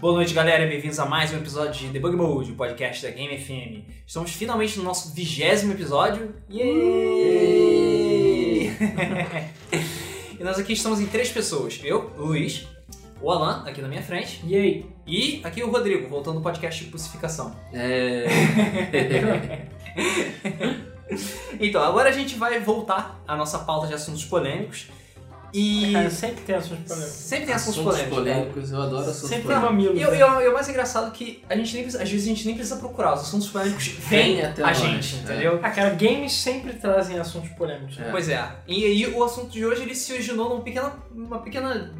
[0.00, 0.64] Boa noite, galera.
[0.66, 3.82] Bem-vindos a mais um episódio de Debug Mode, o podcast da Game FM.
[4.06, 6.34] Estamos finalmente no nosso vigésimo episódio.
[6.48, 6.68] Yay!
[10.38, 11.80] e nós aqui estamos em três pessoas.
[11.82, 12.66] Eu, o Luiz,
[13.20, 14.86] o Alan, aqui na minha frente, E aí?
[15.06, 17.56] e aqui o Rodrigo, voltando ao podcast de Pussificação.
[17.72, 18.26] É.
[21.58, 24.88] Então, agora a gente vai voltar à nossa pauta de assuntos polêmicos.
[25.52, 27.14] E Cara, sempre tem assuntos polêmicos.
[27.14, 28.18] sempre tem assuntos, assuntos polêmicos.
[28.18, 29.70] polêmicos, eu adoro assuntos Sempre tem polêmicos.
[29.70, 30.00] mamilos.
[30.00, 32.10] E o, e o- e o mais engraçado é que a gente nem precisa- às
[32.10, 35.18] vezes a gente nem precisa procurar, os assuntos polêmicos vêm Vem até a gente, é.
[35.20, 35.60] entendeu?
[35.62, 37.96] Ah, cara, games sempre trazem assuntos polêmicos.
[37.96, 38.08] né?
[38.08, 38.10] É.
[38.10, 38.46] Pois é.
[38.66, 41.94] E aí o assunto de hoje ele se originou numa pequena, uma pequena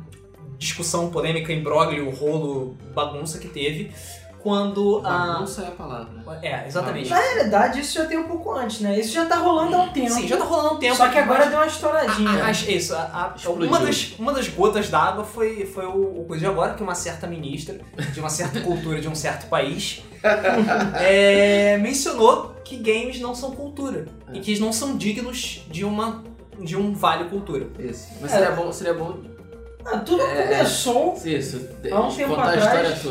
[0.59, 3.93] discussão polêmica, imbróglio, rolo, bagunça que teve
[4.43, 5.11] quando a.
[5.35, 6.09] Bagunça é a palavra.
[6.43, 7.11] É, exatamente.
[7.11, 8.99] Na realidade, isso já tem um pouco antes, né?
[8.99, 10.11] Isso já tá rolando há um tempo.
[10.11, 10.97] Sim, já tá rolando um tempo.
[10.97, 12.31] Só que agora mas- deu uma estouradinha.
[12.45, 16.41] a- a- isso, a- uma, das, uma das gotas d'água foi, foi o, o coisa
[16.45, 17.81] de agora que uma certa ministra
[18.13, 20.03] de uma certa cultura de um certo país
[21.01, 26.23] é, mencionou que games não são cultura e que eles não são dignos de uma
[26.61, 27.69] de um vale cultura.
[27.79, 28.09] Isso.
[28.21, 28.39] Mas É.
[28.39, 29.17] seria bom, seria bom.
[29.91, 32.65] Ah, tudo É, começou Isso, de- há um tempo atrás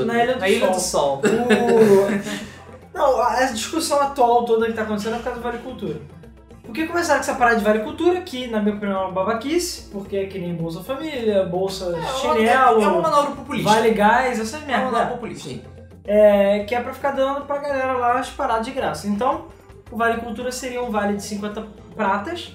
[0.05, 1.21] na Ilha do Na Ilha do Sol.
[1.21, 1.21] Sol.
[1.21, 2.47] O-
[2.97, 5.99] Não, a discussão atual toda que tá acontecendo é por causa do Vale Cultura.
[6.63, 9.11] Por que começaram com essa parada de Vale Cultura, que na minha opinião é uma
[9.11, 13.69] babaquice, porque é que nem Bolsa Família, Bolsa É uma- Chinelo, é uma manobra populista.
[13.69, 14.91] Vale Gás, essas É uma merdas.
[14.91, 15.47] manobra populista.
[15.49, 15.61] Sim.
[16.05, 19.07] É, que é pra ficar dando pra galera lá as paradas de graça.
[19.07, 19.45] Então,
[19.91, 21.63] o Vale Cultura seria um vale de 50
[21.95, 22.51] pratas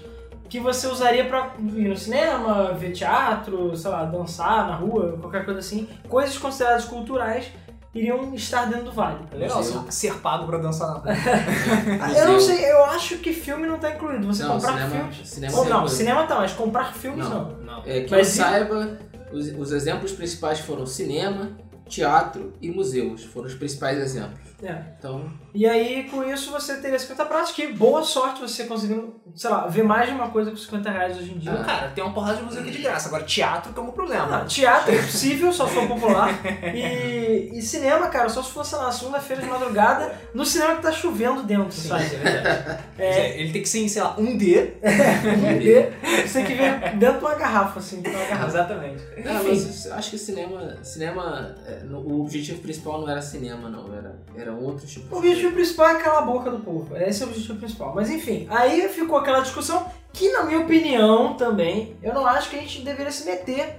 [0.53, 5.47] que você usaria pra ir no cinema, ver teatro, sei lá, dançar na rua, qualquer
[5.47, 5.89] coisa assim.
[6.11, 7.47] Coisas consideradas culturais
[7.94, 9.20] iriam estar dentro do vale.
[9.33, 9.83] É legal Museu.
[9.89, 11.05] ser- pago pra dançar na rua.
[12.19, 14.27] Eu não sei, eu acho que filme não tá incluído.
[14.27, 15.28] Você Não, comprar cinema, filmes.
[15.28, 17.44] cinema Ou é não, cinema tá, mas comprar filmes não.
[17.53, 17.56] Não.
[17.77, 17.83] Não.
[17.87, 18.98] É, que Mas eu saiba,
[19.33, 21.50] os, os exemplos principais foram cinema,
[21.89, 23.25] teatro e museus.
[23.25, 24.50] Foram os principais exemplos.
[24.62, 24.83] É.
[24.98, 29.50] Então, E aí, com isso, você teria 50 pratos, que boa sorte você conseguindo, sei
[29.50, 31.53] lá, ver mais de uma coisa com 50 reais hoje em dia.
[31.53, 31.65] Ah.
[31.65, 33.09] Cara, tem uma porrada de museu aqui de graça.
[33.09, 34.38] Agora, teatro que é um problema.
[34.38, 36.31] Ah, teatro é possível, só se for popular.
[36.75, 40.93] E, e cinema, cara, só se fosse na segunda-feira de madrugada, no cinema que tá
[40.93, 42.05] chovendo dentro, Sim, sabe?
[42.05, 42.82] é verdade.
[42.99, 44.75] É, Ele tem que ser sei lá, um D.
[44.82, 45.93] um D,
[46.26, 48.47] você tem que ver dentro de uma garrafa, assim, de uma garrafa.
[48.47, 49.03] Exatamente.
[49.16, 49.49] ah, Enfim.
[49.49, 50.76] mas eu acho que cinema.
[50.82, 51.55] Cinema.
[51.66, 53.93] é, o objetivo principal não era cinema, não.
[53.94, 56.97] Era, era outro tipo de objetivo principal é calar a boca do povo.
[56.97, 57.94] Esse é o objetivo principal.
[57.94, 62.56] Mas enfim, aí ficou aquela discussão que, na minha opinião, também, eu não acho que
[62.56, 63.76] a gente deveria se meter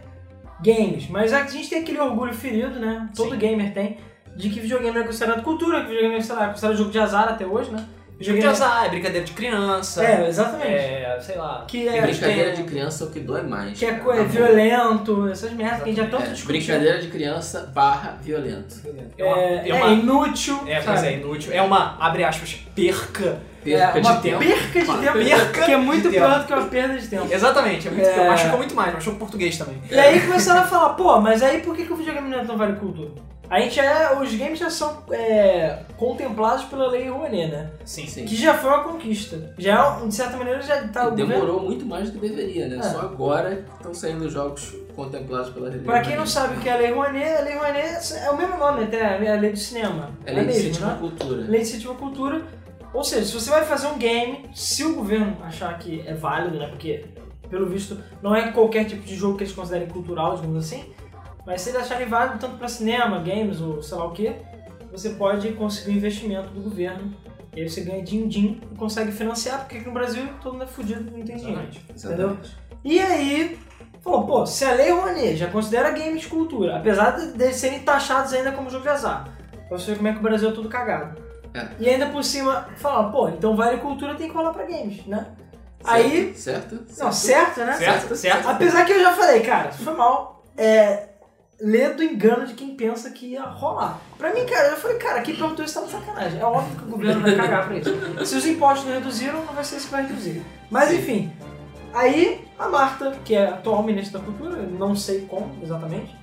[0.61, 1.07] games.
[1.09, 3.09] Mas a gente tem aquele orgulho ferido, né?
[3.15, 3.37] Todo Sim.
[3.37, 3.97] gamer tem,
[4.35, 7.45] de que videogame é considerado cultura, que videogame é, é considerado jogo de azar até
[7.45, 7.85] hoje, né?
[8.19, 10.03] Jogo de azar, é brincadeira de criança.
[10.05, 10.67] É, exatamente.
[10.71, 11.65] É, sei lá.
[11.67, 13.77] Que É é, brincadeira tem- de criança é o que dói mais.
[13.77, 16.47] que é, é violento, essas merdas que a gente já tanto É, discutiu.
[16.47, 18.75] brincadeira de criança barra violento.
[19.17, 20.59] É uma, É, é uma- inútil.
[20.65, 21.07] é, pois sabe?
[21.07, 21.51] é, inútil.
[21.53, 23.39] É uma, abre aspas, perca.
[23.63, 24.39] Perca É, uma de tempo.
[24.39, 27.27] perca de Uma tempo, perca que é muito pior do que uma perda de tempo.
[27.33, 28.27] Exatamente, é muito, É.
[28.29, 29.81] machuca muito mais, machuca o português também.
[29.89, 32.43] E aí começaram a falar, pô, mas aí por que, que o videogame não é
[32.45, 33.09] tão vale cultura?
[33.53, 34.19] A gente é.
[34.19, 37.69] Os games já são é, contemplados pela lei Rouanet, né?
[37.85, 38.25] Sim, Sim.
[38.25, 39.53] Que já foi uma conquista.
[39.59, 41.05] Já, de certa maneira, já tá.
[41.05, 42.77] E governo- demorou muito mais do que deveria, né?
[42.77, 42.81] É.
[42.81, 45.91] Só agora que estão saindo jogos contemplados pela religião.
[45.93, 48.37] Pra quem não sabe o que é a lei Rouanet, a lei Rouanet é o
[48.37, 50.09] mesmo nome até, é a lei do cinema.
[50.25, 50.97] É lei de incentivo à né?
[50.99, 51.41] cultura.
[51.43, 52.41] Lei de incentivo à cultura.
[52.91, 56.57] Ou seja, se você vai fazer um game, se o governo achar que é válido,
[56.57, 56.65] né?
[56.69, 57.05] Porque,
[57.51, 60.85] pelo visto, não é qualquer tipo de jogo que eles considerem cultural, digamos assim.
[61.45, 64.33] Mas se eles acharem válido tanto para cinema, games ou sei lá o que,
[64.91, 67.13] você pode conseguir um investimento do governo.
[67.55, 70.67] E aí você ganha din-din e consegue financiar, porque aqui no Brasil todo mundo é
[70.67, 71.67] fudido, não tem dinheiro.
[71.93, 72.57] Exatamente.
[72.83, 73.59] E aí,
[74.01, 77.79] falou, pô, se a Lei Rouanet já considera games de cultura, apesar de, de serem
[77.81, 79.29] taxados ainda como jogo de azar,
[79.67, 81.21] pra você ver como é que o Brasil é tudo cagado.
[81.53, 81.67] É.
[81.79, 85.27] E ainda por cima, falaram, pô, então vale cultura tem que rolar pra games, né?
[85.83, 86.81] Aí, Certo?
[86.97, 87.73] não, certo, né?
[87.73, 88.49] Certo, certo.
[88.49, 91.09] Apesar que eu já falei, cara, foi mal, é,
[91.63, 94.01] ler do engano de quem pensa que ia rolar.
[94.17, 96.37] Pra mim, cara, eu falei, cara, quem perguntou isso tá de sacanagem.
[96.37, 98.25] É óbvio que o governo vai cagar pra isso.
[98.25, 100.41] Se os impostos não reduziram, não vai ser isso que vai reduzir.
[100.69, 101.31] Mas enfim,
[101.93, 106.13] aí a Marta, que é a atual ministra da Cultura, não sei como exatamente,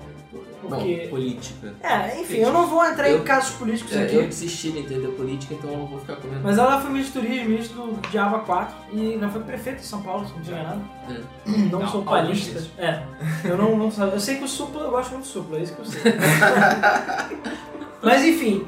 [0.60, 1.02] porque...
[1.04, 1.74] Não, política.
[1.82, 4.14] É, enfim, eu não vou entrar em Eu- casos políticos É, aqui.
[4.16, 6.40] eu desisti de entender política, então eu não vou ficar comendo.
[6.42, 9.86] Mas ela foi ministra do turismo, ministra do Diaba 4 e já foi prefeita de
[9.86, 10.80] São Paulo, se não tiver nada.
[11.08, 11.20] É.
[11.46, 12.62] Não, Não, sou palista.
[12.78, 13.02] É.
[13.44, 14.12] Eu não, não sabe.
[14.12, 16.02] Eu sei que o supla, eu gosto muito do supla, é isso que eu sei.
[18.02, 18.66] Mas enfim.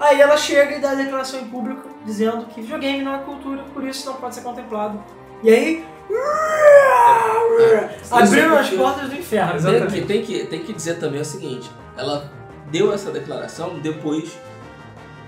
[0.00, 3.62] Aí ela chega e dá a declaração em público dizendo que videogame não é cultura,
[3.72, 5.02] por isso não pode ser contemplado.
[5.42, 5.84] E aí.
[8.10, 9.62] Abriram as portas do inferno.
[9.62, 12.30] Tem que, tem, que, tem que dizer também o seguinte: ela
[12.70, 14.36] deu essa declaração depois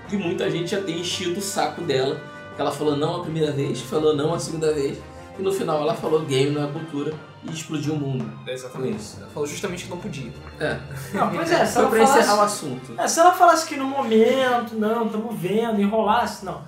[0.07, 2.19] que muita gente já tem enchido o saco dela.
[2.57, 4.97] Ela falou não a primeira vez, falou não a segunda vez,
[5.37, 7.13] e no final ela falou game não é cultura
[7.43, 8.25] e explodiu o mundo.
[8.47, 9.17] É exatamente isso.
[9.19, 10.31] Ela falou justamente que não podia.
[10.59, 10.77] É,
[11.13, 12.93] Não, pois é, se só ela pra encerrar o assunto.
[12.97, 16.61] É, se ela falasse que no momento, não, estamos vendo, enrolasse, não.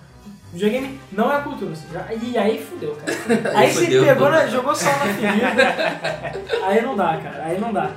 [0.53, 1.73] Videogame não é cultura.
[1.91, 3.51] já- E aí fudeu, cara.
[3.59, 4.05] Aí você fudeu.
[4.05, 5.63] pegou, na, jogou sal na ferida.
[6.65, 7.44] aí não dá, cara.
[7.45, 7.91] Aí não dá.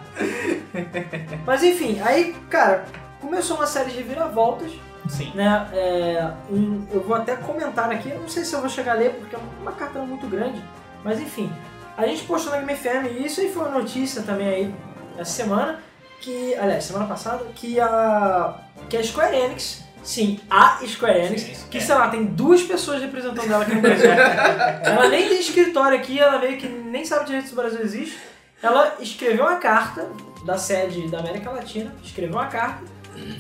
[1.47, 2.85] Mas enfim, aí, cara,
[3.21, 4.71] começou uma série de reviravoltas,
[5.09, 5.33] Sim.
[5.35, 5.69] né?
[5.73, 8.97] É, um- eu vou até comentar aqui, eu não sei se eu vou chegar a
[8.97, 10.61] ler, porque é uma carta muito grande.
[11.05, 11.51] Mas enfim,
[11.97, 14.75] a gente postou na Game FM, e isso aí foi uma notícia também aí
[15.19, 15.79] essa semana,
[16.21, 18.55] que, aliás, semana passada, que a,
[18.89, 21.81] que a Square Enix, sim, a Square Enix, Sim, que é.
[21.81, 24.11] sei lá, tem duas pessoas representando ela aqui no Brasil.
[24.11, 28.19] ela nem tem escritório aqui, ela meio que nem sabe direito se o Brasil existe.
[28.63, 30.09] Ela escreveu uma carta
[30.45, 32.83] da sede da América Latina, escreveu uma carta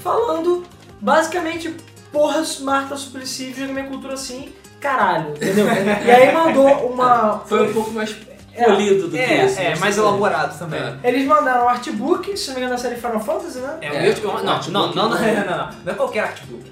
[0.02, 0.64] falando
[1.00, 1.74] basicamente,
[2.12, 5.66] porra, Marta Suplicy, joga minha cultura assim, caralho, entendeu?
[6.04, 7.40] e aí mandou uma.
[7.40, 8.14] Foi um pouco mais
[8.54, 9.60] polido do que É, isso.
[9.60, 10.80] é, mas mais elaborado também.
[10.80, 11.08] É.
[11.08, 13.74] Eles mandaram um artbook, se não me engano, da série Final Fantasy, né?
[13.80, 14.94] É, É, o meu, um não, artbook não, não, não, bom.
[14.94, 16.64] não, não, não, não é qualquer artbook.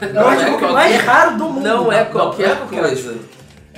[0.00, 1.66] É o Não é artbook qualquer- mais raro do mundo.
[1.66, 3.16] É não é qualquer coisa.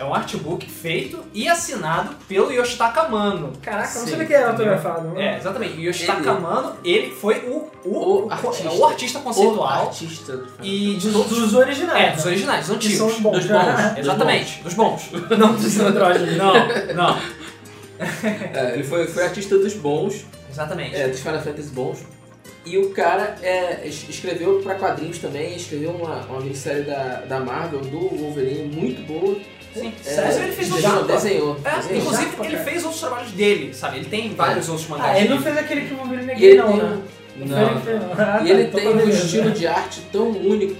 [0.01, 3.53] É um artbook feito e assinado pelo Yoshitaka Mano.
[3.61, 5.09] Caraca, eu não Sim, sabia que era autografado.
[5.09, 5.35] né?
[5.35, 5.75] É, exatamente.
[5.75, 8.69] E o Yoshitaka Ele- Mano, ele foi o, o, O o, artista.
[8.69, 12.13] é o artista O conceitual artista do e de Dos, todos dos originais.
[12.13, 13.13] É, dos originais, dos Que antigos.
[13.13, 13.33] são bons.
[13.41, 13.59] Dos bons.
[13.99, 15.11] Exatamente, dos bons.
[15.39, 16.37] Não dos andrógenos.
[16.39, 16.55] Não,
[16.95, 17.19] não.
[18.55, 20.97] É, ele foi, foi artista dos bons, Exatamente.
[20.97, 21.99] é, dos Final Fantasy bons.
[22.65, 27.41] E o cara é, es- escreveu pra quadrinhos também, escreveu uma, uma minissérie da, da
[27.41, 29.37] Marvel, do Wolverine, muito boa.
[29.75, 29.93] Sim.
[30.05, 31.57] É, Mas ele fez já- desenhou.
[31.65, 32.03] É, desenhou.
[32.03, 32.65] inclusive Japa, ele cara.
[32.71, 33.97] fez outros trabalhos dele, sabe?
[33.99, 35.11] Ele tem vários outros mangás.
[35.17, 36.99] Ah, ele não fez aquele que o Wolverine é E gay, ele não, tem né?
[37.37, 38.05] Não foi ele.
[38.19, 40.77] Ah, E ele tá, tem um estilo de arte tão único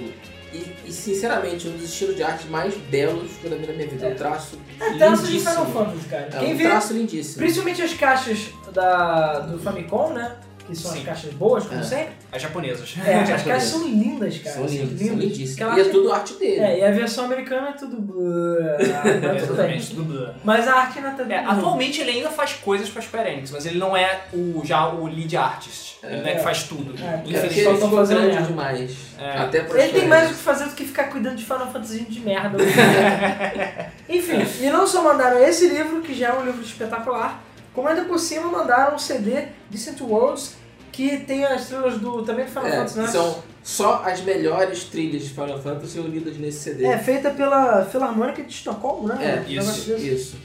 [0.53, 3.73] e, e, sinceramente, um dos estilos de arte mais belos que eu já vi na
[3.75, 4.07] minha vida.
[4.09, 5.67] É um traço É traço de Final.
[5.67, 6.29] Fantasy, cara.
[6.35, 7.37] É Quem um vê, traço lindíssimo.
[7.39, 8.39] principalmente as caixas
[8.73, 10.35] da, do Famicom, né?
[10.71, 10.99] Que são Sim.
[10.99, 11.83] as caixas boas, como É.
[11.83, 12.13] sempre.
[12.33, 12.95] As japonesas.
[12.99, 13.43] É, as japonesas.
[13.47, 14.57] caixas são lindas, cara.
[14.57, 15.25] São lindos, são lindas.
[15.25, 15.53] lindíssimos.
[15.53, 16.61] Aquela E é tudo arte dele.
[16.61, 17.97] É, e a versão americana é tudo.
[18.01, 19.37] Mas tudo bem.
[19.37, 20.35] Exatamente, tudo.
[20.45, 21.25] Mas a arte ainda tá.
[21.33, 24.89] É, atualmente ele ainda faz coisas pra Square Enix, mas ele não é o, já
[24.89, 25.91] o lead artist.
[26.03, 26.95] Ele não é que faz tudo.
[26.99, 27.59] É, É porque Infelizmente.
[27.59, 28.47] ele Só tão ficou fazendo grande merda.
[28.49, 28.97] demais.
[29.19, 29.39] É.
[29.39, 32.01] Até pra Ele tem mais o que fazer do que ficar cuidando de Final Fantasy
[32.05, 32.57] de merda.
[34.09, 37.43] Enfim, e não só mandaram esse livro, que já é um livro espetacular,
[37.75, 40.57] como ainda por cima mandaram um CD, Distant Worlds,
[40.93, 43.07] que tem as trilhas do, também do Final É, Fantasy, né?
[43.09, 46.85] são só as melhores trilhas de Final Fantasy unidas nesse CD.
[46.87, 49.45] É, feita pela Filarmônica de Estocolmo, né?
[49.47, 49.93] É, isso.
[49.95, 50.37] Isso.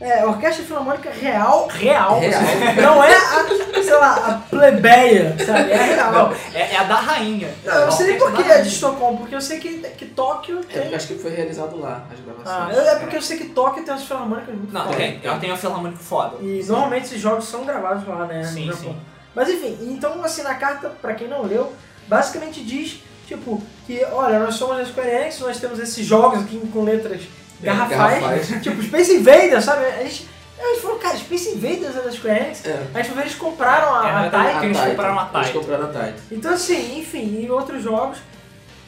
[0.00, 2.18] É, Orquestra Filarmônica real, real.
[2.18, 2.42] Real.
[2.82, 5.70] Não é a, sei lá, a plebeia, sabe?
[5.70, 6.32] É real.
[6.52, 7.54] É, é a da rainha.
[7.64, 8.68] Não, eu não sei nem A por que é de.
[8.68, 10.94] Estocolmo, porque eu sei que, que Tóquio É, tem.
[10.94, 12.22] acho que foi realizado lá, as Ah,
[12.66, 12.76] gravações.
[12.78, 15.20] eu- é porque eu sei que Tóquio tem umas filarmônicas muito Não, tem.
[15.22, 16.36] Ela tem uma filarmônica foda.
[16.40, 18.42] E normalmente esses jogos são gravados lá, né?
[18.42, 18.92] Sim, no Japão.
[18.92, 18.96] sim.
[19.34, 21.72] Mas enfim, então assim, na carta, pra quem não leu,
[22.06, 26.58] basicamente diz, tipo, que olha, nós somos a Square Enix, nós temos esses jogos aqui
[26.72, 27.22] com letras
[27.60, 28.48] garrafais, garrafais.
[28.62, 29.86] tipo Space Invaders, sabe?
[29.86, 32.66] A gente, a gente falou, cara, Space Invaders é da Square Enix?
[32.66, 32.82] É.
[32.94, 34.60] A gente foi ver, eles compraram a, É, a Taika.
[34.60, 34.90] que eles Taito.
[34.96, 35.58] compraram a Eles Taito.
[35.60, 36.22] compraram a Taito.
[36.30, 38.18] Então assim, enfim, e outros jogos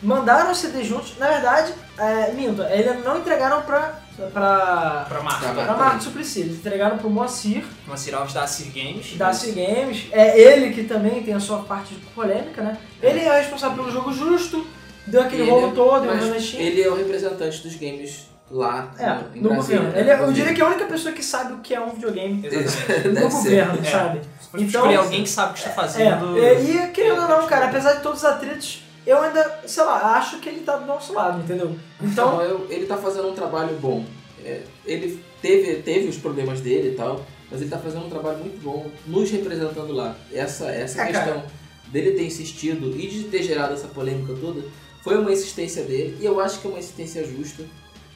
[0.03, 1.15] mandaram o CD juntos.
[1.19, 3.95] Na verdade, é, minto, eles não entregaram pra,
[4.33, 5.49] pra, Pra marca.
[5.53, 9.17] Pra pra Marco Suplicy, eles entregaram pro Moacir, Uma Ciralves da Sir Games.
[9.17, 10.07] da C Games.
[10.13, 12.79] É ele que também tem a sua parte de polêmica, né?
[13.03, 14.67] Ele é responsável pelo jogo justo,
[15.07, 16.55] deu aquele Ele- rolo todo, mas.
[16.55, 19.91] Ele é o representante dos games lá É, no, no governo.
[19.97, 21.91] Ele, é- eu diria que é a única pessoa que sabe o que é um
[21.91, 23.09] videogame Exatamente.
[23.25, 23.65] no ser.
[23.65, 23.91] governo, É.
[23.91, 24.21] sabe?
[24.55, 26.39] Então, escolher alguém que sabe o que está fazendo.
[26.39, 29.85] É, e, e querendo ou não, cara, apesar de todos os atritos, eu ainda, sei
[29.85, 31.77] lá, acho que ele tá do nosso lado, entendeu?
[32.01, 34.05] Então, Então, ele tá fazendo um trabalho bom.
[34.45, 38.39] É, ele teve, teve os problemas dele e tal, mas ele tá fazendo um trabalho
[38.39, 40.17] muito bom nos representando lá.
[40.33, 41.43] Essa, essa É, questão
[41.89, 44.63] dele ter insistido e de ter gerado essa polêmica toda
[45.03, 47.65] foi uma insistência dele e eu acho que é uma insistência justa.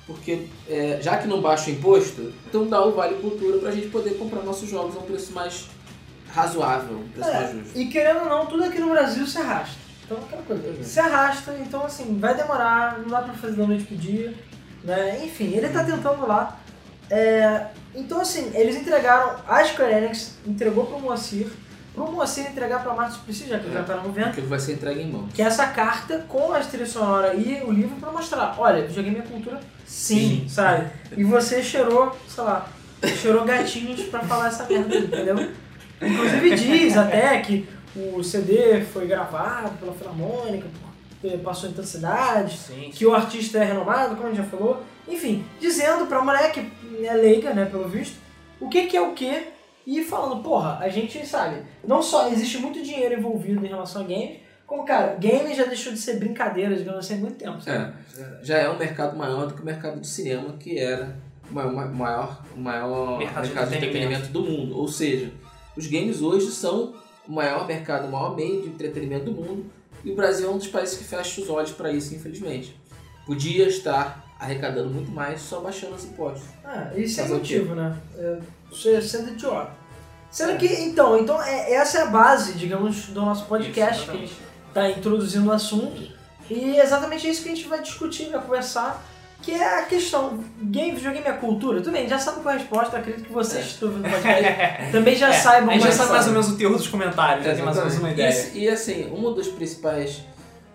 [0.07, 3.89] Porque é, já que não baixa o imposto, então dá o Vale Cultura pra gente
[3.89, 5.67] poder comprar nossos jogos a um preço mais
[6.31, 7.35] razoável, um preço É.
[7.35, 7.79] mais justo.
[7.79, 9.77] E querendo ou não, tudo aqui no Brasil se arrasta.
[10.09, 13.85] Então aquela coisa, se arrasta, então assim, vai demorar, não dá pra fazer da noite
[13.85, 14.33] pro dia,
[14.83, 15.21] né?
[15.23, 16.57] Enfim, ele tá tentando lá.
[17.11, 21.49] É, então assim, eles entregaram, a Square Enix entregou pro Moacir,
[21.95, 23.79] pro Moacir entregar pra Marcos Suplicy, já que ele É.
[23.81, 25.31] já tá no vento, Porque vai ser entregue em mãos.
[25.35, 29.19] que é essa carta com a trilha sonora e o livro pra mostrar, olha, videogame
[29.19, 30.87] é cultura sim, sabe?
[31.17, 32.67] E você cheirou, sei lá,
[33.21, 35.51] cheirou gatinhos pra falar essa merda, entendeu?
[36.01, 37.69] Inclusive diz até que
[38.15, 40.67] o CD foi gravado pela Filarmônica,
[41.43, 44.83] passou em tantas cidades, Sim, que o artista é renomado, como a gente já falou.
[45.09, 46.61] Enfim, dizendo pra mulher que
[47.03, 48.17] é leiga, né, pelo visto,
[48.61, 49.49] o que que é o que
[49.87, 54.05] e falando, porra, a gente sabe, não só existe muito dinheiro envolvido em relação a
[54.05, 57.95] games, como, cara, games já deixou de ser brincadeira, digamos assim, há muito tempo, sabe?
[58.19, 61.17] É, já é um mercado maior do que o mercado de cinema, que era
[61.51, 64.77] o maior, ma- maior, o maior Mercado mercado, de entretenimento do mundo.
[64.77, 65.33] Ou seja,
[65.75, 66.95] os games hoje são
[67.29, 69.67] o maior mercado, o maior meio de entretenimento do mundo.
[70.03, 72.75] E o Brasil é um dos países que fecha os olhos para isso, infelizmente.
[73.27, 76.49] Podia estar arrecadando muito mais só baixando os impostos.
[76.65, 77.97] Ah, isso é motivo, né?
[78.17, 78.39] É,
[78.71, 79.73] Você sendo idiota.
[80.31, 84.17] Sendo que, então, então é, essa é a base, digamos, do nosso podcast, Isso, que
[84.17, 84.37] a gente
[84.69, 86.17] está introduzindo o assunto.
[86.51, 89.03] E é exatamente isso que a gente vai discutir, vai conversar,
[89.43, 91.81] que é a questão, game, videogame é cultura?
[91.81, 94.11] Tudo bem, já sabe qual é a resposta, acredito que vocês que estão ouvindo o
[94.11, 96.49] podcast também já É, saibam a gente já mais sabe mais ou menos.
[96.51, 98.51] o teor dos comentários, já tem mais ou menos uma ideia.
[98.55, 100.21] E, e, assim, uma das principais.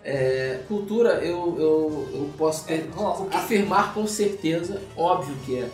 [0.02, 5.34] é, cultura, eu, eu, eu posso ter, É, ó, o que- afirmar com certeza, óbvio
[5.46, 5.68] que é.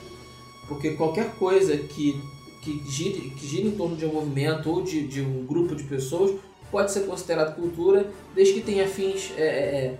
[0.68, 2.20] Porque qualquer coisa que,
[2.62, 5.82] que, gire, que gire em torno de um movimento ou de, de um grupo de
[5.84, 6.32] pessoas
[6.70, 9.94] pode ser considerado cultura, desde que tenha fins é, é, é,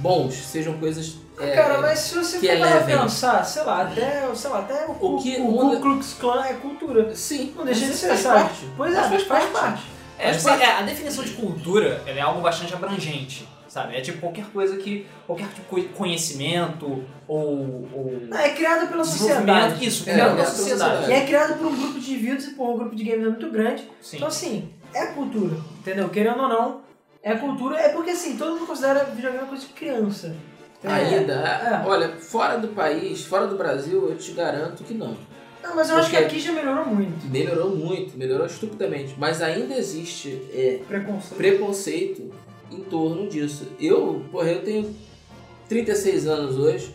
[0.00, 1.16] bons, sejam coisas.
[1.38, 2.98] É, Cara, mas se você que for parar pra elevem.
[2.98, 6.44] pensar, sei lá, até, sei lá, até o, O que o, muda- Ku Klux Klan
[6.44, 7.14] é cultura.
[7.14, 8.40] Sim, Não deixa de ser, faz sabe?
[8.44, 8.66] parte.
[8.76, 9.52] Pois é, faz faz parte.
[9.52, 9.82] parte.
[10.18, 13.96] É, Mas você- é, a definição de cultura ela é algo bastante abrangente, sabe?
[13.96, 15.06] É tipo qualquer coisa que.
[15.26, 17.86] qualquer tipo de conhecimento ou.
[17.92, 19.84] ou Não, é criada pela sociedade.
[19.84, 20.96] Isso, É, criado é pela pela sociedade.
[20.96, 21.10] sociedade.
[21.12, 23.28] E é criado por um grupo de indivíduos e por um grupo de games é
[23.28, 23.90] muito grande.
[24.00, 24.16] Sim.
[24.16, 26.08] Então, assim, é cultura, entendeu?
[26.08, 26.80] Querendo ou não,
[27.22, 27.76] é cultura.
[27.78, 30.34] É porque, assim, todo mundo considera videogame uma coisa de criança.
[30.78, 31.18] Entendeu?
[31.18, 31.82] Ainda, É.
[31.86, 35.16] olha, fora do país, fora do Brasil, eu te garanto que não.
[35.62, 37.26] Não, mas eu acho que Porque- aqui já melhorou muito.
[37.28, 41.36] Melhorou muito, melhorou estupidamente, mas ainda existe é, Preconceito.
[41.36, 42.30] preconceito
[42.70, 43.66] em torno disso.
[43.80, 44.94] Eu, porra, eu tenho
[45.68, 46.94] 36 anos hoje,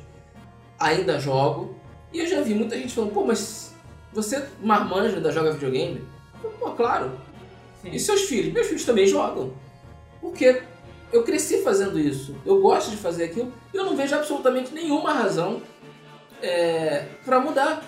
[0.79, 1.75] ainda jogo,
[2.13, 3.73] e eu já vi muita gente falando, pô, mas
[4.13, 6.01] você marmanja ainda joga videogame?
[6.59, 7.11] Pô, claro.
[7.81, 7.89] Sim.
[7.91, 8.53] E seus filhos?
[8.53, 9.51] Meus filhos também jogam.
[10.21, 10.61] Porque
[11.11, 15.13] eu cresci fazendo isso, eu gosto de fazer aquilo, e eu não vejo absolutamente nenhuma
[15.13, 15.61] razão
[16.41, 17.83] é, para mudar.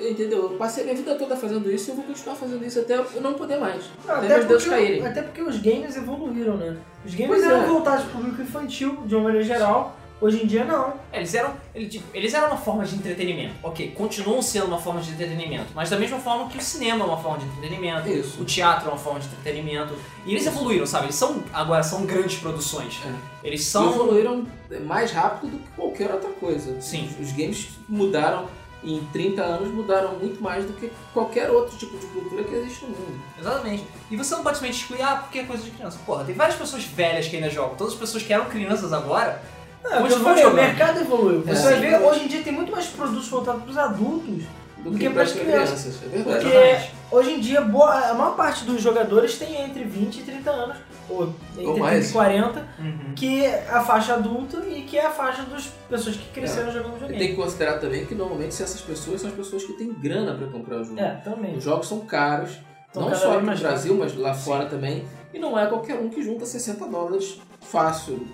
[0.00, 0.44] Entendeu?
[0.44, 2.94] Eu passei a minha vida toda fazendo isso e eu vou continuar fazendo isso até
[2.94, 3.82] eu não poder mais.
[4.06, 6.76] Não, até porque, até porque os games evoluíram, né?
[7.04, 7.66] Os games Pois eram é.
[7.66, 9.97] voltados para o público infantil, de uma maneira geral.
[10.20, 10.94] Hoje em dia, não.
[11.12, 11.54] É, Eles eram,
[11.88, 13.54] tipo, eles eram uma forma de entretenimento.
[13.62, 17.06] Ok, continuam sendo uma forma de entretenimento, mas da mesma forma que o cinema é
[17.06, 18.40] uma forma de entretenimento, Isso.
[18.42, 19.94] o teatro é uma forma de entretenimento.
[20.26, 21.06] E eles evoluíram, sabe?
[21.06, 22.98] Eles são, agora, são grandes produções.
[23.44, 23.84] Eles São...
[23.84, 23.94] são.
[23.94, 24.46] evoluíram
[24.86, 26.80] mais rápido do que qualquer outra coisa.
[26.80, 27.08] Sim.
[27.20, 28.46] Os games mudaram,
[28.82, 32.84] em 30 anos, mudaram muito mais do que qualquer outro tipo de cultura que existe
[32.84, 33.20] no mundo.
[33.38, 33.84] Exatamente.
[34.10, 35.98] E você não pode simplesmente excluir, ah, porque é coisa de criança.
[36.04, 37.76] Porra, tem várias pessoas velhas que ainda jogam.
[37.76, 39.40] Todas as pessoas que eram crianças agora.
[39.82, 40.54] Não, é falei, o jogando.
[40.54, 41.42] mercado evoluiu.
[41.42, 41.62] Você É.
[41.62, 41.80] vai Sim.
[41.80, 44.44] ver, hoje em dia tem muito mais produtos voltados para os adultos
[44.78, 45.98] Do, Do que que para as pras crianças.
[46.04, 46.44] É verdade.
[46.44, 50.50] Porque hoje em dia, boa, a maior parte dos jogadores tem entre 20 e 30
[50.50, 50.76] anos,
[51.10, 52.10] ou entre Ou 30 mais.
[52.10, 53.12] e 40, Uhum.
[53.16, 56.90] que é a faixa adulta e que é a faixa das pessoas que cresceram jogando
[56.90, 57.18] E videogame.
[57.18, 60.46] tem que considerar também que normalmente essas pessoas são as pessoas que têm grana para
[60.46, 61.00] comprar o jogo.
[61.00, 61.56] É, também.
[61.56, 62.52] Os jogos são caros,
[62.90, 65.04] Então, não só aqui no Brasil, mas lá fora também.
[65.34, 68.24] E não é qualquer um que junta 60 dólares fácil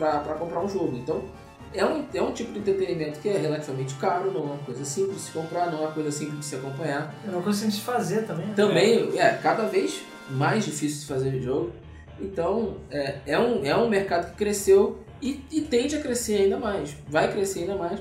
[0.00, 0.96] para comprar um jogo.
[0.96, 1.22] Então,
[1.72, 4.84] é um, é um tipo de entretenimento que é relativamente caro, não é uma coisa
[4.84, 7.14] simples de se comprar, não é uma coisa simples de se acompanhar.
[7.26, 8.46] É uma coisa simples de fazer também.
[8.46, 8.54] né?
[8.56, 11.72] Também é cada vez mais difícil de fazer jogo.
[12.20, 16.58] Então, é, é, um, é um mercado que cresceu e, e tende a crescer ainda
[16.58, 16.96] mais.
[17.08, 18.00] Vai crescer ainda mais.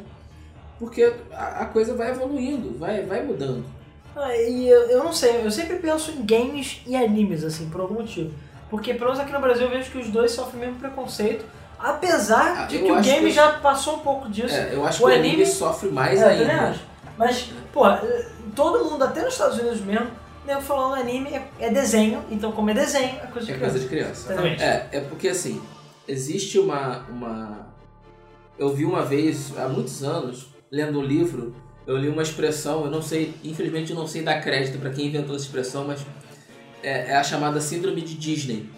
[0.80, 3.66] Porque a, a coisa vai evoluindo, vai, vai mudando.
[4.16, 7.82] Ah, e eu, eu não sei, eu sempre penso em games e animes, assim, por
[7.82, 8.34] algum motivo.
[8.70, 11.46] Porque, pelo menos aqui no Brasil, eu vejo que os dois sofrem o mesmo preconceito.
[11.80, 14.54] Apesar Ah, de que o game que- já passou um pouco disso.
[14.54, 16.76] É, eu acho O que o anime- anime sofre mais É, ainda.
[17.18, 17.84] Mas, pô,
[18.56, 20.08] todo mundo, até nos Estados Unidos mesmo,
[20.46, 23.72] nego falando anime é, é desenho, então como é desenho, é coisa de É criança.
[23.72, 24.32] coisa de criança.
[24.34, 24.62] Exatamente.
[24.64, 25.62] É, é porque assim,
[26.08, 27.68] existe uma, uma.
[28.58, 31.56] Eu vi uma vez, há muitos anos, lendo um livro,
[31.88, 35.08] eu li uma expressão, eu não sei, infelizmente eu não sei dar crédito para quem
[35.08, 36.06] inventou essa expressão, mas
[36.84, 38.70] é, é a chamada Síndrome de Disney.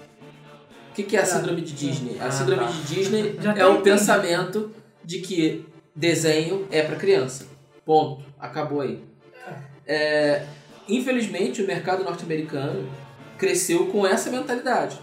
[0.91, 2.17] O que, que é a Ah, Síndrome de Disney?
[2.19, 2.71] A Ah, Síndrome tá.
[2.71, 4.71] de Disney é o pensamento
[5.03, 7.47] de que desenho é para criança.
[7.85, 8.23] Ponto.
[8.39, 9.03] Acabou aí.
[9.87, 10.43] É,
[10.87, 12.87] infelizmente, o mercado norte-americano
[13.37, 14.99] cresceu com essa mentalidade.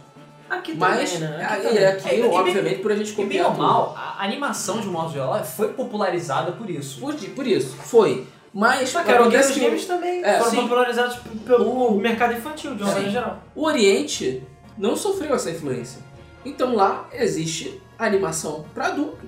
[0.48, 1.44] Aqui Mas também, né?
[1.44, 1.86] aqui, também.
[1.86, 4.80] aqui, É, e bem- obviamente, por a gente E bem copiar ou mal, a animação
[4.80, 7.00] de um modo geral foi popularizada por isso.
[7.00, 8.26] Por, por isso, foi.
[8.54, 10.56] Mas, Mas, cara, acontece os que games também É, foram sim.
[10.62, 13.42] popularizados pelo mercado infantil, de uma maneira geral.
[13.54, 14.42] o Oriente
[14.78, 16.00] não sofreu essa influência.
[16.44, 19.26] Então lá existe animação para adulto.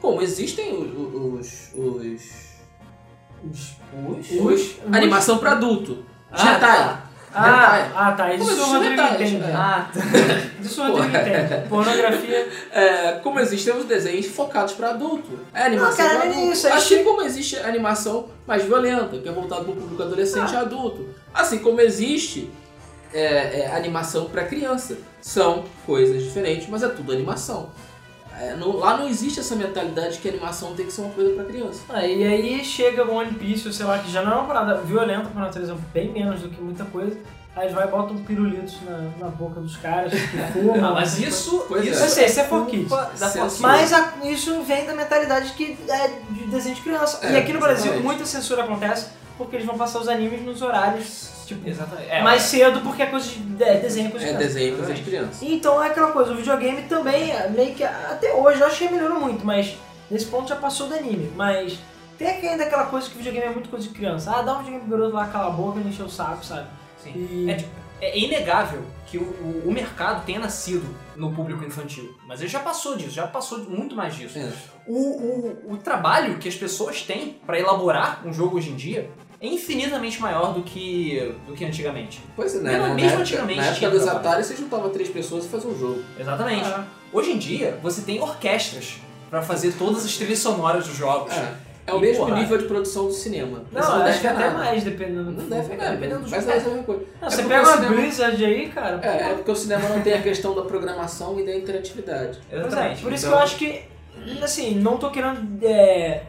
[0.00, 1.70] Como existem o- os.
[1.74, 2.22] os,
[3.44, 3.76] Os.
[3.94, 4.30] Os...
[4.40, 6.04] os, animação para adulto.
[6.30, 6.58] Ah, Hentai.
[6.60, 7.02] tá.
[7.38, 8.32] Ah, ah, tá.
[8.32, 9.36] Isso Como o Rodrigo entende.
[9.36, 9.52] é.
[9.54, 10.00] Ah, tá.
[10.64, 11.68] Isso o Rodrigo entende.
[11.68, 12.48] Pornografia.
[12.72, 15.38] É, como existem os desenhos focados para adulto.
[15.52, 16.52] É animação Não, cara, pra não é adulto.
[16.54, 20.56] isso, assim como existe animação mais violenta, que é voltada para o público adolescente e
[20.56, 21.06] adulto.
[21.34, 22.50] Assim como existe
[23.18, 24.96] é, é, animação para criança.
[25.20, 27.70] São coisas diferentes, mas é tudo animação.
[28.38, 31.34] É, não- lá não existe essa mentalidade que a animação tem que ser uma coisa
[31.34, 31.80] para criança.
[31.88, 34.74] Ah, e aí chega o One Piece, sei lá, que já não é uma parada
[34.82, 37.16] violenta por natureza, bem menos do que muita coisa.
[37.56, 40.84] Aí eles vai e botam pirulitos na, na boca dos caras, que fumam.
[40.84, 41.80] Ah, mas isso, é.
[41.86, 42.90] isso sei, isso é for kids.
[43.60, 47.18] Mas a- isso vem da mentalidade que é de desenho de criança.
[47.26, 48.04] É, e aqui no Brasil exatamente.
[48.04, 49.06] muita censura acontece
[49.38, 52.08] porque eles vão passar os animes nos horários tipo, Exatamente.
[52.10, 54.54] É, mais cedo porque é coisa de é, desenho, coisa de É criança.
[54.54, 55.42] desenho para as crianças.
[55.42, 58.88] Então é aquela coisa, o videogame também, é, meio que até hoje, eu acho que
[58.92, 59.76] melhorou muito, mas
[60.10, 61.30] nesse ponto já passou do anime.
[61.36, 61.78] Mas
[62.18, 64.30] tem ainda aquela coisa que o videogame é muito coisa de criança.
[64.34, 66.66] Ah, dá um videogame pro garoto lá, cala a boca, não encher o saco, sabe?
[67.02, 67.12] Sim.
[67.14, 70.84] E- É, tipo, é inegável que o, o- o mercado tenha nascido
[71.14, 72.14] no público infantil.
[72.26, 74.38] Mas ele já passou disso, já passou muito mais disso.
[74.38, 74.50] É.
[74.86, 74.94] O,
[75.68, 79.08] o, o trabalho que as pessoas têm pra elaborar um jogo hoje em dia
[79.40, 82.20] é infinitamente maior do que, do que antigamente.
[82.34, 82.72] Pois é, né?
[82.72, 84.26] Mesmo- na, mesmo época, antigamente na época tinha dos trabalho.
[84.28, 86.02] Atari, você juntava três pessoas e fazia um jogo.
[86.18, 86.64] Exatamente.
[86.66, 88.96] Ah, Hoje em dia, você tem orquestras
[89.30, 91.32] pra fazer todas as trilhas sonoras dos jogos.
[91.32, 91.54] É,
[91.86, 93.62] é o E, mesmo porra, nível de produção do cinema.
[93.72, 94.58] Não, eu acho que até nada.
[94.58, 96.52] mais, dependendo do Não deve dependendo do mas jogo.
[96.52, 97.02] é a mesma coisa.
[97.20, 99.00] Não, É você pega uma cinema- Blizzard aí, cara.
[99.02, 102.38] É, é porque o cinema não tem a questão da programação e da interatividade.
[102.50, 103.02] Pois é, Exatamente.
[103.02, 103.82] por isso que Então- eu acho que,
[104.42, 106.22] assim, não tô querendo, é,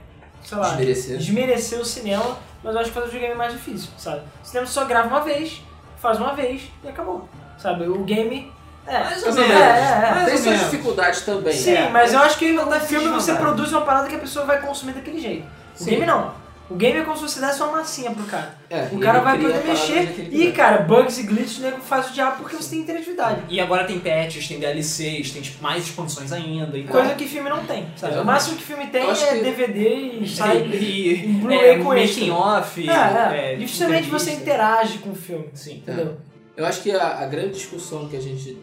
[0.43, 1.17] sei lá, Desmerecer.
[1.17, 4.21] desmerecer o cinema, mas eu acho que fazer o videogame é mais difícil, sabe?
[4.43, 5.61] O cinema só grava uma vez,
[5.97, 7.87] faz uma vez e acabou, sabe?
[7.87, 8.51] O game...
[8.85, 9.49] É, Mais ou menos.
[9.49, 9.61] menos.
[9.61, 10.11] É, é, é.
[10.11, 11.53] Mais Tem suas dificuldades também.
[11.53, 14.45] Sim, É, mas eu acho que no filme você produz uma parada que a pessoa
[14.45, 15.45] vai consumir daquele jeito.
[15.75, 15.89] O Sim.
[15.91, 16.31] game não.
[16.69, 18.55] O game é como se você desse uma massinha pro cara.
[18.69, 22.13] É, O cara vai poder mexer e, cara, bugs e glitches o nego faz o
[22.13, 23.41] diabo porque você tem interatividade.
[23.49, 26.77] E agora tem patches, tem DLCs, tem tipo, mais expansões ainda.
[26.77, 28.17] Então, Coisa que filme não tem, sabe?
[28.17, 30.57] O máximo que filme tem é que- DVD e sai...
[30.67, 32.89] e, um Blu-ray é, com making off.
[32.89, 33.53] É, é.
[33.53, 35.77] é, Dificilmente você interage com o filme, Sim.
[35.77, 36.17] entendeu?
[36.57, 38.57] Eu acho que a, a grande discussão que a gente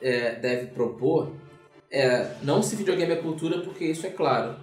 [0.00, 1.32] é, deve propor
[1.90, 4.54] é não se videogame é cultura, porque isso é claro.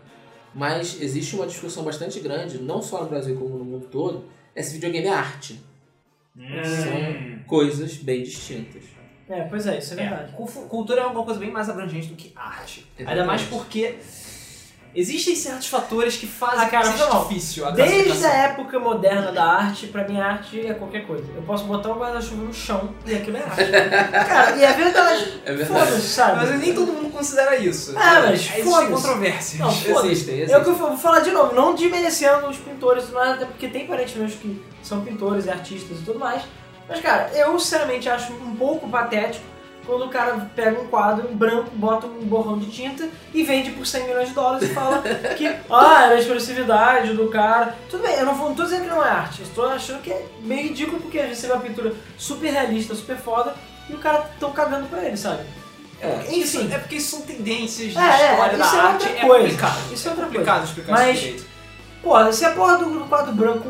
[0.55, 4.62] Mas existe uma discussão bastante grande, não só no Brasil como no mundo todo, é
[4.63, 5.60] se videogame é arte.
[6.36, 7.39] Hum.
[7.45, 8.83] Coisas bem distintas.
[9.29, 10.33] É, pois é, isso é É, verdade.
[10.33, 12.86] cu- cultura é uma coisa bem mais abrangente do que arte.
[12.97, 13.27] Ainda Exatamente.
[13.27, 13.95] mais porque
[14.95, 17.28] existem certos fatores que fazem Ah, cara, que seja não.
[17.28, 21.26] difícil a Desde a época moderna da arte, pra mim arte é qualquer coisa.
[21.36, 23.65] Eu posso botar um guarda-chuva no chão e aquilo é arte.
[24.28, 25.41] Cara, e é verdade.
[25.45, 25.86] É verdade.
[25.88, 26.36] Foda-se, sabe?
[26.47, 27.93] Mas nem todo mundo considera isso.
[27.95, 28.91] Ah, mas Existem foda-se.
[28.91, 29.60] controvérsias.
[29.60, 30.08] Não, foda-se.
[30.12, 30.73] Existem, É o que eu existem.
[30.88, 34.15] vou falar de novo, não desmerecendo os pintores e tudo mais, até porque tem parentes
[34.15, 36.41] meus que são pintores e artistas e tudo mais.
[36.89, 39.43] Mas, cara, eu sinceramente acho um pouco patético
[39.88, 43.71] quando o cara pega um quadro em branco, bota um borrão de tinta e vende
[43.71, 45.02] por 100 milhões de dólares e fala
[45.36, 47.76] que, ah, era a expressividade do cara.
[47.89, 50.02] Tudo bem, eu não, vou- não tô dizendo que não é arte, eu estou achando
[50.02, 53.56] que é meio ridículo porque vezes você vê uma pintura super realista, super foda
[53.89, 55.41] e o cara tão cagando pra ele, sabe?
[56.00, 56.28] É.
[56.32, 56.73] Isso, Enfim.
[56.76, 58.93] é porque isso são tendências de É, é, história da isso é arte.
[59.08, 59.43] outra É coisa.
[59.45, 59.93] complicado.
[59.93, 61.47] Isso é outra complicado explicar Mas- isso direito.
[62.04, 63.69] Porra, se a porra do quadro branco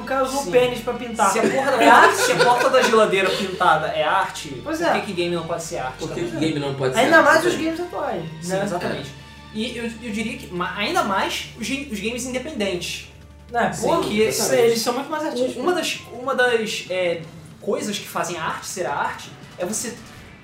[0.00, 0.50] que o cara usou Sim.
[0.50, 1.30] pênis pra pintar.
[1.32, 2.16] Se a, porra da, É arte?
[2.22, 5.00] se a porta da geladeira pintada é arte, Pois por é.
[5.00, 5.98] que, que game não pode ser arte?
[5.98, 6.30] Por que também?
[6.30, 8.24] que game não pode ser Ainda arte mais os games atuais.
[8.42, 8.62] Sim, né?
[8.64, 9.10] exatamente.
[9.54, 13.08] E eu, eu diria que ainda mais os, os games independentes.
[13.50, 13.72] Né?
[13.72, 15.56] Sim, Porra, que- isso aí, eles são muito mais artísticos.
[15.56, 17.22] Uma das, uma das é,
[17.60, 19.94] coisas que fazem a arte ser a arte é você.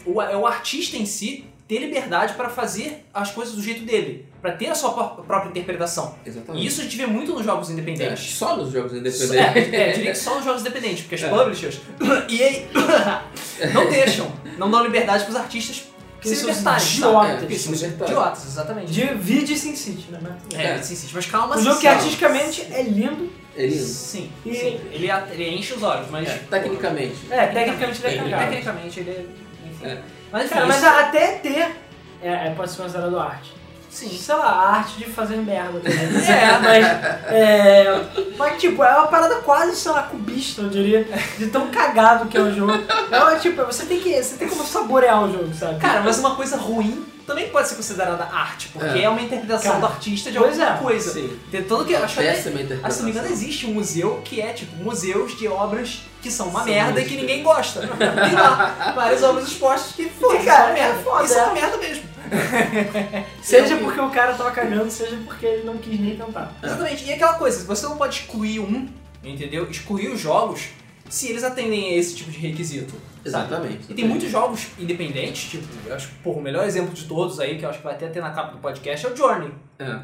[0.07, 4.27] O, é o artista em si ter liberdade para fazer as coisas do jeito dele,
[4.43, 6.15] para ter a sua pró- própria interpretação.
[6.27, 6.63] Exatamente.
[6.63, 8.35] E isso a gente vê muito nos jogos É, independentes.
[8.35, 9.31] só nos jogos É, independentes.
[9.73, 11.29] é, eu diria que só nos jogos independentes, porque as É.
[11.31, 11.81] publishers
[12.29, 12.69] e aí
[13.73, 15.85] não deixam, não dão liberdade pros artistas
[16.21, 16.87] Que se libertarem.
[16.87, 17.43] idiotas.
[17.51, 18.11] É, são libertários.
[18.11, 18.93] idiotas, exatamente.
[18.93, 20.21] De vídeo Sin City, né?
[20.55, 20.83] É, É.
[20.83, 23.33] sim, sim, mas calma, Um jogo que artisticamente é lindo.
[23.57, 23.85] É lindo.
[23.85, 24.81] Sim, E- sim.
[24.93, 26.29] Ele, ele enche os olhos, mas.
[26.29, 27.17] É, tecnicamente.
[27.31, 28.43] É, tecnicamente ele é cagado.
[28.51, 29.27] Tecnicamente ele é.
[29.71, 29.87] Enfim.
[29.87, 30.03] É.
[30.33, 31.77] Mas enfim, Cara, mas isso- até ter
[32.23, 33.53] é, é, pode ser considerado arte.
[33.91, 34.09] Sim.
[34.09, 35.79] sei lá, a arte de fazer merda.
[35.79, 35.99] também.
[36.27, 36.87] é, mas.
[37.31, 38.05] É,
[38.39, 41.07] mas, tipo, é uma parada quase, sei lá, cubista, eu diria.
[41.37, 42.73] De tão cagado que é o jogo.
[42.73, 44.23] É, tipo, você tem que.
[44.23, 45.79] Você tem como saborear o jogo, sabe?
[45.79, 49.09] Cara, mas uma coisa ruim também pode ser considerada arte, porque é, É.
[49.09, 50.77] uma interpretação Cara, do artista de alguma é.
[50.79, 51.13] coisa.
[51.13, 51.39] Sim.
[51.51, 51.95] Tem todo que.
[51.95, 56.03] Acho que se não me engano, existe um museu que é tipo museus de obras
[56.21, 57.81] que são uma merda e que ninguém gosta.
[57.81, 61.01] Tem lá várias obras expostas que pô, cara, uma merda.
[61.01, 61.61] é foda, Isso é uma é.
[61.61, 62.13] merda mesmo.
[63.43, 66.53] Seja porque o cara tava cagando, seja porque ele não quis nem tentar.
[66.63, 67.05] Exatamente.
[67.05, 68.89] E aquela coisa, você não pode excluir um,
[69.23, 69.71] entendeu?
[69.71, 70.69] Excluir os jogos
[71.13, 72.93] se eles atendem a esse tipo de requisito.
[72.93, 73.29] sabe?
[73.29, 73.81] Exatamente.
[73.91, 77.39] E tem muitos jogos independentes, tipo, eu acho que porra, o melhor exemplo de todos
[77.39, 79.51] aí, que eu acho que vai até ter na capa do podcast, é o Journey.
[79.79, 79.99] É.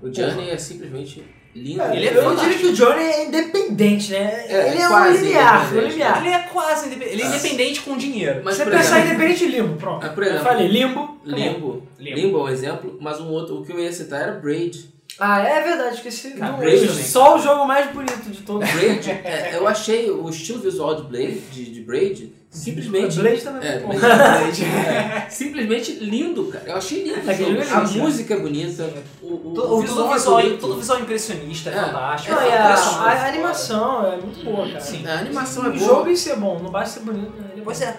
[0.00, 1.82] O Journey é simplesmente lindo.
[1.82, 2.42] Ele é eu fantástico.
[2.44, 4.44] diria que o Johnny é independente, né?
[4.46, 5.22] É, ele é um independente.
[5.24, 6.18] limiar.
[6.24, 7.12] Ele é quase independente.
[7.12, 8.40] Ele é independente com dinheiro.
[8.44, 10.06] Mas, Você pensar exemplo, independente de limbo, pronto.
[10.06, 11.20] É, por eu exemplo, falei limbo.
[11.24, 11.88] Limbo.
[11.98, 12.16] Limbo.
[12.20, 14.91] Limbo é um exemplo, mas um outro, o que eu ia citar era Braid.
[15.18, 16.30] Ah, é verdade, esqueci.
[16.32, 18.68] Cara, do- Braid, só o jogo mais bonito de todos.
[18.70, 23.18] Braid, é, eu achei o estilo visual de Blade, de, de Braid, simplesmente.
[23.20, 23.88] Blade também É, é bom.
[23.98, 24.64] Blade.
[24.64, 26.64] É, simplesmente lindo, cara.
[26.66, 27.16] Eu achei lindo.
[27.26, 27.62] o Aquele jogo.
[27.62, 30.14] jogo é A lindo, música é bonita, o, o, Todo, o o visual, todo, é
[30.16, 30.60] visual, bonito.
[30.60, 31.80] todo visual impressionista é, É.
[31.80, 32.34] fantástico.
[32.34, 33.16] Não, é a, impressionante.
[33.16, 34.80] a animação é muito boa, cara.
[34.80, 35.06] Sim.
[35.06, 35.84] A animação é O boa.
[35.86, 37.32] jogo em si é bom, não basta ser bonito.
[37.38, 37.50] né?
[37.54, 37.62] É é.
[37.62, 37.96] Pois é.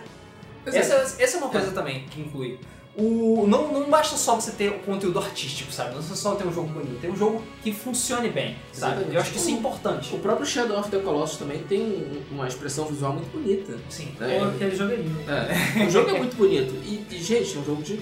[0.79, 2.57] Essa, essa é uma coisa também que inclui.
[2.95, 5.95] O, não, não basta só você ter o conteúdo artístico, sabe?
[5.95, 6.99] Não é só ter um jogo bonito.
[7.01, 8.91] Tem um jogo que funcione bem, sabe?
[8.93, 9.15] Exatamente.
[9.15, 10.15] Eu acho que isso é importante.
[10.15, 13.79] O próprio Shadow of the Colossus também tem um- uma expressão visual muito bonita.
[13.89, 14.09] Sim.
[14.19, 14.37] né?
[14.37, 15.19] Pô, aquele jogo é lindo.
[15.27, 15.85] É.
[15.87, 16.71] O jogo é muito bonito.
[16.85, 17.99] E, e, gente, é um jogo de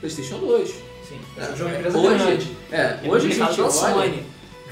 [0.00, 0.68] PlayStation 2.
[1.08, 1.18] Sim.
[1.36, 1.52] É.
[1.52, 3.70] O jogo é Hoje, é, É hoje a gente olha.
[3.70, 4.22] Sony.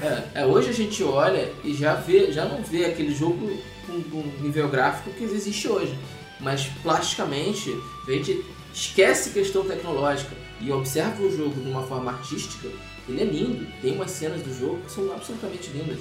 [0.01, 3.49] É, é, hoje a gente olha e já vê, já não vê aquele jogo
[3.87, 5.97] com, com nível gráfico que existe hoje.
[6.41, 7.73] Mas plasticamente,
[8.05, 8.43] a gente
[8.73, 12.67] esquece questão tecnológica e observa o jogo de uma forma artística,
[13.07, 13.67] ele é lindo.
[13.81, 15.99] Tem umas cenas do jogo que são absolutamente lindas.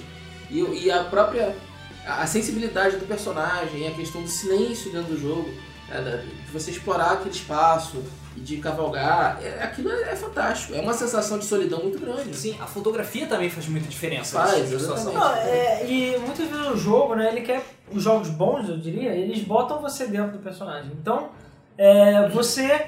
[0.51, 1.55] E, e a própria
[2.07, 5.49] a a sensibilidade do personagem, a questão do silêncio dentro do jogo,
[5.91, 8.03] é, de você explorar aquele espaço
[8.37, 10.75] e de cavalgar, é, aquilo é, é fantástico.
[10.75, 12.35] É uma sensação de solidão muito grande.
[12.35, 14.39] Sim, a fotografia também faz muita diferença.
[14.39, 15.15] Faz, exatamente.
[15.15, 17.63] Não, é, e muitas vezes o jogo, né, ele quer.
[17.93, 20.91] Os jogos bons, eu diria, eles botam você dentro do personagem.
[20.99, 21.31] Então,
[21.83, 22.87] é, você.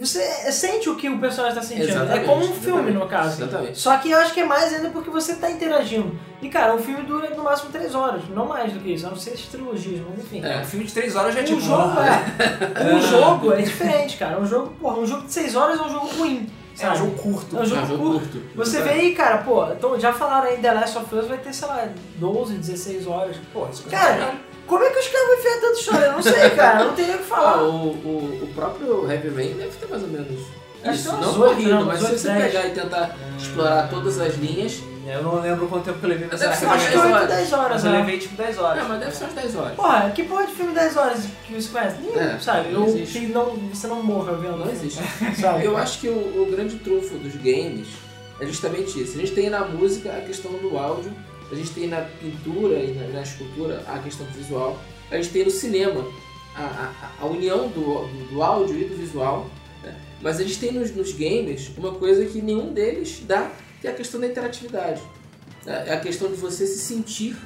[0.00, 1.90] Você sente o que o personagem está sentindo.
[1.90, 2.94] Exatamente, é como um filme, exatamente.
[2.98, 3.42] no caso.
[3.42, 3.78] Exatamente.
[3.78, 6.18] Só que eu acho que é mais ainda porque você está interagindo.
[6.42, 9.10] E, cara, um filme dura no máximo 3 horas, não mais do que isso, a
[9.10, 10.44] não ser as trilogias, mas enfim.
[10.44, 10.58] É.
[10.58, 11.60] Um filme de 3 horas já é Um tipo.
[11.60, 12.84] jogo é.
[12.94, 14.40] Um jogo é diferente, cara.
[14.40, 16.48] Um jogo, porra, um jogo de 6 horas é um jogo ruim.
[16.48, 16.98] É um sabe?
[16.98, 17.56] jogo curto.
[17.56, 18.28] É um jogo É um jogo curto.
[18.28, 18.56] curto.
[18.56, 21.54] Você vê aí, cara, pô, então já falaram aí The Last of Us vai ter,
[21.54, 23.36] sei lá, 12, 16 horas.
[23.52, 24.38] Pô, isso é Cara, caralho.
[24.66, 26.04] Como é que os caras vão enfiar tanta história?
[26.06, 27.62] Eu não sei, cara, não tem nem o que Ah, falar.
[27.62, 30.40] o, o, o próprio Heavy Rain deve ter mais ou menos
[30.84, 31.10] Acho isso.
[31.16, 34.80] que Não corrido, mas se você pegar e tentar explorar todas as linhas.
[35.08, 37.04] Eu não lembro quanto tempo que eu levei pra Deve ser Eu acho que umas
[37.04, 37.98] Heavy Rain, 8, 10 horas, Mas eu né?
[37.98, 38.78] levei tipo 10 horas.
[38.84, 39.74] É, mas deve ser umas 10 horas.
[39.76, 41.96] Porra, que porra de filme 10 horas que você conhece?
[42.00, 42.68] Nenhum, É, sabe?
[42.72, 44.56] não Eu, que não, você não morra vendo.
[44.56, 45.00] Não existe.
[45.40, 45.64] Sabe?
[45.64, 47.86] Eu acho que o, o grande trunfo dos games
[48.40, 49.16] é justamente isso.
[49.16, 51.12] A gente tem na música a questão do áudio,
[51.50, 54.78] a gente tem na pintura e na, na escultura a questão do visual,
[55.10, 56.04] a gente tem no cinema
[56.54, 59.48] a, a, a união do, do, do áudio e do visual,
[59.82, 59.94] né?
[60.20, 63.90] mas a gente tem nos, nos games uma coisa que nenhum deles dá, que é
[63.90, 65.00] a questão da interatividade.
[65.64, 65.84] né?
[65.88, 67.36] É a questão de você se sentir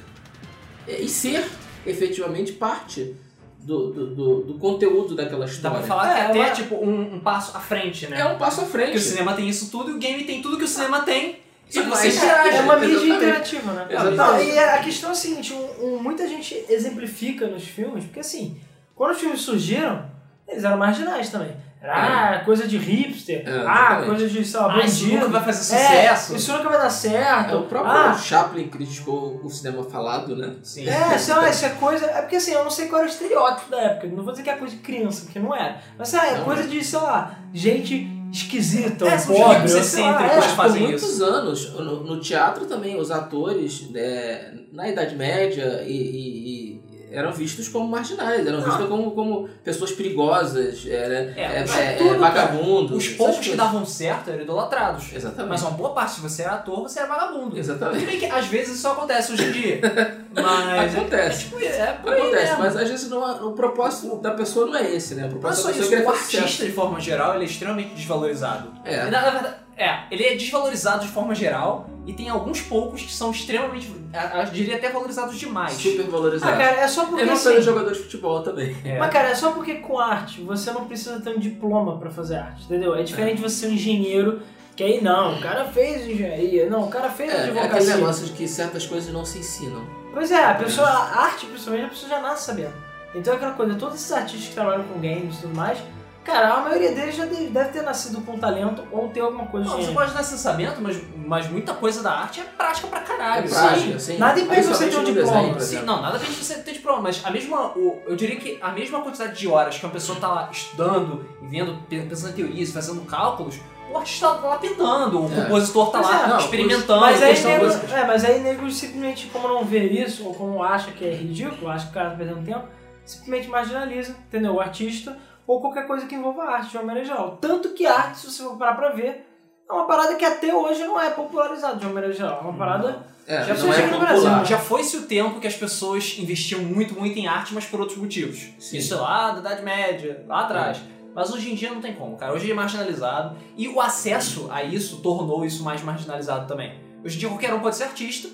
[0.87, 1.45] é, e ser
[1.85, 3.15] efetivamente parte
[3.59, 5.77] do, do, do, do conteúdo daquela Dá história.
[5.77, 8.19] pra falar que É, é até tipo um, um passo à frente, né?
[8.19, 8.85] É um passo à frente.
[8.93, 11.39] Porque o cinema tem isso tudo e o game tem tudo que o cinema tem.
[11.71, 12.57] Só que você interage.
[12.57, 13.85] É uma mídia interativa, né?
[13.89, 14.17] Exatamente.
[14.17, 18.19] Não, e a questão é a seguinte, um- um- muita gente exemplifica nos filmes, porque
[18.19, 18.59] assim,
[18.95, 20.05] quando os filmes surgiram,
[20.47, 21.55] eles eram marginais também.
[21.83, 21.95] Era
[22.35, 25.15] ah, coisa de hipster, É, ah, coisa de, sei lá, Ah, isso bandido.
[25.25, 25.79] nunca vai fazer É,
[26.15, 26.35] sucesso.
[26.35, 27.53] isso nunca vai dar certo.
[27.53, 30.53] É, o próprio Ah, Chaplin criticou o cinema falado, né?
[30.61, 30.87] Sim.
[30.87, 32.05] É, sei lá, isso é coisa.
[32.05, 34.07] É porque assim, eu não sei qual era o estereótipo da época.
[34.09, 35.81] Não vou dizer que é coisa de criança, porque não era.
[35.97, 37.95] Mas sei lá, é Não, coisa de, sei lá, gente
[38.31, 39.39] esquisita, É, pobre.
[39.41, 40.31] lá, excêntricos.
[40.31, 40.35] é.
[40.41, 41.23] Por fazem muitos isso.
[41.23, 46.41] anos, no, no teatro também, os atores é, na Idade Média e, e-
[46.77, 46.81] e
[47.13, 48.65] eram vistos como marginais, eram Não.
[48.65, 52.95] vistos como, como pessoas perigosas, era, É, é, mas é, tudo, é, vagabundos.
[52.97, 55.11] Os poucos que davam certo eram idolatrados.
[55.13, 55.49] Exatamente.
[55.49, 57.49] Mas uma boa parte, se você era ator, você era vagabundo.
[57.49, 58.05] Tudo Exatamente.
[58.05, 59.81] bem que às vezes isso acontece hoje em dia.
[60.33, 60.95] Mas.
[60.95, 61.45] Acontece.
[61.45, 64.93] É, tipo, é Acontece, mas às vezes não, é- o propósito da pessoa não é
[64.95, 65.23] esse, né?
[65.23, 66.65] O Não é propósito só da pessoa isso, é o artista, sucesso.
[66.65, 68.71] de forma geral, ele é extremamente desvalorizado.
[68.85, 69.05] É.
[69.09, 73.11] Na, na verdade, É, ele é desvalorizado de forma geral e tem alguns poucos que
[73.11, 75.73] são extremamente, eu diria até valorizados demais.
[75.73, 76.51] Super Ah, valorizado.
[76.57, 77.53] cara, é só porque eu não assim...
[77.53, 78.75] sou jogador de futebol também.
[78.85, 78.99] É.
[78.99, 82.35] Mas, cara, é só porque com arte você não precisa ter um diploma pra fazer
[82.35, 82.93] arte, entendeu?
[82.93, 84.41] É diferente de você ser um engenheiro,
[84.75, 87.95] que aí não, o cara fez engenharia, não, o cara fez É, é aquele advocacia.
[87.95, 89.83] negócio de que certas coisas não se ensinam.
[90.13, 92.73] Pois é, a pessoa, a arte principalmente, a pessoa já nasce sabendo.
[93.15, 95.77] Então é aquela coisa, todos esses artistas que trabalham com games e tudo mais,
[96.23, 99.79] cara, a maioria deles já deve, ter nascido com talento ou ter alguma coisa Não,
[99.79, 103.43] de você pode dar sensamento, mas, mas muita coisa da arte é prática pra caralho.
[103.45, 103.53] É Sim.
[103.55, 104.17] prática, sim.
[104.17, 105.59] Nada impede você ter um diploma.
[105.59, 108.69] Sim, não, nada impede você ter diploma, mas a mesma, o- eu diria que a
[108.71, 112.35] mesma quantidade de horas que uma pessoa tá lá estudando e vendo, pe- pensando em
[112.35, 113.59] teorias, fazendo cálculos,
[113.91, 115.43] o artista tá lá pintando, o É.
[115.43, 117.01] compositor tá lá é, não, experimentando.
[117.01, 120.91] Mas aí, nego, é, mas aí nego simplesmente, como não vê isso, ou como acha
[120.91, 122.67] que é ridículo, acha que o cara tá perdendo tempo,
[123.05, 124.53] simplesmente marginaliza, entendeu?
[124.55, 127.37] O artista, ou qualquer coisa que envolva arte, de uma maneira geral.
[127.41, 129.27] Tanto que arte, se você for parar pra ver,
[129.69, 132.39] é uma parada que até hoje não é popularizada de uma maneira geral.
[132.43, 133.11] É uma parada...
[133.27, 133.99] É, Já foi é no.
[133.99, 137.79] Brasil, Já foi-se o tempo que as pessoas investiam muito, muito em arte, mas por
[137.79, 138.49] outros motivos.
[138.59, 138.77] Sim.
[138.77, 140.81] Isso é lá da Idade Média, lá atrás.
[141.13, 142.33] Mas hoje em dia não tem como, cara.
[142.33, 143.35] Hoje é marginalizado.
[143.57, 146.73] E o acesso a isso tornou isso mais marginalizado também.
[147.03, 148.29] Hoje em dia qualquer um pode ser artista.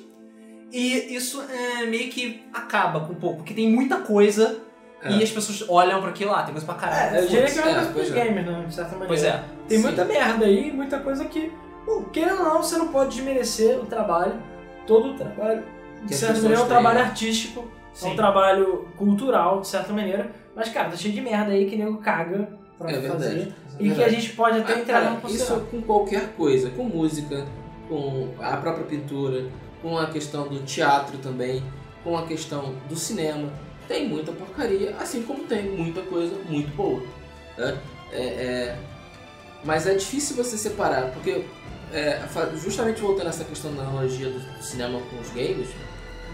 [0.72, 4.60] E isso é, meio que acaba com um pouco, porque tem muita coisa
[5.02, 5.12] É.
[5.12, 7.16] e as pessoas olham pra aquilo lá, tem coisa pra caralho.
[7.16, 8.14] É, eu diria que é uma É, coisa pros é.
[8.14, 8.66] gamers, né?
[8.68, 9.08] De certa maneira.
[9.08, 9.44] Pois é.
[9.68, 9.84] Tem Sim.
[9.84, 11.52] muita merda aí, muita coisa que,
[11.86, 14.34] bom, querendo ou não, você não pode desmerecer o trabalho,
[14.86, 15.64] todo o trabalho.
[16.04, 17.06] De certa maneira é um têm, trabalho né?
[17.06, 18.12] artístico, é Sim.
[18.12, 20.32] um trabalho cultural, de certa maneira.
[20.56, 22.50] Mas, cara, tá cheio de merda aí que nego caga
[22.82, 23.12] É verdade.
[23.24, 23.40] fazer.
[23.40, 24.16] É E que a verdade.
[24.22, 25.60] gente pode até Ah, entrar cara, num isso considerar.
[25.72, 27.46] com qualquer coisa, com música,
[27.90, 29.46] com a própria pintura,
[29.82, 31.64] com a questão do teatro também,
[32.04, 33.52] com a questão do cinema.
[33.88, 37.02] Tem muita porcaria, assim como tem muita coisa muito boa.
[37.58, 37.78] né?
[38.12, 38.80] É, é,
[39.64, 41.44] Mas é difícil você separar, porque
[41.92, 42.22] é,
[42.62, 45.70] justamente voltando a essa questão da analogia do, do cinema com os games,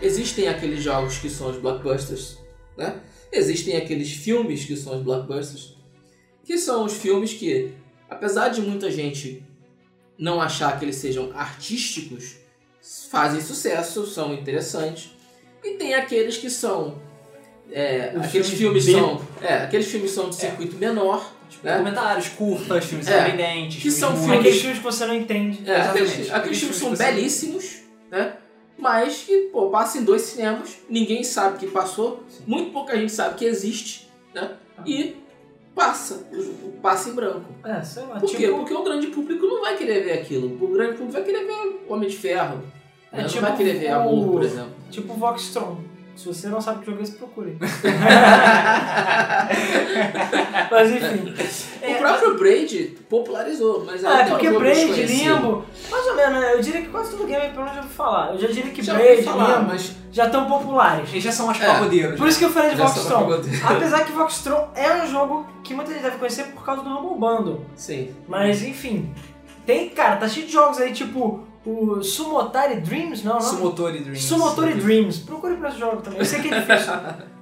[0.01, 2.37] existem aqueles jogos que são os blockbusters,
[2.77, 2.95] né?
[3.31, 5.72] Existem aqueles filmes que são os blockbusters,
[6.43, 7.73] que são os filmes que,
[8.09, 9.43] apesar de muita gente
[10.17, 12.35] não achar que eles sejam artísticos,
[13.09, 15.11] fazem sucesso, são interessantes.
[15.63, 17.01] E tem aqueles que são.
[17.71, 19.21] é, aqueles filmes filmes são.
[19.41, 21.31] É, aqueles filmes são de circuito menor.
[21.49, 21.73] Tipo, né?
[21.77, 23.21] documentários, curtas, filmes É.
[23.29, 23.81] independentes.
[23.81, 25.69] Que são filmes filmes- Aqueles filmes que você não entende.
[25.69, 26.31] É, aqueles, Exatamente.
[26.33, 27.11] aqueles filmes são Aqueles filmes que você-
[27.55, 27.75] belíssimos,
[28.11, 28.37] né?
[28.77, 33.35] Mas que, pô, passa em dois cinemas, ninguém sabe que passou, muito pouca gente sabe
[33.35, 34.55] que existe, né?
[34.85, 35.15] E
[35.75, 36.25] passa,
[36.81, 37.45] passa em branco.
[37.63, 38.19] É, sei lá.
[38.19, 38.47] Por tipo, quê?
[38.49, 40.47] Porque o grande público não vai querer ver aquilo.
[40.63, 42.61] O grande público vai querer ver Homem de Ferro.
[43.11, 43.23] É, né?
[43.25, 44.71] tipo não vai querer ver o- Amor, por exemplo.
[44.89, 45.77] tipo Voxtron.
[46.15, 47.57] Se você não sabe que jogo é esse, procure.
[50.71, 51.33] Mas enfim.
[51.87, 55.05] o próprio Braid popularizou, mas Ah, é porque um jogo Braid.
[55.05, 56.53] Limbo, mais ou menos, né?
[56.53, 58.33] Eu diria que quase todo game pelo menos já ouvi falar.
[58.33, 61.09] Eu já diria que Já Braid, falar, Limbo mas já estão populares.
[61.11, 61.65] Eles já são mais É.
[61.65, 62.17] pagodeiros.
[62.17, 63.29] Por isso que eu falei de Voxtron.
[63.67, 67.19] Apesar que Voxtron é um jogo que muita gente deve conhecer por causa do Humble
[67.19, 67.65] Bundle.
[67.75, 68.13] Sim.
[68.27, 69.13] Mas enfim.
[69.65, 73.41] Tem, cara, tá cheio de jogos aí, tipo o Sumotari Dreams, não, não?
[73.41, 74.23] Sumotori Dreams.
[74.23, 75.19] Sumotori Dreams.
[75.19, 76.19] Procure pra esse jogo também.
[76.19, 76.93] Eu sei que é difícil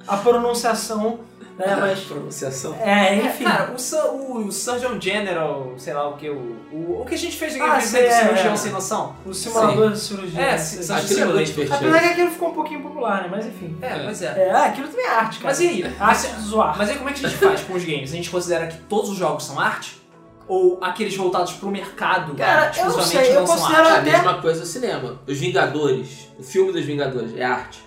[0.07, 1.19] a pronunciação,
[1.57, 1.75] né?
[1.79, 1.99] Mas.
[2.01, 2.75] Pronunciação.
[2.79, 3.43] É, É, enfim.
[3.43, 7.35] cara, o, o Surgeon General, sei lá o que, o, o, o que a gente
[7.37, 8.57] fez no Ah, Freak, é, cirurgião é.
[8.57, 9.15] sem noção.
[9.25, 10.39] o simulador de cirurgia.
[10.41, 10.57] É, né?
[10.57, 10.79] sim.
[10.93, 11.75] Acho Aquilo é divertido.
[11.75, 13.27] Apesar que aquilo ficou um pouquinho popular, né?
[13.29, 13.75] Mas enfim.
[13.81, 14.03] É, É.
[14.03, 14.25] pois é.
[14.47, 15.49] É, ah, aquilo também é arte, cara.
[15.49, 15.83] Mas e aí?
[15.83, 16.77] Arte Mas, zoar.
[16.77, 18.11] mas aí como é que a gente faz com os games?
[18.11, 20.00] A gente considera que todos os jogos são arte?
[20.47, 23.91] Ou aqueles voltados pro mercado Cara, eu não exclusivamente sei, eu não são considero- arte?
[23.91, 25.19] É a até- mesma coisa o cinema.
[25.27, 27.81] Os Vingadores, o filme dos Vingadores, é arte.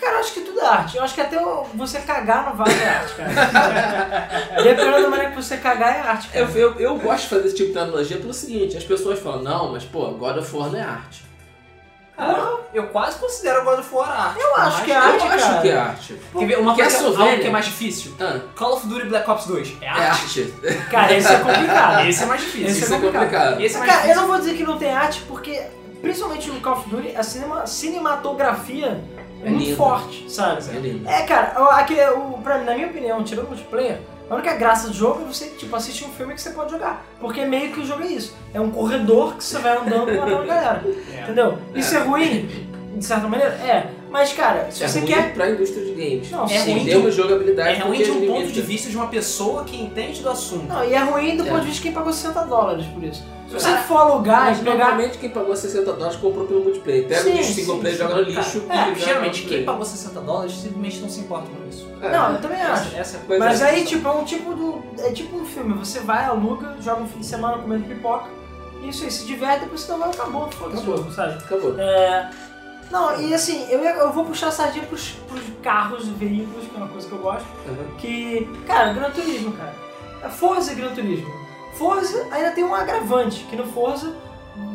[0.00, 0.96] Cara, eu acho que tudo é arte.
[0.96, 4.28] Eu acho que até o- você cagar no vaso é arte, cara.
[4.62, 6.40] Dependendo da maneira que você cagar é arte, cara.
[6.44, 9.42] Eu, eu, eu gosto de fazer esse tipo de analogia pelo seguinte, as pessoas falam,
[9.42, 11.24] não, mas pô, God of War não é arte.
[12.16, 14.40] Cara, eu quase considero God of War arte.
[14.40, 15.60] Eu acho Mas que é arte, eu acho cara.
[15.62, 16.20] que é arte.
[16.38, 17.30] Quer ver uma Que é coisa Sovênia.
[17.30, 18.12] algo que é mais difícil?
[18.20, 19.72] Ah, Call of Duty Black Ops 2.
[19.80, 20.54] É é arte?
[20.64, 20.78] arte.
[20.90, 22.06] Cara, esse é complicado.
[22.08, 22.66] Esse é mais difícil.
[22.68, 23.60] Esse Isso é complicado.
[23.60, 24.20] Esse é mais Cara, eu difícil.
[24.22, 25.62] não vou dizer que não tem arte, porque
[26.02, 28.86] principalmente no Call of Duty, a cinema- cinematografia
[29.42, 29.76] é, É muito lindo.
[29.76, 30.62] forte, sabe?
[30.68, 31.08] É lindo.
[31.08, 34.94] É, cara, aqui, o, pra, na minha opinião, tirando o multiplayer, a única graça do
[34.94, 37.04] jogo é você, tipo, assistir um filme que você pode jogar.
[37.20, 38.34] Porque meio que o jogo é isso.
[38.54, 40.84] É um corredor que você vai andando matando a galera.
[41.12, 41.22] É.
[41.22, 41.58] Entendeu?
[41.74, 42.48] Isso é ruim,
[42.96, 43.52] de certa maneira?
[43.54, 43.90] É.
[44.12, 45.32] Mas, cara, se é você ruim quer...
[45.32, 46.30] pra indústria de games.
[46.30, 46.72] Não, É sim.
[46.74, 48.32] ruim de jogabilidade, É ruim de um limita.
[48.34, 50.66] ponto de vista de uma pessoa que entende do assunto.
[50.68, 51.50] Não, e é ruim do É.
[51.50, 53.24] ponto de vista de quem pagou 60 dólares por isso.
[53.48, 54.76] Se você Cara, for alugar Mas e pegar...
[54.76, 57.06] normalmente quem pagou 60 dólares comprou pelo multiplayer.
[57.06, 58.02] Pega Sim, o lixo single sim, player, sim.
[58.02, 61.46] joga no lixo Cara, e é, geralmente, quem pagou 60 dólares simplesmente não se importa
[61.48, 61.88] com isso.
[62.00, 62.10] É.
[62.10, 62.88] Não, eu também acho.
[62.88, 63.64] Essa, essa é Mas é.
[63.70, 64.82] aí, tipo, é um tipo do.
[64.98, 65.74] É tipo um filme.
[65.74, 68.26] Você vai, aluga, joga um fim de semana comendo pipoca
[68.82, 71.10] E isso aí, se diverte, depois você vai acabou, foda-se Acabou.
[71.12, 71.34] sabe?
[71.44, 71.78] Acabou.
[71.78, 72.30] É,
[72.92, 76.76] não, e assim, eu, eu vou puxar a sardinha pros, pros carros, veículos, que é
[76.76, 77.46] uma coisa que eu gosto.
[77.66, 77.96] Uhum.
[77.96, 79.72] Que, cara, Gran Turismo, cara.
[80.28, 81.28] Forza e Gran Turismo.
[81.78, 84.14] Forza ainda tem um agravante, que no Forza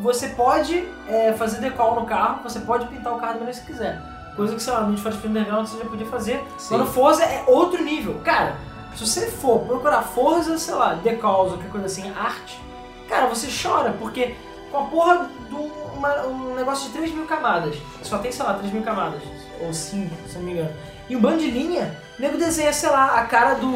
[0.02, 3.66] você pode é, fazer decal no carro, você pode pintar o carro da maneira que
[3.68, 4.02] você quiser.
[4.36, 6.44] Coisa que, sei lá, no Need for Speed Underground você já podia fazer.
[6.58, 6.68] Sim.
[6.72, 8.20] Mas no Forza é outro nível.
[8.24, 8.56] Cara,
[8.96, 12.60] se você for procurar Forza, sei lá, decals ou qualquer coisa assim, arte,
[13.08, 14.36] cara, você chora, porque
[14.72, 15.66] com a porra de um,
[15.98, 19.22] uma- um negócio de 3 mil camadas, só tem, sei lá, 3 mil camadas,
[19.62, 20.70] ou 5, se não me engano,
[21.10, 23.72] e um bando de linha, o nego desenha, sei lá, a cara do,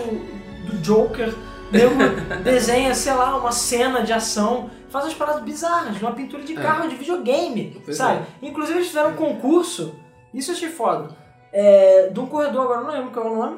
[0.65, 1.95] do Joker, o nego
[2.43, 6.61] desenha, sei lá, uma cena de ação, faz umas paradas bizarras, uma pintura de É.
[6.61, 8.25] carro, de videogame, Pois sabe?
[8.41, 9.95] Inclusive eles fizeram um concurso,
[10.33, 11.15] isso eu achei foda,
[11.53, 13.57] é, de um corredor, agora eu não lembro qual é o nome,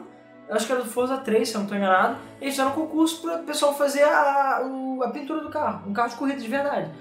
[0.50, 3.22] acho que era do Forza 3, se eu não estou enganado, eles fizeram um concurso
[3.22, 4.62] para o pessoal fazer a,
[5.04, 6.91] a pintura do carro, um carro de corrida de verdade.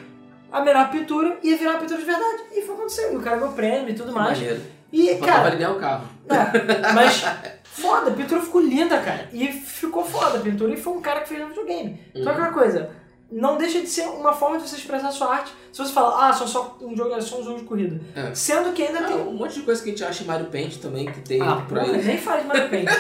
[0.52, 2.42] A melhor pintura ia virar uma pintura de verdade.
[2.54, 3.12] E foi acontecer.
[3.12, 4.38] E o cara ganhou prêmio e tudo mais.
[4.38, 4.60] maneiro.
[4.92, 6.04] E, Faltava cara, ganhar o carro.
[6.28, 7.24] é, mas
[7.64, 9.28] foda, a pintura ficou linda, cara.
[9.32, 11.98] E ficou foda a pintura e foi um cara que fez no videogame.
[12.14, 12.90] Só que aquela coisa,
[13.30, 15.50] não deixa de ser uma forma de você expressar a sua arte.
[15.72, 17.98] Se você fala, ah, só, só um jogo, é só um jogo de corrida.
[18.14, 18.34] É.
[18.34, 19.16] Sendo que ainda Ah, tem.
[19.16, 21.64] um monte de coisa que a gente acha em Mario Paint também, que tem Ah,
[21.66, 22.04] por aí.
[22.04, 22.88] nem faz Mario Paint.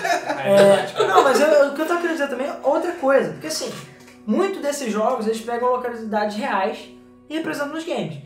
[0.42, 1.02] É.
[1.02, 3.32] É, não, mas eu- o que eu tava querendo dizer também é outra coisa.
[3.32, 3.70] Porque assim,
[4.26, 6.78] muito desses jogos eles pegam localidades reais
[7.32, 8.18] e representam nos games.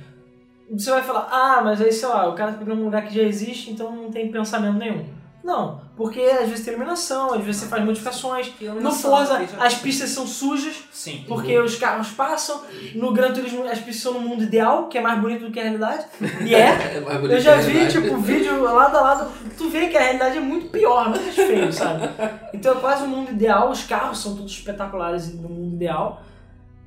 [0.71, 3.15] Você vai falar, ah, mas aí sei lá, o cara tá pegando um lugar que
[3.15, 5.05] já existe, então não tem pensamento nenhum.
[5.45, 8.53] Não, porque às vezes tem iluminação, às vezes você faz modificações.
[8.81, 11.25] No Forza, as pistas são sujas, Sim.
[11.29, 12.63] porque os carros passam.
[12.97, 15.61] No Gran Turismo, as pistas são no mundo ideal, que é mais bonito do que
[15.61, 16.05] a realidade.
[16.45, 16.97] E é.
[17.07, 20.41] É Eu já vi, tipo, vídeo lado a lado, tu vê que a realidade é
[20.41, 22.09] muito pior, muito feio, sabe?
[22.53, 26.23] Então é quase o mundo ideal, os carros são todos espetaculares no mundo ideal.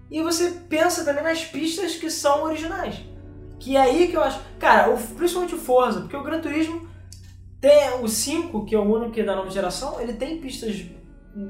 [0.09, 2.95] E você pensa também nas pistas que são originais.
[3.59, 4.39] Que é aí que eu acho.
[4.57, 6.87] Cara, o- principalmente o Forza, porque o Gran Turismo
[7.61, 10.85] tem o 5, que é o único que é da nova geração, ele tem pistas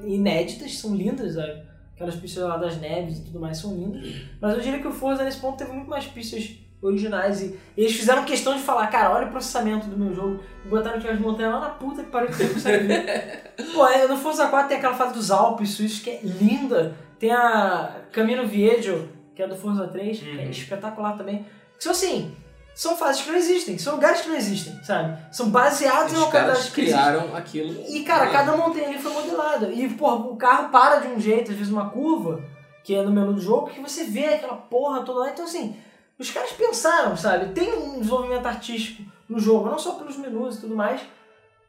[0.06, 1.64] inéditas, são lindas, sabe?
[1.96, 4.14] Aquelas pistas lá das neves e tudo mais são lindas.
[4.42, 7.94] Mas eu diria que o Forza nesse ponto teve muito mais pistas originais e eles
[7.94, 10.40] fizeram questão de falar, cara, olha o processamento do meu jogo.
[10.66, 13.54] E botaram aquelas montanhas lá na puta que pariu que você não consegue ver.
[13.74, 16.96] Pô, é, no Forza 4 tem aquela fase dos Alpes suíços que é linda.
[17.20, 20.50] Tem a Camino Viejo, que é do Forza 3, que é Uhum.
[20.50, 21.46] espetacular também.
[21.78, 22.36] São assim,
[22.74, 25.18] são fases que não existem, são lugares que não existem, sabe?
[25.32, 27.84] São baseados em Os localidades que criaram aquilo.
[27.88, 29.68] E, cara, cada montanha ali foi modelada.
[29.70, 32.42] E, porra, o carro para de um jeito, às vezes uma curva,
[32.84, 35.30] que é no menu do jogo, que você vê aquela porra toda lá.
[35.30, 35.76] Então, assim,
[36.18, 37.54] os caras pensaram, sabe?
[37.54, 41.02] Tem um desenvolvimento artístico no jogo, não só pelos menus e tudo mais.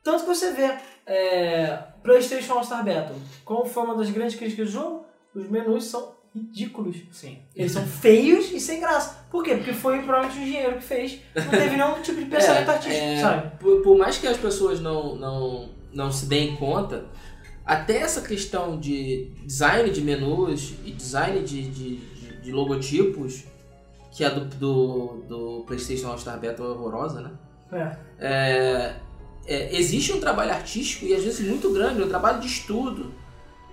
[0.02, 0.72] Tanto que você vê
[1.06, 3.16] é, PlayStation All-Star Battle.
[3.44, 6.96] Como foi uma das grandes críticas do jogo, os menus são ridículos.
[7.12, 7.38] Sim.
[7.56, 9.24] Eles são feios e sem graça.
[9.30, 9.56] Por quê?
[9.56, 11.18] Porque foi provavelmente um engenheiro que fez.
[11.34, 13.56] Não teve nenhum tipo de pensamento É, artístico, é, sabe?
[13.58, 17.06] Por, por mais que as pessoas não, não, não se deem conta,
[17.66, 23.44] até essa questão de design de menus e design de, de, de- de logotipos,
[24.12, 27.30] que é do, do, do PlayStation All-Star Battle é horrorosa, né?
[27.72, 27.96] É.
[28.18, 28.94] É,
[29.46, 33.12] é, existe um trabalho artístico e às vezes muito grande, um trabalho de estudo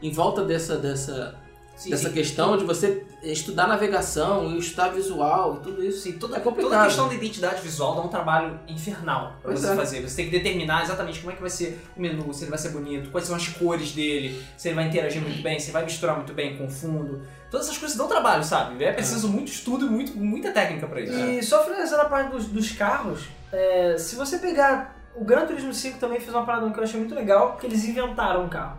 [0.02, 1.36] em volta dessa, dessa,
[1.78, 2.14] Sim, dessa sim.
[2.16, 6.02] questão de você estudar navegação e estudar visual e tudo isso.
[6.02, 6.72] Sim, toda, É complicado.
[6.72, 9.76] toda a questão da identidade visual dá um trabalho infernal pra Pois você é.
[9.76, 10.02] fazer.
[10.02, 12.58] Você tem que determinar exatamente como é que vai ser o menu, se ele vai
[12.60, 15.74] ser bonito, quais são as cores dele, se ele vai interagir muito bem, se ele
[15.74, 17.22] vai misturar muito bem com o fundo.
[17.52, 18.84] Todas essas coisas dão trabalho, sabe?
[18.84, 21.14] É preciso muito estudo e muito, muita técnica pra isso.
[21.14, 24.98] E só finalizando a parte dos, dos carros, é, se você pegar.
[25.16, 27.84] O Gran Turismo 5 também fez uma parada que eu achei muito legal, que eles
[27.86, 28.78] inventaram um carro.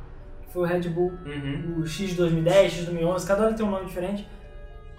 [0.53, 1.81] Foi o Red Bull, Uhum.
[1.83, 4.27] o X 2010, X 2011, cada um tem um nome diferente.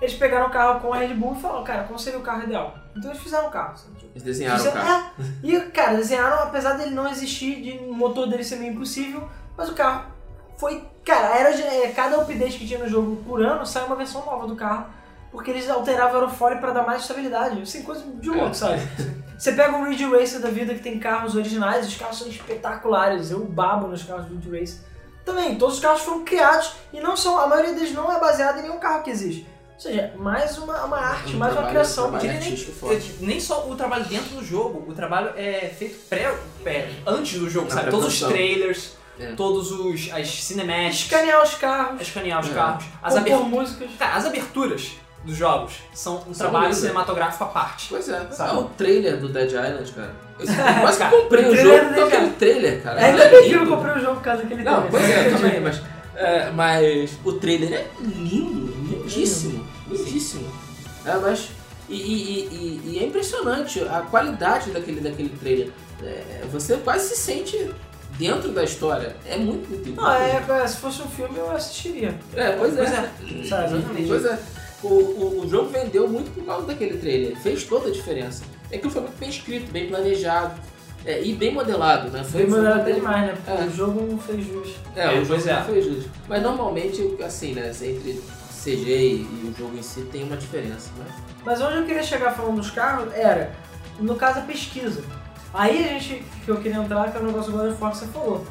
[0.02, 2.44] Eles pegaram o carro com a Red Bull e falaram, cara, como seria o carro
[2.44, 2.74] ideal?
[2.96, 3.76] Então eles fizeram o carro.
[3.78, 3.96] sabe?
[3.98, 5.12] Tipo, Eles desenharam o Fizeram- carro.
[5.20, 5.24] é.
[5.48, 9.68] E, cara, desenharam, apesar dele não existir, de o motor dele ser meio impossível, mas
[9.70, 10.06] o carro
[10.58, 10.84] foi.
[11.04, 14.46] Cara, era é, cada update que tinha no jogo por ano sai uma versão nova
[14.48, 14.86] do carro,
[15.32, 17.62] porque eles alteravam o aerofólio pra dar mais estabilidade.
[17.62, 18.54] Assim, coisa de louco, É.
[18.54, 18.82] sabe?
[19.38, 23.32] Você pega um Ridge Racer da vida que tem carros originais, os carros são espetaculares,
[23.32, 24.89] eu babo nos carros do Ridge Racer.
[25.30, 28.60] Também, todos os carros foram criados e não são, a maioria deles não é baseada
[28.60, 29.46] em nenhum carro que existe.
[29.76, 32.10] Ou seja, mais uma, uma arte, Um mais uma trabalho- criação.
[32.10, 33.16] trabalho diria nem, forte.
[33.22, 37.50] nem só o trabalho dentro do jogo, o trabalho é feito pré, pré- antes do
[37.50, 37.92] jogo, Na sabe?
[37.92, 39.34] Todos os trailers, É.
[39.36, 42.54] todos os as cinemáticas, Escanear os carros, escanear os É.
[42.54, 43.16] carros, as
[43.48, 43.90] músicas.
[44.00, 44.92] Cara, as aberturas
[45.30, 47.88] dos jogos são um São trabalho cinematográfico à parte.
[47.90, 48.28] Pois é.
[48.32, 48.52] Sabe?
[48.52, 50.12] Ah, o trailer do Dead Island, cara.
[50.40, 50.46] Eu
[50.82, 52.36] quase que comprei o o jogo aquele Island.
[52.36, 53.02] trailer, cara.
[53.02, 54.92] É bem que eu não comprei o jogo por causa daquele Não, trailer.
[54.92, 55.82] pois é, eu também, mas,
[56.16, 60.48] é, mas o trailer é lindo, lindíssimo, lindíssimo.
[61.06, 61.50] É, mas.
[61.88, 65.72] E, e- e- e é impressionante a qualidade daquele, daquele trailer.
[66.04, 67.72] É, você quase se sente
[68.18, 69.16] dentro da história.
[69.26, 72.16] É muito, muito Não, é, é, se fosse um filme eu assistiria.
[72.36, 72.78] É, pois é.
[72.78, 72.96] Pois é.
[73.50, 73.76] Sabe?
[73.76, 74.08] Exatamente.
[74.08, 74.40] Pois é.
[74.84, 77.38] O, o, o jogo vendeu muito por causa daquele trailer.
[77.38, 78.44] Fez toda a diferença.
[78.72, 80.54] É que foi muito bem escrito, bem planejado
[81.06, 82.24] é, e bem modelado, né?
[82.24, 83.34] Foi moderado até bem- demais, né?
[83.44, 83.66] Porque É.
[83.66, 84.76] o jogo não fez jus.
[84.96, 85.54] É, É, o jogo é.
[85.54, 86.06] não fez jus.
[86.28, 87.70] Mas normalmente, assim, né?
[87.82, 88.22] Entre
[88.64, 91.06] CG e o jogo em si tem uma diferença, né?
[91.46, 93.52] Mas onde eu queria chegar falando dos carros era,
[94.00, 95.02] no caso, a pesquisa.
[95.54, 97.92] Aí a gente, que eu queria entrar, que é o negócio do God of War
[97.92, 98.46] que você falou.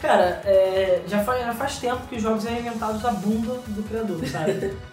[0.00, 3.82] Cara, é, já, faz, já faz tempo que os jogos são inventados da bunda do
[3.88, 4.72] criador, sabe?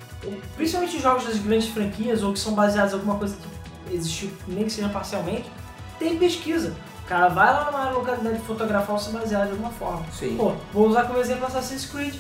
[0.56, 3.36] Principalmente os jogos das grandes franquias, ou que são baseados em alguma coisa
[3.88, 5.50] que existiu, nem que seja parcialmente,
[6.00, 6.74] tem pesquisa.
[7.04, 10.04] O cara vai lá numa localidade fotografar ou se basear de alguma forma.
[10.12, 10.36] Sim.
[10.36, 12.16] Pô, vou usar como exemplo Assassin's Creed,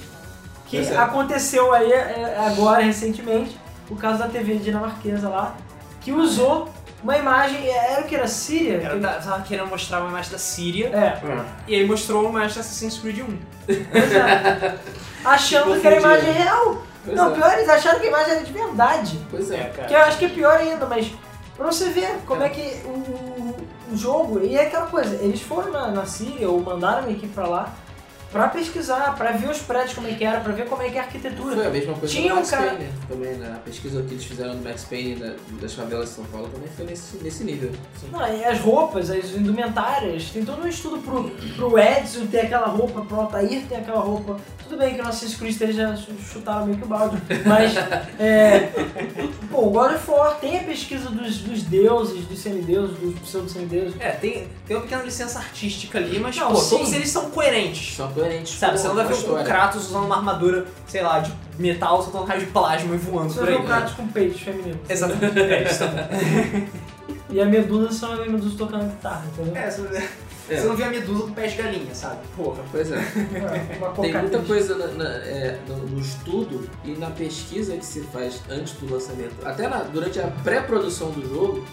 [0.68, 0.98] que é.
[0.98, 5.56] aconteceu aí é, agora, recentemente, o caso da TV dinamarquesa lá,
[6.00, 6.70] que usou
[7.04, 8.78] uma imagem, era o que era Síria?
[8.82, 11.22] Era, tá- tava querendo mostrar uma imagem da Síria, É,
[11.68, 13.38] e aí mostrou uma imagem da Assassin's Creed 1.
[13.92, 14.78] pois é.
[15.26, 16.00] Achando que era Confundiram.
[16.00, 16.82] imagem real.
[17.08, 17.36] Pois Não, é.
[17.36, 19.26] pior, eles acharam que a imagem era de verdade.
[19.32, 19.64] Pois é.
[19.88, 21.12] Que eu acho que é pior ainda, mas
[21.56, 23.56] pra você ver como é, que o, o-
[23.92, 27.34] o jogo, e é aquela coisa, eles foram na, na Síria ou mandaram uma equipe
[27.34, 27.74] pra lá
[28.38, 30.98] pra pesquisar, pra ver os prédios como é que era, pra ver como é que
[30.98, 31.56] é a arquitetura.
[31.56, 33.54] Foi a mesma coisa Tinha do um Max cara- Payne também, né?
[33.56, 36.70] A pesquisa que eles fizeram do Max Payne da- das favelas de São Paulo também
[36.76, 37.72] foi nesse, nesse nível.
[38.12, 42.68] Não, e as roupas, as indumentárias, tem todo um estudo pro, pro Edson ter aquela
[42.68, 44.38] roupa, pro Altair ter aquela roupa.
[44.64, 47.74] Tudo bem que o Assassin's Creed ch- chutaram meio que o balde, mas
[48.20, 48.70] é,
[49.50, 53.96] pô, o God of War tem a pesquisa dos, dos deuses, dos semideuses, dos pseudo-semideuses.
[54.00, 56.78] É, tem, tem uma pequena licença artística ali, mas Não, pô, sim.
[56.78, 57.96] todos eles são coerentes.
[57.96, 58.27] São coerentes.
[58.46, 59.44] Sabe, com você não vai ver o história.
[59.46, 63.40] Kratos usando uma armadura, sei lá, de metal, soltando raio de plasma e voando Você
[63.40, 63.60] por vê aí.
[63.60, 64.80] o Kratos com peitos femininos.
[64.90, 65.40] Exatamente.
[65.40, 65.84] É isso.
[67.30, 69.54] E a Medusa são a Medusa tocando guitarra, entendeu?
[69.62, 69.82] É, você,
[70.50, 70.56] É.
[70.62, 72.20] você não vê a medusa com pé de galinha, sabe?
[72.38, 72.64] Porra.
[72.72, 72.96] Pois é.
[72.96, 77.86] É, uma Tem muita coisa na- na- é, no, no estudo e na pesquisa que
[77.86, 81.66] se faz antes do lançamento, até na- durante a pré-produção do jogo,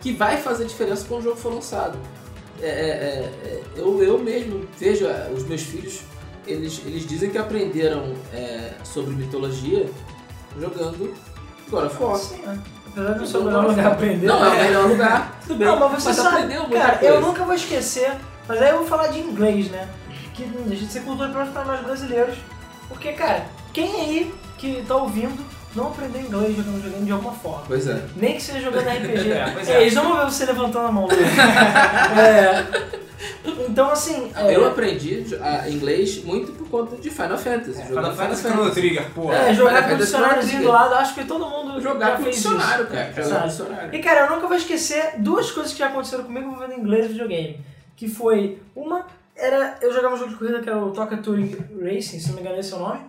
[0.00, 1.98] que vai fazer diferença quando o jogo for lançado.
[2.62, 6.00] É, é, é, é, eu, eu mesmo vejo é, os meus filhos,
[6.46, 8.14] eles, eles dizem que aprenderam
[8.84, 9.86] sobre mitologia
[10.58, 11.14] jogando
[11.68, 12.16] God of War.
[12.16, 12.62] Sim, né?
[12.86, 14.26] Apesar de não ser o melhor lugar aprender.
[14.26, 14.64] Não, é o né?
[14.64, 15.68] melhor lugar, tudo bem.
[15.68, 17.14] Não, mas você sabe, aprendeu muita cara, coisa.
[17.14, 18.12] eu nunca vou esquecer,
[18.48, 19.88] mas aí eu vou falar de inglês, né?
[20.32, 22.36] Que não deixa de ser cultura para nós brasileiros.
[22.88, 25.44] Porque, cara, quem aí que tá ouvindo
[25.76, 27.64] não aprendeu inglês jogando videogame de alguma forma?
[27.66, 28.02] Pois é.
[28.16, 29.30] Nem que seja jogando RPG.
[29.32, 29.80] É, pois É, é.
[29.82, 31.06] Eles não vão ver você levantando a mão.
[31.06, 31.18] Luiz.
[32.18, 32.96] é,
[33.68, 34.30] então, assim...
[34.34, 37.80] é, Eu aprendi a inglês muito por conta de Final Fantasy.
[37.80, 39.34] É, Final Fantasy Chrono Trigger, porra.
[39.36, 42.16] é, É, jogar Final com o Fantasy dicionáriozinho do lado, acho que todo mundo Jogar
[42.16, 42.92] com fez dicionário, isso.
[42.92, 43.12] cara.
[43.12, 43.40] Jogar Sabe?
[43.42, 43.94] com dicionário.
[43.94, 47.08] E cara, eu nunca vou esquecer duas coisas que já aconteceram comigo envolvendo inglês e
[47.08, 47.60] videogame.
[47.96, 49.78] Que foi, uma, era.
[49.80, 52.40] Eu jogava um jogo de corrida que era o Toca Touring Racing, se não me
[52.42, 53.00] engano esse é o nome.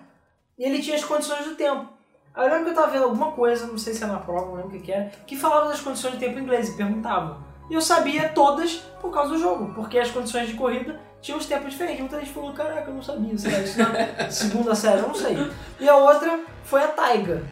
[0.57, 1.96] E ele tinha as condições do tempo.
[2.37, 4.45] Aí eu lembro que eu tava vendo alguma coisa, não sei se era na prova,
[4.45, 6.77] não lembro o que, que era, que falava das condições de tempo em inglês e
[6.77, 7.39] perguntava.
[7.67, 11.47] E eu sabia todas por causa do jogo, porque as condições de corrida tinham os
[11.47, 11.99] tempos diferentes.
[11.99, 15.15] Muita gente falou, caraca, eu não sabia, sei lá, isso na segunda série, eu não
[15.15, 15.35] sei.
[15.79, 17.43] E a outra foi a Taiga.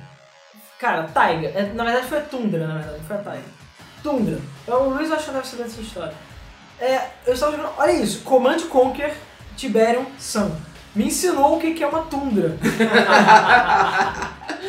[0.79, 3.45] Cara, Taiga, é, na verdade foi a Tundra, na verdade, foi a Taiga.
[4.03, 4.39] Tundra.
[4.63, 6.13] Então, o Luiz acho que deve saber dessa história.
[6.79, 9.17] É, eu estava jogando, olha isso, Command Conquer
[9.57, 10.51] Tiberium Sun.
[10.95, 12.57] Me ensinou o que é uma tundra.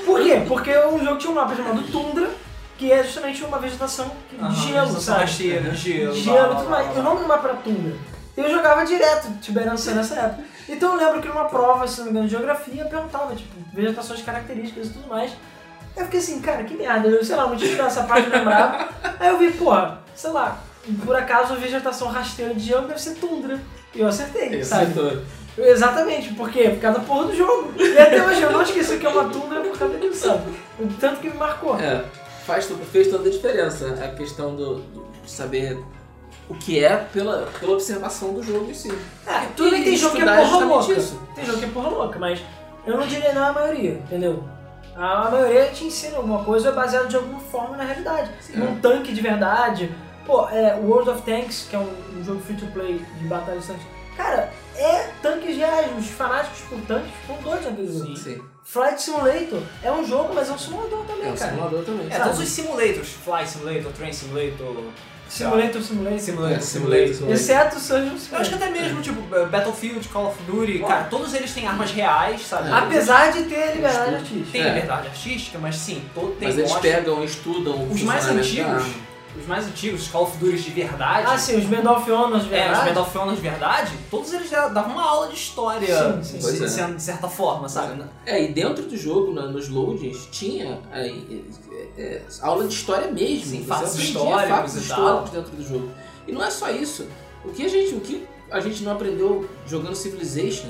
[0.05, 0.43] Por quê?
[0.47, 2.29] Porque um jogo tinha um mapa chamado Tundra,
[2.77, 5.21] que é justamente uma vegetação de gelo, sabe?
[5.21, 6.15] rasteira, gelo.
[6.15, 6.89] Gelo e blá, tudo mais.
[6.89, 7.95] blá, O nome do mapa era Tundra.
[8.37, 10.45] Eu jogava direto Tiberium Sun nessa época.
[10.69, 14.23] Então eu lembro que numa prova, se não me engano, de geografia, perguntava, tipo, vegetações
[14.23, 15.31] características e tudo mais.
[15.97, 18.37] Aí eu fiquei assim, cara, que merda, eu, sei lá, não tinha essa parte, eu
[18.37, 18.89] lembrava.
[19.19, 20.59] Aí eu vi, porra, sei lá,
[21.05, 23.59] por acaso a vegetação rasteira de gelo deve ser tundra.
[23.95, 24.93] E eu acertei, sabe?
[25.59, 26.69] Exatamente, por quê?
[26.71, 27.73] Por causa da porra do jogo.
[27.79, 30.51] E até hoje eu não esqueci que é uma tundra por causa disso, sabe?
[30.79, 31.79] O tanto que me marcou.
[31.79, 32.05] É,
[32.45, 35.83] faz, fez toda a diferença a questão do, do- de saber
[36.49, 38.93] o que é pela, pela observação do jogo em si.
[39.27, 40.93] É, tudo bem que tem jogo que é estudar porra louca.
[40.93, 41.21] isso.
[41.35, 42.41] Tem jogo que é porra louca, mas
[42.87, 44.45] eu não diria não a maioria, entendeu?
[44.95, 48.31] A, maioria te ensina alguma coisa ou é baseado de alguma forma na realidade.
[48.55, 49.93] Num tanque de verdade.
[50.25, 51.89] Pô, é, World of Tanks, que é um,
[52.19, 53.87] um jogo free to play de batalha de tanques.
[54.17, 55.36] Cara, é tanques reais.
[55.97, 58.17] Os fanáticos por tanques ficam doidos naquele jogo.
[58.17, 58.43] Sim.
[58.65, 61.51] Flight Simulator é um jogo, mas é um simulador também, É um cara.
[61.53, 62.07] simulador também.
[62.09, 62.25] É, Sabe?
[62.25, 64.83] todos os simulators, Fly Simulator, Train Simulator,
[65.29, 65.83] Simulator, Simulator.
[65.83, 67.13] Simulator, É, Simulator.
[67.15, 67.31] Simulator.
[67.35, 68.63] Exceto o Surgeon Eu acho que Simulator.
[68.63, 69.21] até mesmo, tipo,
[69.51, 72.69] Battlefield, Call of Duty, cara, todos eles têm armas reais, sabe?
[72.69, 72.73] É.
[72.73, 74.51] Apesar de ter liberdade artística.
[74.53, 74.69] Tem É.
[74.69, 78.71] liberdade artística, mas sim, todo tem Mas eles mostra- pegam, estudam o Os mais antigos,
[78.71, 79.06] arma.
[79.39, 82.39] Os mais antigos, os Call of Duty de verdade, Ah, sim, os Medal of Honor,
[82.41, 82.85] de é, os verdade.
[82.89, 85.87] Medal of Honor de verdade, todos eles davam uma aula de história,
[86.23, 86.39] Sim, sim.
[86.39, 86.87] de, é.
[86.87, 88.03] de- certa forma, sabe?
[88.25, 91.45] É, e dentro do jogo, na- nos loadings, tinha aí,
[91.97, 93.47] é, é, aula de história mesmo.
[93.51, 95.91] Sim, fatos históricos fatos históricos dentro do jogo.
[96.27, 97.07] E não é só isso.
[97.45, 100.69] O que a gente, o que a gente não aprendeu jogando Civilization,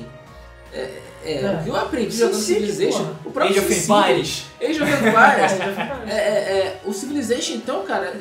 [0.73, 0.91] é,
[1.25, 1.59] é, É.
[1.61, 3.17] o que eu aprendi Sim, jogando sim, Civilization, porra.
[3.25, 4.45] o próprio Age of Empires.
[4.61, 5.53] Age of Empires,
[6.07, 8.15] É, É, é, é, o Civilization, então, cara,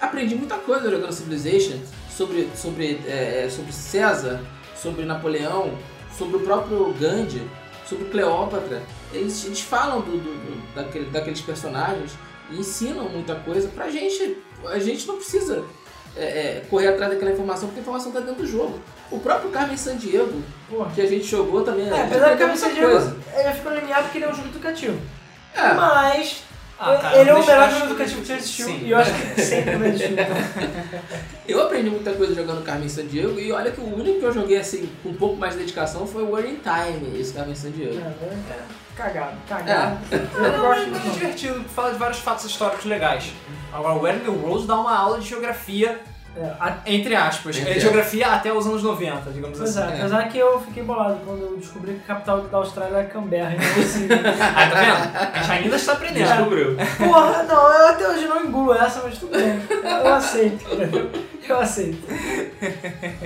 [0.00, 1.78] aprendi muita coisa jogando Civilization
[2.10, 4.40] sobre, sobre, é, é, sobre César,
[4.76, 5.72] sobre Napoleão,
[6.16, 7.42] sobre o próprio Gandhi,
[7.88, 8.82] sobre Cleópatra.
[9.12, 12.12] Eles, eles falam do, do- do- daquele, daqueles personagens
[12.50, 14.36] e ensinam muita coisa pra gente.
[14.66, 15.64] A gente não precisa
[16.16, 18.78] é, é, correr atrás daquela informação porque a informação tá dentro do jogo.
[19.10, 20.90] O próprio Carmen Sandiego, Porra.
[20.94, 23.16] que a gente jogou também, É, apesar que aprendeu a muita Diego, coisa.
[23.34, 25.00] ele ficou limiado porque ele é um jogo educativo.
[25.54, 26.42] É, Mas
[26.80, 28.66] Ah, cara, ele é o melhor jogo que- educativo que já existiu.
[28.66, 28.80] Sim.
[28.84, 30.14] E eu acho que sempre vai existir.
[31.48, 34.58] Eu aprendi muita coisa jogando Carmen Sandiego e olha que o único que eu joguei
[34.58, 37.98] assim com um pouco mais de dedicação foi o in Time, esse Carmen Sandiego.
[37.98, 38.58] É,
[38.94, 39.98] Cagado, cagado.
[40.12, 41.14] Eu Não, gosto é muito muito.
[41.18, 43.32] divertido, fala de vários fatos históricos legais.
[43.72, 45.98] Agora, o the Rose dá uma aula de geografia,
[46.40, 49.92] É, a- entre aspas, Entre é, geografia até os anos 90, digamos Pois assim.
[49.92, 53.04] é, apesar que eu fiquei bolado quando eu descobri que a capital da Austrália é
[53.04, 54.18] Canberra não Sydney.
[54.40, 55.16] Ah, tá vendo?
[55.36, 56.26] A gente ainda está aprendendo.
[56.28, 56.76] Descobriu.
[56.98, 59.60] Porra, não, eu até hoje não engulo essa, mas tudo bem.
[59.82, 60.64] Eu aceito.
[61.48, 62.06] Eu aceito.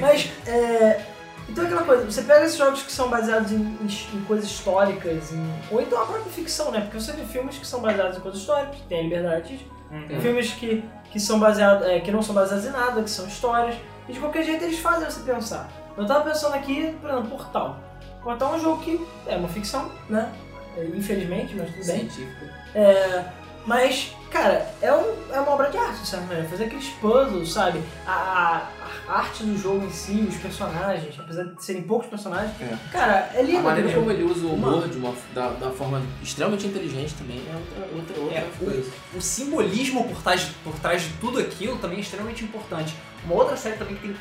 [0.00, 1.00] Mas, é.
[1.48, 4.46] Então é aquela coisa, você pega esses jogos que são baseados em, em- em coisas
[4.46, 6.80] históricas, em- ou então a própria ficção, né?
[6.80, 9.70] Porque você vê filmes que são baseados em coisas históricas, que tem a liberdade artística,
[9.90, 10.20] Uhum.
[10.22, 10.82] filmes que,
[11.12, 13.76] que são baseados, é, que não são baseados em nada, que são histórias,
[14.08, 15.68] e de qualquer jeito eles fazem você pensar.
[15.94, 17.76] Eu tava pensando aqui, por exemplo, Portal.
[18.22, 20.32] Portal é um jogo que é uma ficção, né?
[20.76, 22.08] É, Infelizmente, mas tudo bem.
[22.10, 22.46] Científico.
[22.74, 23.24] É,
[23.66, 26.46] mas, cara, é, um, é uma obra de arte, sabe?
[26.48, 27.80] Fazer aqueles puzzles, sabe?
[28.06, 32.52] A, a- a arte do jogo em si, os personagens, apesar de serem poucos personagens,
[32.60, 32.76] É.
[32.92, 33.62] cara, é A lindo.
[33.62, 37.42] maneira aquele como ele usa o humor de uma, da, da forma extremamente inteligente também
[37.48, 38.90] é outra, outra, outra É, coisa.
[39.14, 42.94] O simbolismo por trás, por trás de tudo aquilo também é extremamente importante.
[43.24, 44.16] Uma outra série também que tem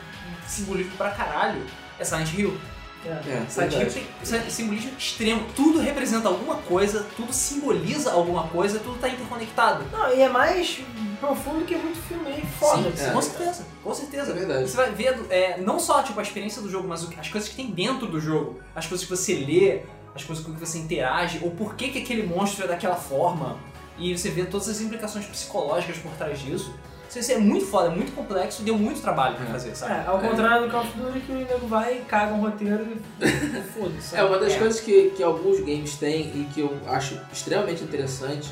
[0.47, 1.61] simbolismo pra caralho
[1.99, 2.57] é Silent Hill.
[3.05, 4.07] É, Hill verdade.
[4.29, 5.43] tem simbolismo extremo.
[5.55, 9.83] Tudo representa alguma coisa, tudo simboliza alguma coisa, tudo tá interconectado.
[9.91, 10.79] Não, e é mais
[11.19, 12.91] profundo que muito filme aí, foda.
[12.95, 13.09] Sim, é.
[13.11, 14.31] com certeza, com certeza.
[14.31, 14.69] É verdade.
[14.69, 17.29] Você vai ver é, não só tipo, a experiência do jogo, mas o que- as
[17.29, 19.81] coisas que tem dentro do jogo, as coisas que você lê,
[20.15, 23.57] as coisas com que você interage, ou por que, que aquele monstro é daquela forma.
[23.97, 26.73] E você vê todas as implicações psicológicas por trás disso.
[27.19, 29.49] Isso é muito foda, é muito complexo e deu muito trabalho pra É.
[29.49, 29.91] fazer, sabe?
[29.93, 32.87] É, ao contrário do Call of Duty que o nego vai e caga um roteiro
[33.19, 34.15] e e foda-se.
[34.15, 34.57] É, uma das É.
[34.57, 38.51] coisas que, que alguns games têm e que eu acho extremamente interessante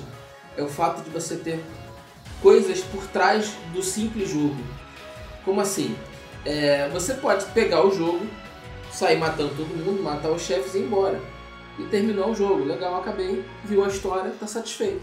[0.57, 1.63] é o fato de você ter
[2.41, 4.57] coisas por trás do simples jogo.
[5.45, 5.95] Como assim?
[6.45, 8.25] É, você pode pegar o jogo,
[8.91, 11.19] sair matando todo mundo, matar os chefes e ir embora.
[11.77, 12.65] E terminou o jogo.
[12.65, 15.01] Legal, acabei, viu a história, tá satisfeito.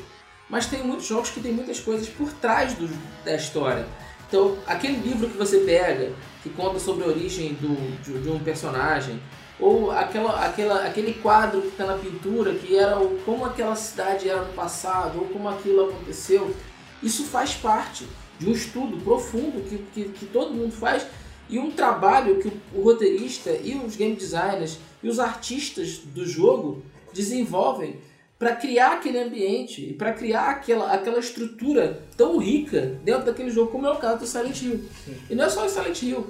[0.48, 2.88] Mas tem muitos jogos que tem muitas coisas por trás do-
[3.24, 3.86] da história.
[4.28, 8.38] Então, aquele livro que você pega, que conta sobre a origem do, de, de um
[8.38, 9.20] personagem,
[9.58, 14.28] ou aquela, aquela, aquele quadro que está na pintura, que era o, como aquela cidade
[14.28, 16.54] era no passado, ou como aquilo aconteceu,
[17.02, 18.06] isso faz parte
[18.38, 21.06] de um estudo profundo que, que, que todo mundo faz
[21.48, 26.26] e um trabalho que o, o roteirista e os game designers e os artistas do
[26.26, 26.82] jogo
[27.14, 27.98] desenvolvem
[28.38, 33.70] para criar aquele ambiente e para criar aquela, aquela estrutura tão rica dentro daquele jogo,
[33.72, 34.84] como é o caso do Silent Hill.
[35.30, 36.26] E não é só o Silent Hill.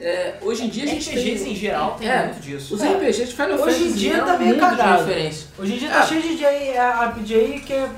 [0.00, 1.52] É, hoje em dia a gente RPGs tem...
[1.52, 2.74] em geral tem É, muito disso.
[2.74, 2.92] Os É.
[2.92, 5.04] RPGs de Final Hoje em dia tá meio cagado.
[5.58, 6.76] Hoje em dia tá cheio de J-
[7.10, 7.88] RPG que é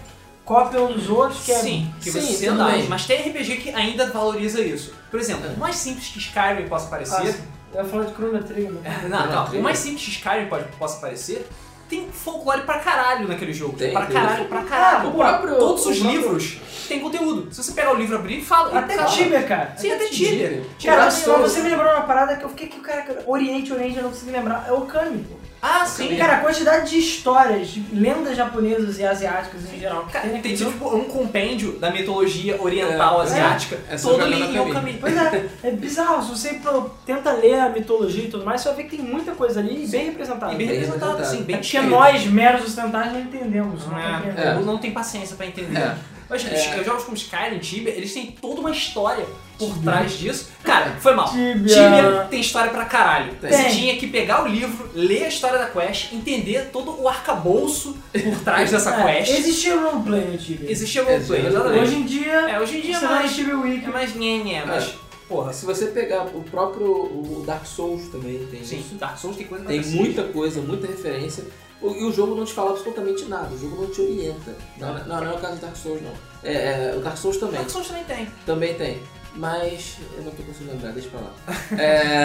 [0.45, 2.69] cópia um dos outros, que é Sim, que Sim, você dá.
[2.89, 4.93] Mas tem RPG que ainda valoriza isso.
[5.11, 5.55] Por exemplo, É.
[5.55, 7.17] o mais simples que Skyrim possa parecer.
[7.17, 7.43] Ah, sim.
[7.75, 8.71] Eu ia falar de Chrono Trigger.
[8.73, 9.07] né?
[9.11, 9.59] Não, não.
[9.59, 11.47] O mais simples que Skyrim pode, possa parecer,
[11.89, 13.77] tem folclore pra caralho naquele jogo.
[13.77, 14.15] Tem, pra tem.
[14.17, 15.09] caralho, pra caralho.
[15.09, 17.53] Ah, próprio- Todos os próprio- livros têm conteúdo.
[17.53, 18.79] Se você pegar o livro, abrir e fala.
[18.79, 19.43] Até fala.
[19.43, 19.75] Cara.
[19.77, 20.63] Sim, até Tibia.
[20.85, 23.23] Cara, Dark você, me lembrou uma parada que eu fiquei que o cara.
[23.27, 24.67] Oriente, Oriente, eu não consegui lembrar.
[24.69, 25.27] É o Kami.
[25.61, 26.17] Ah, sim.
[26.17, 30.05] Cara, a quantidade de histórias, de lendas japonesas e asiáticas em geral.
[30.07, 34.23] que Cara, tem tem tipo um compêndio da mitologia oriental É, asiática, é só todo
[34.23, 34.69] ali em caminho.
[34.71, 34.97] Okami.
[35.01, 36.23] Pois é, é bizarro.
[36.23, 39.05] Se você pro- tenta ler a mitologia e tudo mais, você vai ver que tem
[39.05, 40.53] muita coisa ali bem representada.
[40.53, 41.37] E bem Bem representado, representado.
[41.37, 43.87] assim, bem É porque nós, meros ocidentais, não entendemos.
[43.87, 44.61] Não É, compreendemos.
[44.61, 45.77] eu não tenho paciência pra entender.
[45.79, 45.95] É.
[46.31, 46.79] Mas É.
[46.81, 49.25] os jogos como Skyrim, Tibia, eles têm toda uma história
[49.59, 50.51] por trás disso.
[50.63, 51.29] Cara, foi mal.
[51.31, 52.27] Tibia.
[52.31, 53.35] tem história pra caralho.
[53.37, 53.51] Tem.
[53.51, 57.97] Você tinha que pegar o livro, ler a história da quest, entender todo o arcabouço
[58.13, 59.33] por trás dessa É, quest.
[59.39, 60.71] existia roleplay no Tibia.
[60.71, 61.83] Existia roleplay, exatamente.
[61.83, 63.85] Hoje em dia, É, hoje em dia é mais, Tibia Wiki.
[63.87, 64.91] é mais nhenhé, mas,
[65.29, 68.95] porra, Se você pegar o próprio o Dark Souls também tem sim, isso.
[68.95, 71.45] Dark Souls tem coisa Tem muita coisa, muita referência.
[71.81, 74.57] O- E o jogo não te fala absolutamente nada, o jogo não te orienta.
[74.79, 76.13] Não, não, não é o caso do Dark Souls, não.
[76.43, 77.57] É, é, o Dark Souls também.
[77.59, 78.29] Dark Souls também tem.
[78.45, 78.99] Também tem.
[79.37, 81.33] Mas eu não tô conseguindo lembrar, deixa pra lá.
[81.79, 82.25] É,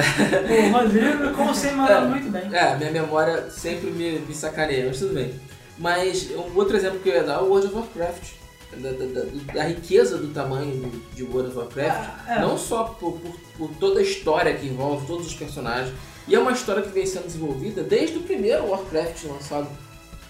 [0.67, 2.05] O Rodrigo, como sempre, manda É.
[2.05, 2.55] muito bem.
[2.55, 5.39] é, minha memória sempre me, me sacaneia, mas tudo bem.
[5.77, 8.31] Mas um outro exemplo que eu ia dar é o World of Warcraft.
[8.77, 12.09] Da, da- da- da riqueza do tamanho do- de World of Warcraft.
[12.27, 12.41] É, é.
[12.41, 15.93] Não só por, por- por toda a história que envolve, todos os personagens.
[16.27, 19.67] E é uma história que vem sendo desenvolvida desde o primeiro Warcraft lançado,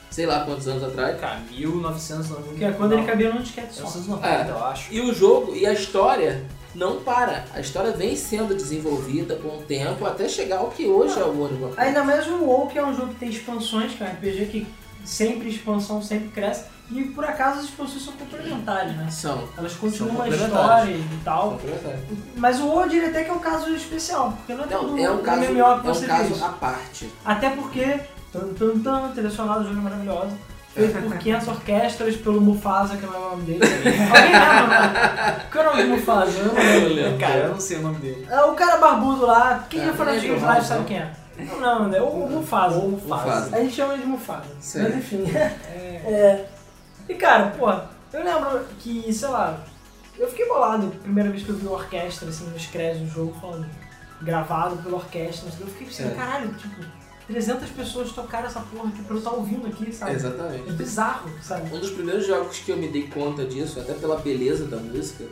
[0.10, 1.20] sei lá quantos anos atrás.
[1.20, 2.58] Cara, 1990.
[2.58, 3.82] Que é quando ele cabia num disquete só.
[3.84, 4.50] 1990, É.
[4.52, 4.94] eu acho.
[4.94, 6.44] E o jogo e a história
[6.76, 7.46] não para.
[7.54, 11.28] A história vem sendo desenvolvida com o tempo até chegar ao que hoje é o
[11.30, 11.88] World of Warcraft.
[11.88, 14.46] Ainda mais o WoW, que é um jogo que tem expansões, que é um RPG
[14.48, 14.68] que
[15.04, 16.66] sempre expansão, sempre cresce.
[16.92, 19.10] E por acaso as expansões são complementares, né?
[19.10, 19.48] São.
[19.58, 20.54] Elas continuam a complementares.
[20.54, 21.60] história e tal.
[22.36, 25.10] Mas o eu diria até que é um caso especial, porque não é todo é
[25.10, 26.44] um caso, MMO que é um você caso fez.
[26.44, 27.10] à parte.
[27.26, 28.00] Até porque,
[28.32, 30.38] tan tan tan, trilha sonora do jogo é maravilhosa.
[30.74, 33.62] Feito por 500 orquestras, pelo Mufasa, que não é o nome dele.
[33.64, 35.46] Alguém lembra?
[35.52, 36.38] Qual é o nome do Mufasa?
[36.40, 37.18] Eu não lembro.
[37.20, 38.28] Cara, eu não sei o nome dele.
[38.30, 40.98] É o cara barbudo lá, quem É, já foi na lembro, Games Live sabe quem
[40.98, 41.12] é.
[41.38, 42.76] Não, não, é o Mufasa.
[42.78, 43.26] Ou Mufasa.
[43.26, 43.56] Mufasa.
[43.56, 44.46] A gente chama ele de Mufasa.
[44.60, 44.90] Sério?
[44.96, 45.24] Mas enfim.
[45.36, 46.46] É.
[47.10, 47.70] E cara, pô,
[48.16, 49.60] eu lembro que, sei lá,
[50.18, 53.14] eu fiquei bolado a primeira vez que eu vi a orquestra, assim, nos créditos do
[53.16, 53.66] jogo, falando,
[54.22, 56.16] gravado pela orquestra, eu fiquei pensando, É.
[56.16, 56.76] caralho, tipo,
[57.28, 60.12] 300 pessoas tocaram essa porra aqui pra eu estar ouvindo aqui, sabe?
[60.14, 60.70] Exatamente.
[60.70, 61.76] É bizarro, sabe?
[61.76, 65.26] Um dos primeiros jogos que eu me dei conta disso, até pela beleza da música,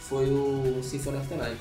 [0.00, 1.60] foi o Symphony of the Night.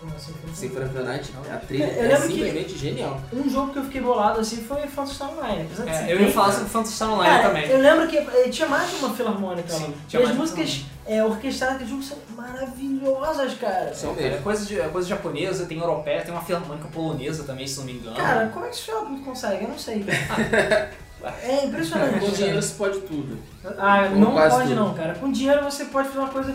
[0.00, 3.20] The Night, a trilha Eu é lembro que- simplesmente genial.
[3.32, 5.62] Um jogo que eu fiquei bolado assim foi Phantasy Star Online.
[5.62, 7.68] Apesar de ser É, eu ia falar sobre Phantasy Star Online Cara, também.
[7.68, 9.78] eu lembro que eh, tinha mais de uma filarmônica lá.
[9.78, 13.92] Sim, E tinha as músicas é, orquestradas do jogo são maravilhosas, cara.
[13.94, 14.42] São é mesmo.
[14.42, 17.92] coisa, de, é coisa japonesa, tem europeia, tem uma filarmônica polonesa também, se não me
[17.94, 18.16] engano.
[18.16, 19.64] Cara, como é que esse filme consegue?
[19.64, 20.04] Eu não sei.
[21.42, 22.20] É impressionante.
[22.20, 23.38] Com dinheiro se pode tudo.
[23.76, 24.74] Ah, Ou não pode tudo.
[24.76, 25.14] não, cara.
[25.16, 26.54] Com dinheiro você pode fazer uma coisa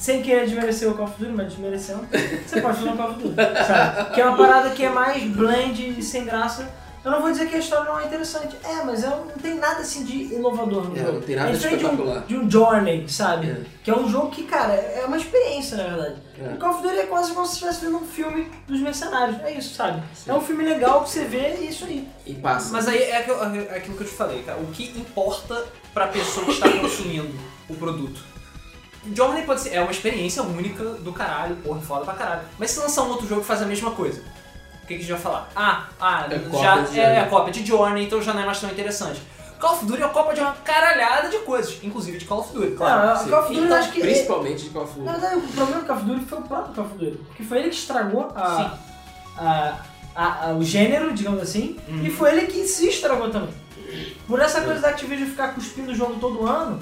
[0.00, 2.06] sem querer desmerecer o Call of Duty, mas desmerecendo,
[2.46, 3.34] você pode fazer um Call of Duty,
[3.66, 4.14] sabe?
[4.14, 6.68] Que é uma parada que é mais blend e sem graça.
[7.02, 8.54] Eu não vou dizer que a história não é interessante.
[8.62, 11.12] É, mas é um- não tem nada assim de inovador no É, jogo.
[11.12, 13.46] não tem nada é diferente de um, de um Journey, sabe?
[13.48, 13.60] É.
[13.82, 16.16] Que é um jogo que, cara, é uma experiência, na verdade.
[16.38, 16.54] É.
[16.54, 19.40] O Call of Duty é quase como se estivesse vendo um filme dos mercenários.
[19.42, 20.02] É isso, sabe?
[20.14, 20.30] Sim.
[20.30, 22.06] É um filme legal que você vê e isso aí.
[22.26, 22.70] E passa.
[22.70, 24.58] Mas aí é aquilo, é aquilo que eu te falei, cara.
[24.58, 27.30] O que importa pra pessoa que está consumindo
[27.66, 28.29] o produto?
[29.14, 32.42] Journey pode ser, é uma experiência única do caralho, porra, foda pra caralho.
[32.58, 34.20] Mas se lançar um outro jogo que faz a mesma coisa,
[34.82, 35.48] o que, que a gente vai falar?
[35.56, 38.68] Ah, ah, É já é, é cópia de Journey, então já não é mais tão
[38.70, 39.22] interessante.
[39.58, 42.52] Call of Duty é a cópia de uma caralhada de coisas, inclusive de Call of
[42.54, 43.06] Duty, claro.
[43.20, 44.00] Não, Call of Duty Então, acho que.
[44.00, 45.20] Principalmente de Call of Na Duty.
[45.20, 47.16] verdade, o problema do Call of Duty foi o próprio Call of Duty.
[47.26, 48.76] Porque foi ele que estragou a,
[49.36, 49.78] a,
[50.16, 52.04] a- a- o gênero, digamos assim, Uhum.
[52.04, 53.54] e foi ele que se estragou também.
[54.26, 56.78] Por essa coisa da Activision ficar cuspindo o jogo todo ano,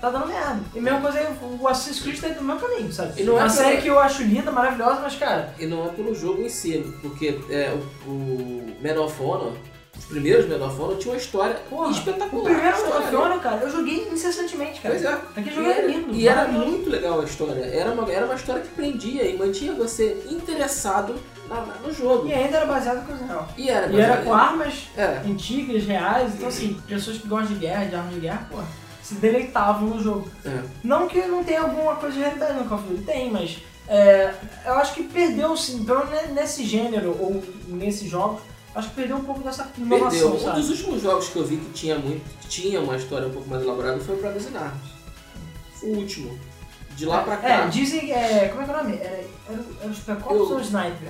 [0.00, 0.60] tá dando merda.
[0.74, 1.26] E a mesma coisa, aí,
[1.60, 3.20] o Assassin's Creed tá indo no meu caminho, sabe?
[3.20, 5.88] E não é uma série que eu acho linda, maravilhosa, mas cara, E não é
[5.90, 7.76] pelo jogo em si, porque é,
[8.06, 9.52] o, o Medal of Honor,
[9.98, 12.40] os primeiros Medal of Honor tinham uma história Porra, espetacular.
[12.40, 14.94] o primeiro Medal of Honor, cara, eu joguei incessantemente, cara.
[14.94, 15.12] Pois é.
[15.40, 16.14] Aquele jogo era lindo.
[16.14, 17.64] e era muito legal a história.
[17.64, 21.16] Era uma, era uma história que prendia e mantinha você interessado
[21.82, 22.28] no jogo.
[22.28, 23.48] E ainda era baseado em coisa real.
[23.56, 27.60] E era, E era com armas É, antigas, reais, então assim, pessoas que gostam de
[27.60, 28.58] guerra, de armas de guerra, pô,
[29.08, 30.30] se deleitavam no jogo.
[30.44, 30.62] é.
[30.84, 34.34] Não que não tenha alguma coisa de realidade no Call of Duty, tem, mas é,
[34.66, 38.40] eu acho que perdeu, sim, pelo menos nesse gênero ou nesse jogo,
[38.74, 40.34] acho que perdeu um pouco dessa inovação, Perdeu.
[40.34, 40.60] Um sabe?
[40.60, 43.48] dos últimos jogos que eu vi que tinha muito, que tinha uma história um pouco
[43.48, 44.98] mais elaborada foi o Brothers in Arms.
[45.82, 46.38] O último.
[46.96, 47.48] De lá pra cá.
[47.48, 48.96] É, dizem, é, como é que é o nome?
[48.96, 51.08] Era, era, era Ops Eu- ou o Sniper?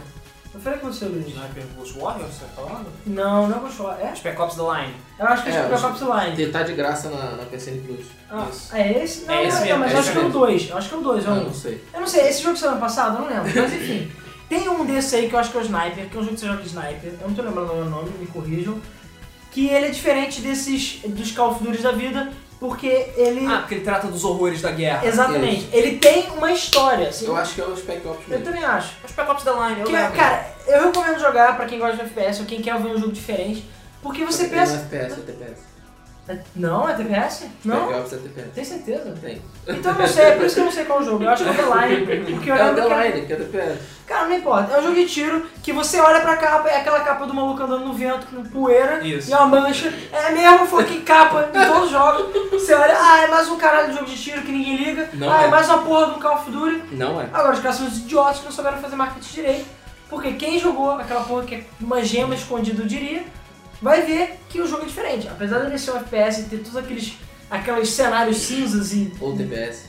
[0.58, 1.28] Eu falei com você, Luiz.
[1.28, 2.86] Sniper Ghost Warrior, você tá falando?
[3.06, 4.12] Não, não é Ghost War, é?
[4.12, 4.94] Spec Ops The Line.
[5.16, 6.36] Eu acho que é, É, Spec eu Ops Line.
[6.36, 8.06] Que tá de graça na, na PSN Plus.
[8.28, 8.74] Ah, Isso.
[8.74, 9.24] é esse?
[9.24, 10.40] Não, É esse não, mesmo, mas é eu acho que é o mesmo.
[10.40, 10.68] 2.
[10.70, 11.44] Eu acho que é o 2, é Ah, um.
[11.44, 11.84] não sei.
[11.94, 13.16] Eu não sei, esse jogo saiu ano passado?
[13.16, 13.62] Eu não lembro.
[13.62, 14.10] Mas enfim.
[14.48, 16.34] Tem um desse aí que eu acho que é o Sniper, que é um jogo
[16.34, 18.80] que você joga de Sniper, eu não tô lembrando o nome, me corrijam.
[19.52, 22.86] Que ele é diferente desses dos Call of Duty da vida, porque
[23.16, 23.46] ele.
[23.46, 25.06] Ah, porque ele trata dos horrores da guerra.
[25.06, 25.68] exatamente.
[25.72, 27.26] Ele tem uma história, assim.
[27.26, 28.44] Eu acho que é o Spec Ops Eu mesmo.
[28.44, 28.92] também acho.
[29.04, 30.12] Os Spec Ops da Line, eu Que, lembro.
[30.12, 33.12] cara, eu recomendo jogar pra quem gosta de FPS ou quem quer ver um jogo
[33.12, 33.64] diferente.
[34.02, 34.74] Porque você pensa.
[34.74, 35.67] FPS, é TPS.
[36.54, 37.46] Não, é TPS?
[37.64, 37.86] Não?
[37.86, 38.50] Spec Ops é TPS.
[38.54, 39.14] Tem certeza?
[39.20, 39.42] Tem.
[39.66, 41.24] Então eu não sei, é por isso que eu não sei qual jogo.
[41.24, 42.88] Eu acho que é o The Line, porque eu É o lembro que...
[42.88, 43.78] The Line, que é TPS.
[44.06, 44.74] Cara, não importa.
[44.74, 47.62] É um jogo de tiro que você olha pra capa, é aquela capa do maluco
[47.62, 49.30] andando no vento com poeira Isso.
[49.30, 49.92] e uma mancha.
[50.12, 52.50] É a mesma fucking capa de todos os jogos.
[52.50, 55.10] Você olha, ah, é mais um caralho de jogo de tiro que ninguém liga.
[55.12, 55.44] Não ah, é.
[55.44, 55.48] é.
[55.48, 56.82] mais uma porra do Call of Duty.
[56.92, 57.28] Não é.
[57.32, 59.66] Agora, os caras são os idiotas que não souberam fazer marketing direito.
[60.08, 63.24] Porque quem jogou aquela porra que é uma gema escondida, eu diria,
[63.82, 65.28] vai ver que o jogo é diferente.
[65.28, 67.12] Apesar dele ser um FPS e ter todos aqueles,
[67.50, 69.12] aqueles cenários cinzas e.
[69.20, 69.88] Ou TPS.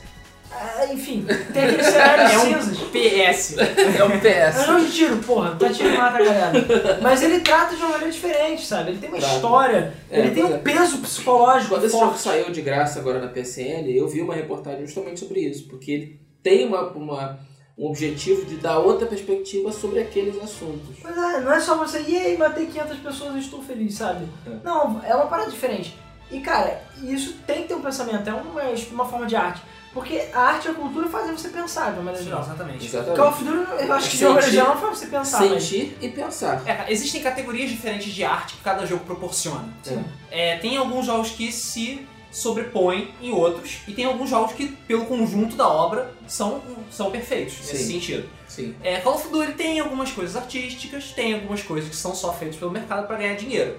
[0.52, 2.78] ah, enfim, tem aqueles cenários É um cinzas.
[2.78, 3.56] PS.
[3.58, 4.66] É o É um PS.
[4.66, 6.98] jogo de tiro, porra, tá tiro mata a galera.
[7.00, 8.90] Mas ele trata de uma maneira diferente, sabe?
[8.90, 10.58] Ele tem uma história, É, ele tem um é.
[10.58, 12.22] peso psicológico Quando esse jogo forte.
[12.22, 16.20] saiu de graça agora na PSN, eu vi uma reportagem justamente sobre isso, porque ele
[16.42, 17.38] tem uma, uma-
[17.80, 20.96] um objetivo de dar outra perspectiva sobre aqueles assuntos.
[21.00, 24.26] Pois é, não é só você, e aí, matei 500 pessoas e estou feliz, sabe?
[24.46, 24.50] É.
[24.62, 25.96] Não, é uma parada diferente.
[26.30, 28.62] E cara, isso tem que ter um pensamento, é uma,
[28.92, 29.62] uma forma de arte.
[29.92, 32.42] Porque a arte e a cultura fazem você pensar de uma maneira geral.
[32.42, 32.88] exatamente.
[32.88, 33.20] Call Exatamente.
[33.28, 35.62] of Duty, eu acho que de uma maneira Sentir- geral não faz você pensar, mas...
[35.64, 36.62] Sentir e pensar.
[36.68, 39.68] É, existem categorias diferentes de arte que cada jogo proporciona.
[39.82, 40.04] Sim.
[40.30, 45.06] É, tem alguns jogos que se sobrepõem em outros, e tem alguns jogos que, pelo
[45.06, 47.92] conjunto da obra, são, são perfeitos nesse Sim.
[47.92, 48.28] sentido.
[48.46, 48.74] Sim.
[48.82, 52.56] É, Call of Duty tem algumas coisas artísticas, tem algumas coisas que são só feitas
[52.56, 53.78] pelo mercado para ganhar dinheiro.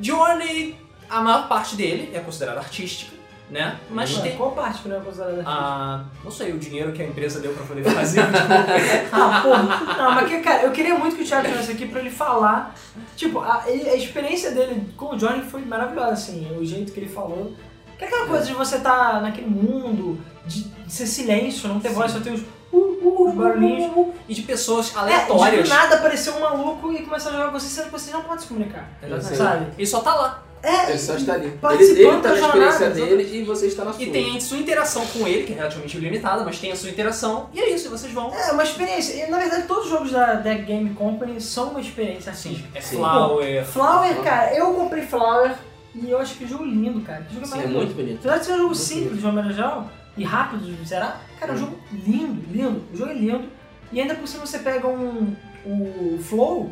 [0.00, 0.76] Journey,
[1.08, 3.13] a maior parte dele é considerada artística,
[3.50, 3.78] né?
[3.90, 4.36] Mas tem.
[4.36, 5.42] Qual parte que não é considerada?
[5.46, 8.22] Ah, não sei, o dinheiro que a empresa deu pra poder fazer.
[8.22, 8.32] tipo,
[9.12, 9.94] Ah, porra.
[9.98, 12.74] Não, mas que, cara, eu queria muito que o Thiago tivesse aqui pra ele falar.
[13.16, 17.08] Tipo, a, a experiência dele com o Johnny foi maravilhosa, assim, o jeito que ele
[17.08, 17.52] falou.
[17.98, 21.90] Que é aquela coisa de você estar naquele mundo, de, de ser silêncio, não ter
[21.90, 24.08] voz, só ter os, uh, uh, os barulhinhos.
[24.28, 25.68] e de pessoas É, de aleatórias.
[25.68, 28.22] do nada aparecer um maluco e começar a jogar com você, sendo que você não
[28.24, 28.88] pode se comunicar.
[29.00, 29.36] Exatamente.
[29.36, 29.66] Sabe?
[29.78, 30.42] Ele só tá lá.
[30.64, 31.46] É, Ele só está ali.
[31.46, 34.02] Ele, participando ele tá da na experiência jornada, dele e você está na sua.
[34.02, 36.88] E tem a sua interação com ele, que é relativamente limitada, mas tem a sua
[36.90, 38.32] interação, e é isso, e vocês vão.
[38.34, 39.12] é uma experiência.
[39.26, 42.66] E, na verdade, todos os jogos da Deck Game Company são uma experiência artística.
[42.74, 42.96] É Sim.
[42.96, 43.64] Flower.
[43.66, 45.54] Flower, cara, eu comprei Flower
[45.94, 47.22] e eu acho que jogo lindo, cara.
[47.24, 48.18] Que jogo Sim, é muito bonito.
[48.20, 49.20] Apesar de ser um jogo Muito simples bonito.
[49.20, 52.82] de uma maneira geral e rápido de zerar, cara, é um jogo lindo, lindo.
[52.92, 53.44] O jogo é lindo.
[53.92, 55.34] E ainda por cima você pega um.
[55.66, 56.70] O Flow,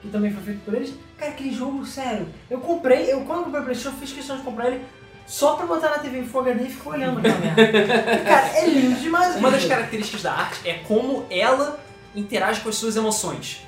[0.00, 0.94] que também foi feito por eles.
[1.18, 2.28] Cara, aquele jogo, sério.
[2.48, 4.84] Eu comprei, eu quando comprei o PlayStation, eu fiz questão de comprar ele
[5.26, 8.18] só pra botar na TV em Full HD e ficar olhando aquela merda.
[8.24, 9.36] Cara, é lindo demais.
[9.36, 11.78] Uma das características da arte é como ela
[12.16, 13.62] interage com as suas emoções.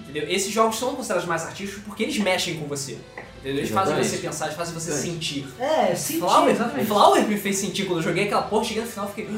[0.00, 0.28] Entendeu?
[0.28, 2.98] Esses jogos são considerados mais artísticos porque eles mexem com você.
[3.38, 3.58] Entendeu?
[3.58, 5.46] Eles fazem você pensar, eles fazem você sentir.
[5.60, 6.86] É, senti, Flower, exatamente.
[6.86, 9.28] Flower me fez sentir quando eu joguei aquela porra, cheguei no final e fiquei.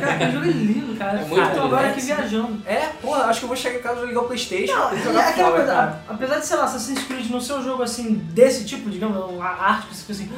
[0.00, 1.18] Cara, aquele jogo é lindo, cara.
[1.18, 1.90] É Eu muito tô lindo, agora né?
[1.90, 2.62] aqui viajando.
[2.66, 5.28] É, porra, acho que eu vou chegar em casa, ligar o Playstation Não, e jogar
[5.28, 6.04] aquela Flower, coisa, cara.
[6.08, 9.44] apesar de, sei lá, Assassin's Creed não ser um jogo assim, desse tipo, digamos, uma
[9.46, 10.32] arte que você fica assim.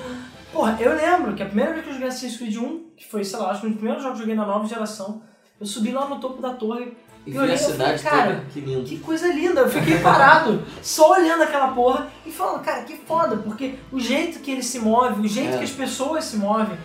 [0.52, 3.24] Porra, eu lembro que a primeira vez que eu joguei Assassin's Creed 1, que foi,
[3.24, 5.22] sei lá, acho que um dos primeiros jogos que eu joguei na nova geração,
[5.60, 6.96] eu subi lá no topo da torre.
[7.26, 8.44] E Eu vi a e falei, cidade cara, toda.
[8.52, 8.84] Que lindo.
[8.84, 13.36] Que coisa linda, eu fiquei parado, só olhando aquela porra e falando, cara, que foda,
[13.38, 15.58] porque o jeito que ele se move, o jeito É.
[15.58, 16.76] que as pessoas se movem,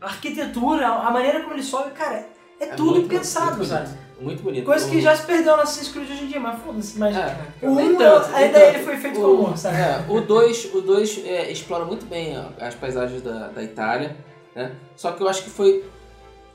[0.00, 2.26] a arquitetura, a maneira como ele sobe, cara,
[2.60, 3.88] é, tudo muito- pensado, muito sabe?
[4.20, 4.66] Muito bonito.
[4.66, 7.36] Coisa que já se perdeu no Assassin's Creed hoje em dia, mas foda-se, mas É,
[7.62, 8.74] o nem 1 tanto, nem ainda tanto.
[8.76, 9.76] ele foi feito com amor, sabe?
[9.78, 14.14] É, o 2 o dois, é, explora muito bem as paisagens da, da Itália,
[14.54, 14.72] né?
[14.94, 15.82] Só que eu acho que foi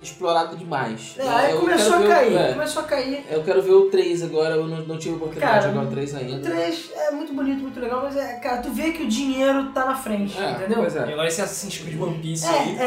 [0.06, 1.16] explorado demais.
[1.18, 3.26] É, aí Eu começou a ver o- cair, é, começou a cair.
[3.30, 5.92] eu quero ver o 3 agora, eu não, não tive oportunidade Cara, de jogar o
[5.92, 6.50] 3 O ainda.
[6.50, 9.86] 3 é muito bonito, muito legal, mas é, cara, tu vê que o dinheiro tá
[9.86, 10.78] na frente, É, entendeu?
[10.78, 11.02] Pois E é.
[11.02, 12.78] agora esse Assassin's Creed One Piece aí.
[12.80, 12.84] É,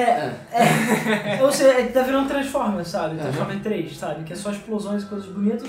[0.53, 1.43] é, É.
[1.43, 3.17] Ou seja, tá virando Transformers, sabe?
[3.19, 4.25] Transformers 3, sabe?
[4.25, 5.69] Que é só explosões e coisas bonitas.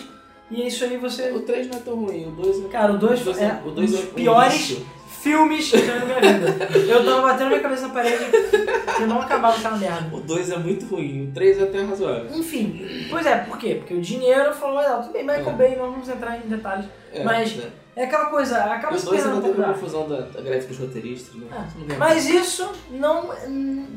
[0.52, 1.32] E é isso aí você.
[1.32, 2.68] O 3 não é tão ruim, o 2 é.
[2.70, 4.86] Cara, o 2 o dois é o dois um é dos um piores lixo.
[5.22, 6.68] Filmes que minha vida.
[6.88, 8.26] Eu tava batendo minha cabeça na parede
[9.02, 10.16] e não acabava aquela merda.
[10.16, 12.28] O 2 é muito ruim, o 3 é até razoável.
[12.38, 13.76] Enfim, pois é, por quê?
[13.76, 15.54] Porque o dinheiro falou, ah, tudo bem, Michael É.
[15.54, 16.86] Bay, não vamos entrar em detalhes.
[17.14, 17.70] É, Mas- né?
[17.96, 20.78] É aquela coisa, acaba se 2 perdendo teve a da confusão da, da greve dos
[20.78, 21.48] roteiristas, né?
[21.76, 21.98] Não lembro.
[22.00, 23.30] Mas isso não.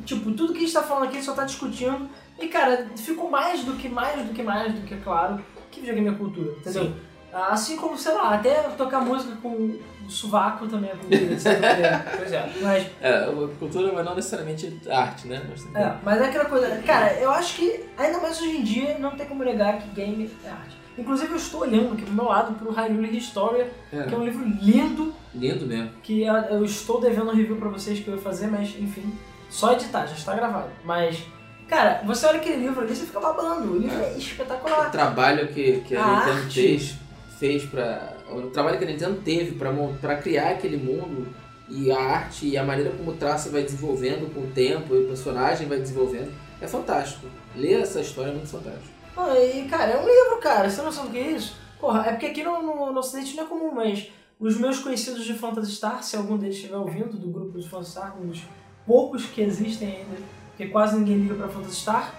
[0.04, 2.08] Tipo, tudo que a gente tá falando aqui a gente só tá discutindo.
[2.40, 5.38] E, cara, ficou mais do que mais do que mais do que claro
[5.70, 6.84] que videogame é cultura, entendeu?
[6.86, 6.94] Sim.
[7.32, 11.20] Assim como, sei lá, até tocar música com o sovaco também é cultura,
[11.60, 12.04] maneira.
[12.16, 12.52] Pois é.
[12.60, 13.26] Mas, É,
[13.58, 15.42] cultura, mas não necessariamente arte, né?
[15.48, 16.82] Mas, é, mas é aquela coisa.
[16.82, 20.30] Cara, eu acho que, ainda mais hoje em dia, não tem como negar que game
[20.44, 20.76] é arte.
[20.98, 24.24] Inclusive eu estou olhando aqui do meu lado pro Hyrule Historia, É, que é um
[24.24, 25.90] livro lindo, lindo mesmo.
[26.02, 29.10] que eu, estou devendo um review pra vocês que eu ia fazer, mas enfim,
[29.48, 30.68] só editar, já está gravado.
[30.84, 31.18] Mas,
[31.66, 33.72] cara, você olha aquele livro ali, você fica babando.
[33.72, 34.90] O livro é O espetacular.
[34.90, 36.94] trabalho que, que a, A Nintendo fez,
[37.38, 38.11] fez pra.
[38.32, 39.58] O trabalho que a Nintendo teve
[40.00, 41.28] pra criar aquele mundo
[41.68, 45.04] e a arte e a maneira como o traço vai desenvolvendo com o tempo e
[45.04, 47.26] o personagem vai desenvolvendo é fantástico.
[47.56, 48.88] Ler essa história é muito fantástico.
[49.16, 50.70] Ah, e, cara, é um livro, cara.
[50.70, 51.56] Você tem noção do que é isso?
[51.80, 55.24] Porra, é porque aqui no, no, no Ocidente não é comum, mas os meus conhecidos
[55.24, 58.42] de Phantasy Star, se algum deles estiver ouvindo, do grupo de Phantasy Star, um dos
[58.86, 60.16] poucos que existem ainda,
[60.48, 62.14] porque quase ninguém liga pra Phantasy Star,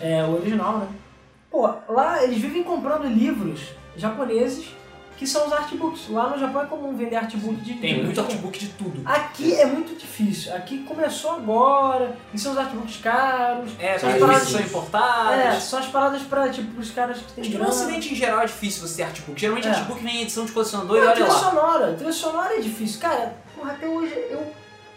[0.00, 0.88] é o original, né?
[1.50, 4.75] Pô, lá eles vivem comprando livros japoneses
[5.16, 6.08] que são os artbooks.
[6.10, 9.00] Lá no Japão é comum vender artbook de Tem muito artbook de tudo.
[9.04, 10.54] Aqui é muito difícil.
[10.54, 13.70] Aqui começou agora, e são os artbooks caros.
[13.78, 15.38] É, São as paradas são importadas.
[15.56, 18.16] É, são as paradas pra, tipo, os caras que têm Acho que no ocidente em
[18.16, 19.40] geral é difícil você ter artbook.
[19.40, 19.70] Geralmente É.
[19.70, 21.38] artbook vem em edição de colecionador e Não, olha trilha lá.
[21.38, 21.92] sonora.
[21.94, 23.00] Trilha sonora é difícil.
[23.00, 24.46] Cara, porra, até hoje eu,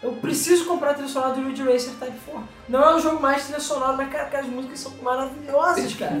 [0.02, 2.48] eu preciso comprar a trilha sonora do Ridge Racer Type 4.
[2.68, 6.14] Não é um jogo mais trilha sonora, mas cara, as músicas são maravilhosas, cara.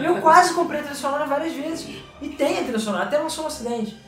[0.00, 1.88] e eu quase comprei a trilha sonora várias vezes.
[2.22, 4.02] E tem a trilha sonora, até lançou no acidente.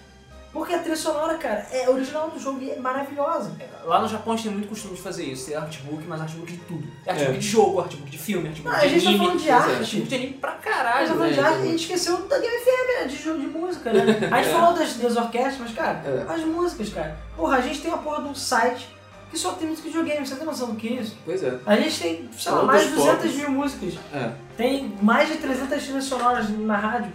[0.53, 3.51] Porque a trilha sonora, cara, é original do jogo e é maravilhosa.
[3.85, 5.47] Lá no Japão a gente tem muito costume de fazer isso.
[5.51, 6.89] Ter artbook, mas artbook de tudo.
[7.05, 9.25] É artbook de jogo, artbook de filme, artbook Ah, de a gente tá anime.
[9.27, 9.53] falando de pois é.
[9.53, 9.73] arte.
[9.83, 11.05] Artbook de anime pra caralho.
[11.05, 11.71] a falando de né, arte, a então.
[11.73, 13.05] gente esqueceu da Game FM, né?
[13.07, 14.29] De jogo de música, né?
[14.33, 16.33] A gente falou das, das orquestras, mas, cara, É.
[16.33, 17.19] as músicas, cara.
[17.37, 18.96] Porra, a gente tem uma porra de um site
[19.37, 21.15] que só tem música de videogame, você tem noção do que é isso?
[21.25, 21.59] Pois é.
[21.67, 23.37] A gente tem, sei lá, mais de dos 200 poucos.
[23.39, 23.95] mil músicas.
[24.15, 24.31] É.
[24.57, 27.13] Tem mais de 300 trilhas sonoras na rádio.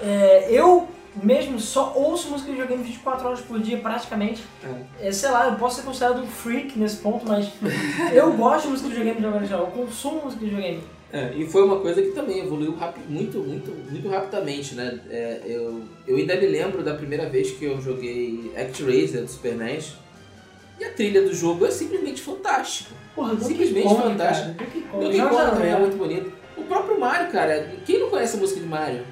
[0.00, 0.88] É, eu
[1.22, 4.42] mesmo só ouço música de videogame 24 horas por dia, praticamente.
[5.00, 7.48] É, sei lá, eu posso ser considerado um freak nesse ponto, mas
[8.12, 9.64] eu gosto de música de videogame de maneira geral.
[9.64, 10.80] Eu consumo música de videogame.
[11.12, 14.98] É, e foi uma coisa que também evoluiu rapi- muito, muito, muito rapidamente, né?
[15.08, 19.54] É, eu, eu ainda me lembro da primeira vez que eu joguei ActRaiser do Super
[19.54, 19.94] NES.
[20.78, 22.90] E a trilha do jogo é simplesmente fantástica.
[23.14, 24.54] Porra, Simplesmente Kong, fantástico.
[24.54, 24.70] cara.
[24.70, 25.04] Donkey Kong.
[25.04, 26.32] Donkey Kong também é muito bonito.
[26.56, 29.04] O próprio Mario, cara, quem não conhece a música de Mario?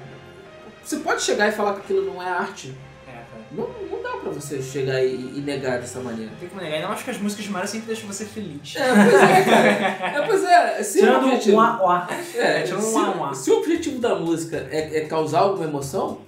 [0.83, 2.73] Você pode chegar e falar que aquilo não é arte.
[3.07, 3.25] É, cara.
[3.51, 6.31] Não, não dá pra você chegar e, e negar dessa maneira.
[6.31, 6.75] Não tem como negar.
[6.75, 8.75] Ainda mais que as músicas de Mario sempre deixam você feliz.
[8.75, 10.17] É, pois é, cara.
[10.19, 10.83] É, pois é.
[10.83, 12.07] Se o Tirando objetivo, o A, o A.
[12.35, 13.33] é, tirando se, um um A.
[13.33, 16.19] se o objetivo da música é, é causar alguma emoção,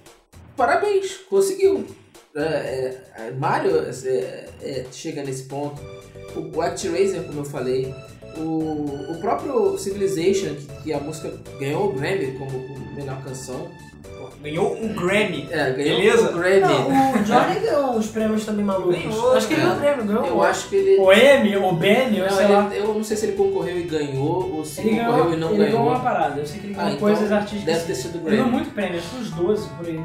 [0.56, 1.86] parabéns, conseguiu.
[2.36, 5.80] É, é, é, Mario é, é, chega nesse ponto.
[6.34, 7.94] O, o ActRaiser, como eu falei.
[8.36, 13.68] O, o próprio Civilization, que, que a música ganhou o Grammy como, como melhor canção.
[14.42, 15.48] Ganhou um Grammy.
[15.50, 16.30] É, ganhou Beleza?
[16.30, 16.60] o Grammy.
[16.60, 18.94] Não, o Johnny ganhou os prêmios também malucos.
[19.02, 20.26] Ganhou, acho que ele ganhou o prêmio, ganhou.
[20.26, 21.00] Eu acho que ele.
[21.00, 22.70] O M, o Ben, eu Não, sei ele- lá.
[22.74, 25.48] eu não sei se ele concorreu e ganhou, ou se Ele concorreu ganhou, e não
[25.48, 25.72] ele ganhou.
[25.78, 26.38] ganhou uma parada.
[26.38, 27.64] Eu sei que ele ganhou Ah, então coisas artísticas.
[27.64, 28.50] Deve ter sido Ele ganhou Grammy.
[28.52, 30.00] muito prêmio, acho que uns 12 por aí.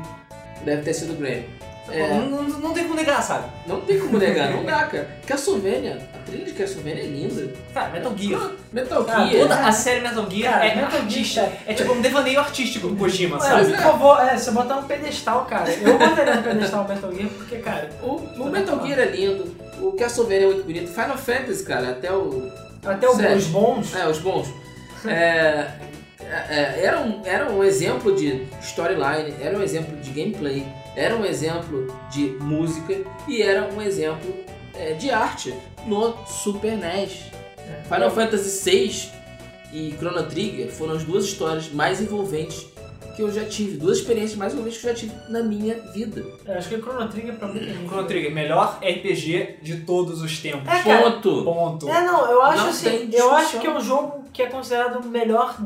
[0.63, 1.45] Deve ter sido Grammy.
[1.91, 2.07] É.
[2.07, 3.45] Não, não, não tem como negar, sabe?
[3.67, 5.09] Não tem como negar, não dá, cara.
[5.27, 7.53] Castlevania, a trilha de Castlevania é linda.
[7.73, 8.41] Cara, Metal Gear.
[8.43, 9.41] Ah, Metal Ah, Gear.
[9.41, 11.41] Toda a série Metal Gear Cara, é Metal Gear, artística.
[11.41, 11.57] cara.
[11.67, 13.65] É tipo um devaneio artístico do Kojima, sabe?
[13.71, 15.69] por favor, é, você botar um pedestal, cara.
[15.71, 19.55] Eu botaria no pedestal o Metal Gear, porque, cara, O, o Metal Gear é lindo,
[19.81, 20.91] o Castlevania é muito bonito.
[20.91, 22.51] Final Fantasy, cara, até o.
[22.85, 23.95] até o- os bons.
[23.95, 24.47] É, os bons.
[25.05, 25.67] É, é,
[26.31, 30.65] era, um, era um exemplo de storyline, era um exemplo de gameplay,
[30.95, 34.33] era um exemplo de música e era um exemplo
[34.75, 35.53] é, de arte
[35.85, 37.31] no Super NES.
[37.57, 37.83] É.
[37.83, 39.11] Final Fantasy VI
[39.73, 42.71] e Chrono Trigger foram as duas histórias mais envolventes
[43.15, 46.25] que eu já tive, duas experiências mais envolventes que eu já tive na minha vida.
[46.45, 47.85] Eu acho que o Chrono Trigger pra gente.
[47.87, 50.67] Chrono Trigger, melhor RPG de todos os tempos.
[50.67, 51.11] É, cara.
[51.11, 51.43] Ponto!
[51.43, 51.89] Ponto.
[51.89, 55.03] É, não, eu acho Não assim, eu acho que é um jogo que é considerado
[55.03, 55.57] o melhor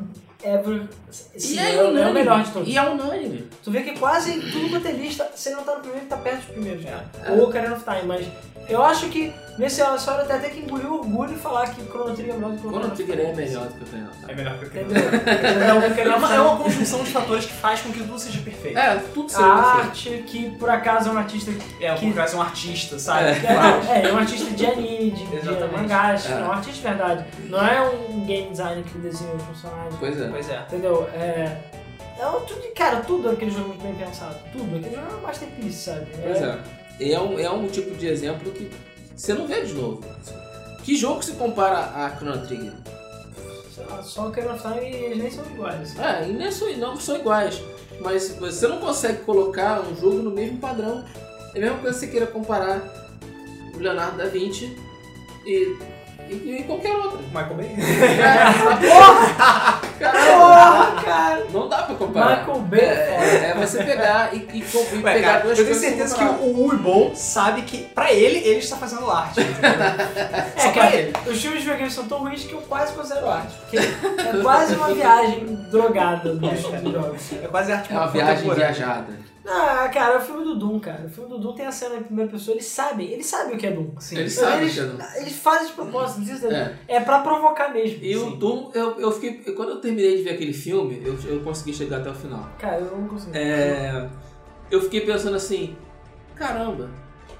[0.43, 0.87] ever.
[1.11, 2.13] Sim, E é, é, é o unânime.
[2.13, 2.67] melhor de todos.
[2.69, 3.49] E é unânime.
[3.63, 6.37] Tu vê que quase tudo quanto é lista, se não tá no primeiro, tá perto
[6.37, 7.05] dos primeiros, cara.
[7.25, 7.31] É.
[7.31, 8.27] Ou Ocarina of Time, mas
[8.67, 11.81] eu acho que nesse ano só até até que engoliu o orgulho e falar que
[11.85, 13.83] Chrono Trigger é melhor do que o Chrono Ocarina of Trigger é melhor do que
[13.83, 14.31] o Final Fantasy.
[14.31, 16.05] É melhor que o?
[16.05, 18.77] O É uma, é uma conjunção de fatores que faz com que tudo seja perfeito.
[18.77, 19.79] É, tudo A seria perfeito.
[19.87, 22.99] arte, que por acaso é um artista que É, o Que- cara é um artista,
[22.99, 23.23] sabe?
[23.29, 23.31] É.
[23.31, 26.33] É, é, é um artista de anime, de, de mangás, É.
[26.33, 27.25] é um artista de verdade.
[27.49, 29.95] Não é um game designer que desenha os personagens.
[29.99, 30.27] Pois é.
[30.27, 30.59] Pois é.
[30.67, 31.07] Entendeu?
[31.13, 31.57] É.
[32.17, 34.35] É tudo, cara, tudo aquele jogo muito bem pensado.
[34.53, 34.77] Tudo.
[34.77, 36.07] Aquele jogo é um masterpiece, sabe?
[36.23, 36.57] Pois é.
[36.99, 38.69] É um, é um tipo de exemplo que
[39.15, 40.03] você não vê de novo.
[40.83, 42.73] Que jogo se compara a Chrono Trigger?
[44.03, 45.81] Só Ocarina of Time e eles nem são iguais.
[45.81, 46.01] assim.
[46.01, 47.61] É, e nem são, não são iguais.
[48.01, 51.03] Mas você não consegue colocar um jogo no mesmo padrão.
[51.53, 52.81] É a mesma coisa que você queira comparar
[53.73, 54.77] o Leonardo da Vinci
[55.45, 55.75] e,
[56.29, 57.19] e, e qualquer outro.
[57.27, 57.75] Michael Bay?
[57.75, 59.81] É, porra!
[59.99, 61.45] Porra, cara!
[61.51, 62.39] Não dá pra comparar.
[62.39, 63.25] Michael Bay é foda.
[63.25, 66.15] É, é você pegar e, e, e Ué, pegar cara, duas eu tenho coisas certeza
[66.15, 69.41] que o, Ubon sabe que, pra ele, ele está fazendo arte.
[69.41, 71.13] É, Só pra cara, ele.
[71.27, 73.55] os filmes de videogame são tão ruins que eu quase considero arte.
[73.61, 77.33] Porque é quase uma viagem drogada dos, dos jogos.
[77.41, 79.24] É quase arte É uma viagem viajada.
[79.47, 81.05] Ah, cara, é o filme do Doom, cara.
[81.05, 83.57] O filme do Doom tem a cena em primeira pessoa, eles sabem, eles sabem o
[83.59, 83.91] que é Doom.
[83.99, 84.17] Sim.
[84.17, 84.97] Eles sabem eles, que é Doom.
[85.17, 86.75] eles fazem de propósito, não É.
[86.87, 88.03] é pra provocar mesmo.
[88.03, 88.35] E o Sim.
[88.39, 89.53] Doom, eu, eu fiquei.
[89.53, 92.49] Quando eu terminei de ver aquele filme, eu, eu consegui chegar até o final.
[92.57, 93.35] Cara, eu não consigo.
[93.35, 94.09] É,
[94.71, 95.75] eu fiquei pensando assim,
[96.35, 96.89] caramba,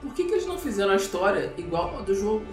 [0.01, 2.45] por que, que eles não fizeram a história igual a do jogo?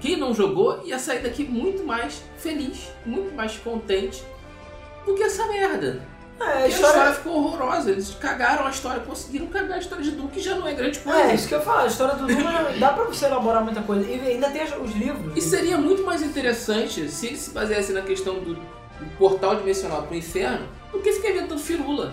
[0.00, 4.22] Quem não jogou ia sair daqui muito mais feliz, muito mais contente
[5.04, 6.00] do que essa merda.
[6.40, 7.12] É, a história história...
[7.14, 10.66] ficou horrorosa, eles cagaram a história, conseguiram cagar a história de Doom, que já não
[10.66, 11.20] é grande coisa.
[11.20, 14.08] É, isso que eu falo, a história do Doom dá pra você elaborar muita coisa.
[14.10, 15.36] E ainda tem os livros.
[15.36, 20.02] E seria muito mais interessante se ele se baseasse na questão do, do portal dimensional
[20.04, 22.12] pro inferno do que ficar inventando firula.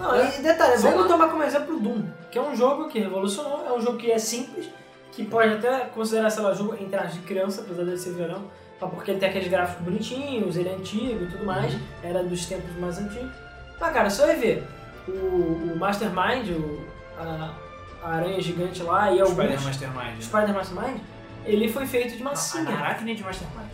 [0.00, 0.38] Não, É.
[0.38, 1.12] e detalhe, Sei vamos lá.
[1.12, 4.10] tomar como exemplo o Doom, que é um jogo que revolucionou, é um jogo que
[4.10, 4.66] é simples,
[5.12, 8.44] que pode até considerar, sei lá, jogo entre as de criança, apesar de ser verão,
[8.82, 12.46] mas porque ele tem aqueles gráficos bonitinhos, ele é antigo e tudo mais, era dos
[12.46, 13.32] tempos mais antigos.
[13.80, 14.66] Mas cara, você vai ver,
[15.08, 16.84] o, o Mastermind, o,
[17.18, 17.54] a,
[18.02, 19.36] a aranha gigante lá e alguns...
[19.36, 20.18] Spider Mastermind.
[20.18, 21.00] o Spider Mastermind,
[21.44, 22.70] ele foi feito de Não, massinha.
[22.70, 23.68] a Aracne de Mastermind.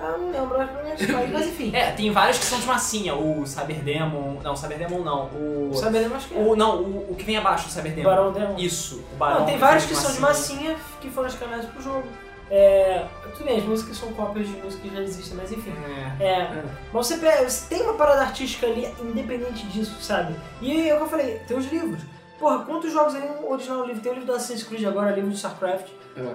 [0.00, 1.70] Ah, não lembro, mas, mas enfim.
[1.74, 3.14] É, tem vários que são de massinha.
[3.14, 4.40] O Cyberdemon.
[4.42, 5.26] Não, o Cyberdemon não.
[5.26, 5.70] O.
[5.70, 6.38] O Cyber acho que é.
[6.40, 8.08] O, não, o, o que vem abaixo do O Cyberdemon.
[8.08, 8.56] Barão Demon.
[8.58, 9.40] Isso, o Barão.
[9.40, 12.04] Não, tem vários vem que são de massinha que foram escanados pro jogo.
[12.50, 15.72] É, tudo bem, as músicas são cópias de músicas que já existem, mas enfim.
[16.20, 16.24] É.
[16.24, 20.34] É, mas você, você tem uma parada artística ali, independente disso, sabe?
[20.60, 22.02] E é o que eu falei, tem os livros.
[22.38, 24.02] Porra, quantos jogos aí no original livro?
[24.02, 25.86] Tem o livro do Assassin's Creed agora, livro de StarCraft.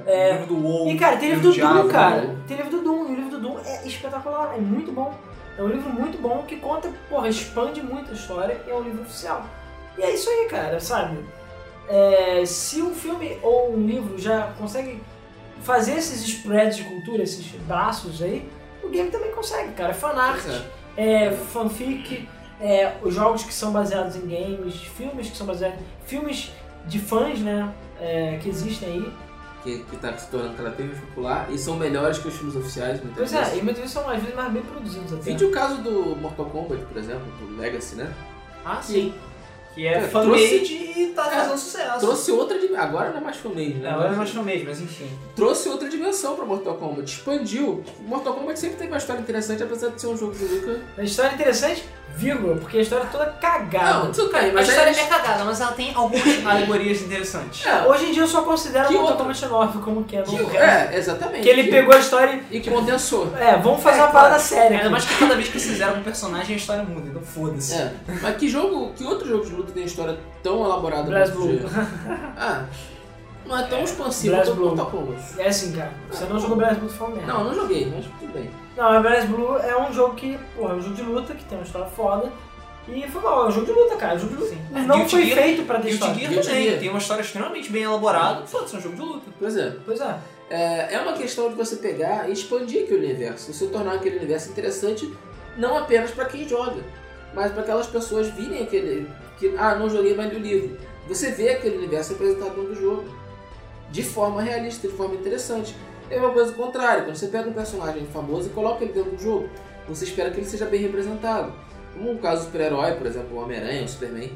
[0.06, 0.30] É.
[0.30, 0.90] É, O livro do WoW.
[0.90, 2.22] e cara, tem livro do Doom, cara.
[2.22, 2.38] né?
[2.48, 5.14] Tem livro do Doom, e o livro do Doom é espetacular, é muito bom.
[5.58, 8.82] É um livro muito bom que conta, porra, expande muito a história e é um
[8.82, 9.46] livro oficial.
[9.98, 11.24] E é isso aí, cara, sabe?
[11.88, 15.02] É, se um filme ou um livro já consegue
[15.62, 18.50] fazer esses spreads de cultura, esses braços aí,
[18.84, 19.94] o game também consegue, cara.
[19.94, 21.26] Fanart, Pois é.
[21.26, 22.28] é, fanfic,
[22.62, 26.52] é, os jogos que são baseados em games, filmes que são baseados filmes
[26.88, 29.14] de fãs, né, é, que existem aí.
[29.64, 32.56] Que, que tá se tornando cada vez mais popular e são melhores que os filmes
[32.56, 33.54] oficiais, muitas Pois vezes.
[33.54, 35.22] é, e muitas vezes são às vezes mais bem produzidos até.
[35.24, 38.10] Vide o caso do Mortal Kombat, por exemplo, do Legacy, né?
[38.64, 39.14] Ah, sim.
[39.80, 42.00] Que é É, fan-made e tá É, fazendo sucesso.
[42.00, 42.84] Trouxe outra dimensão.
[42.84, 43.88] Agora não é mais fanmade, né?
[43.90, 45.10] É, agora é mais fan-made, mas enfim.
[45.36, 47.10] Trouxe outra dimensão pra Mortal Kombat.
[47.10, 47.82] Expandiu.
[48.02, 50.80] Mortal Kombat sempre teve uma história interessante, apesar de ser um jogo de luta.
[50.98, 54.04] A história é interessante, vírgula, porque a história é toda cagada.
[54.06, 57.66] Não, tudo bem, a mas história aí é cagada, mas ela tem algumas alegorias interessantes.
[57.66, 59.18] É, Hoje em dia eu só considero Que Mortal?
[59.18, 60.22] Kombat 9 como que é.
[60.24, 61.44] que- não- é, exatamente.
[61.44, 63.34] Que ele pegou a história E que condensou.
[63.38, 64.44] É, vamos fazer É, uma parada claro.
[64.44, 67.76] séria Ainda mais que cada vez que fizeram um personagem a história muda, então foda-se.
[67.76, 67.94] É.
[68.22, 71.60] Mas que jogo, que outro jogo de luta tem história tão elaborada Blast Blue.
[72.38, 72.66] Ah,
[73.46, 75.22] não é tão expansivo Blast quanto Kombat.
[75.40, 75.92] É assim, cara.
[76.12, 77.34] Você não jogou Blast Blue, foi merda.
[77.34, 78.50] Não, não joguei, mas tudo bem.
[78.78, 81.58] Não, Blast Blue é um jogo que, porra, é um jogo de luta, que tem
[81.58, 82.32] uma história foda.
[82.88, 84.14] E foi mal, é um jogo de luta, cara.
[84.14, 84.56] É um jogo de luta.
[84.56, 84.62] Sim.
[84.86, 86.16] Não Guilty foi Gear- feito pra ter Guilty história.
[86.16, 86.80] Gear Guilty também, Gear.
[86.80, 89.32] tem uma história extremamente bem elaborada, foda-se, é um jogo de luta.
[89.40, 89.76] Pois é.
[89.86, 90.16] Pois é.
[90.50, 93.54] É, é uma questão de você pegar e expandir aquele universo.
[93.54, 95.12] Você tornar aquele universo interessante
[95.58, 96.82] não apenas para quem joga,
[97.36, 99.08] mas para aquelas pessoas virem aquele.
[99.40, 100.78] Que, ah, não joguei mais o livro.
[101.08, 103.06] Você vê aquele universo representado dentro do jogo.
[103.90, 105.76] De forma realista, de forma interessante.
[106.12, 107.04] É uma coisa contrária.
[107.04, 109.50] Quando você pega um personagem famoso e coloca ele dentro do jogo,
[109.88, 111.54] você espera que ele seja bem representado.
[111.94, 114.32] Como um caso super-herói, por exemplo, o Homem-Aranha, o Superman.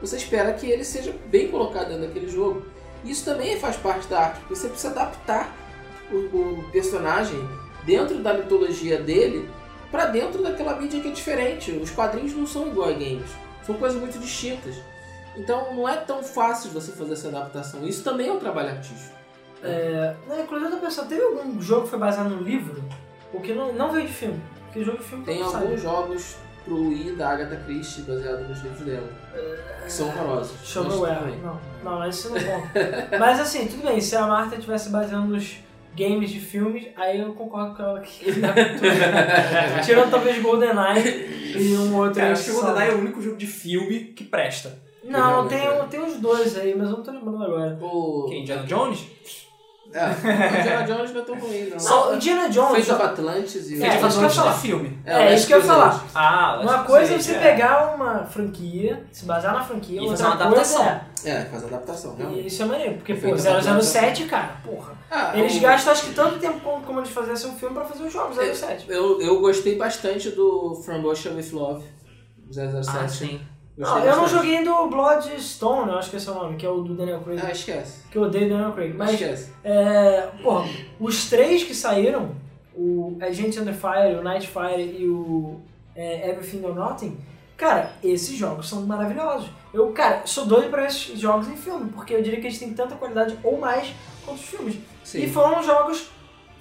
[0.00, 2.64] Você espera que ele seja bem colocado dentro daquele jogo.
[3.04, 5.56] Isso também faz parte da arte, porque você precisa adaptar
[6.10, 7.38] o, o personagem
[7.84, 9.48] dentro da mitologia dele
[9.90, 11.72] para dentro daquela mídia que é diferente.
[11.72, 13.30] Os quadrinhos não são igual a games,
[13.64, 14.76] são coisas muito distintas.
[15.36, 17.86] Então não é tão fácil você fazer essa adaptação.
[17.86, 19.14] Isso também é um trabalho artístico.
[20.28, 22.82] Não, inclusive eu tô pensando, teve algum jogo que foi baseado no livro?
[23.30, 24.40] Porque não, não veio de filme.
[24.64, 25.76] Porque jogo de filme Tem alguns sabe.
[25.78, 29.08] jogos pro Wii da Agatha Christie baseado nos livros dela,
[29.84, 30.72] que são horrorosos.
[30.72, 31.40] Tudo bem.
[31.40, 33.18] Não, não, isso não conta.
[33.18, 35.56] mas assim, tudo bem, se a Marta estivesse baseando nos
[35.94, 39.80] games de filmes, aí eu concordo com ela que ele dá cultura.
[39.84, 42.20] Tirando talvez GoldenEye e um outro.
[42.20, 44.80] Cara, acho que GoldenEye é o único jogo de filme que presta.
[45.04, 47.78] Não, tem, tem uns dois aí, mas eu não tô lembrando agora.
[47.80, 48.26] O...
[48.28, 48.42] Quem?
[48.42, 49.04] Indiana Jones?
[49.94, 51.78] É, o Indiana Jones não é tão ruim, não.
[51.78, 52.72] Só o Indiana Jones.
[52.74, 54.52] Fez of Atlantis e É, Ele isso faz que eu ia falar.
[54.54, 54.98] filme.
[55.04, 56.04] É, isso que eu ia falar.
[56.14, 60.24] Ah, Uma coisa é você Us, pegar uma franquia, se basear na franquia, E fazer
[60.24, 60.82] uma adaptação.
[60.84, 61.00] é.
[61.24, 62.40] É, faz adaptação, realmente.
[62.42, 63.80] E isso é maneiro, porque, pô, Feito adaptação.
[63.80, 64.92] 007, cara, porra.
[65.10, 67.84] Ah, Eles o- gastam acho que tanto tempo como, como eles fazessem um filme pra
[67.84, 68.86] fazer os jogos É, 07.
[68.90, 71.84] Eu, eu gostei bastante do From Russia with Love.
[72.50, 72.96] 007.
[73.04, 73.40] Ah, sim.
[73.76, 76.68] Não, eu não joguei do Bloodstone, eu acho que esse é o nome, que é
[76.68, 77.40] o do Daniel Craig.
[77.42, 78.06] Ah, esquece.
[78.10, 78.94] Que eu odeio Daniel Craig.
[78.94, 79.52] Mas, esquece.
[79.64, 80.68] é, porra,
[81.00, 82.34] os três que saíram,
[82.74, 85.60] o Agent Under Fire, o Nightfire e o
[85.96, 87.16] é, Everything or Nothing,
[87.56, 89.50] cara, esses jogos são maravilhosos.
[89.72, 92.74] Eu, cara, sou doido pra esses jogos em filme, porque eu diria que eles têm
[92.74, 93.92] tanta qualidade ou mais
[94.24, 94.76] quanto os filmes.
[95.02, 95.22] Sim.
[95.22, 96.10] E foram jogos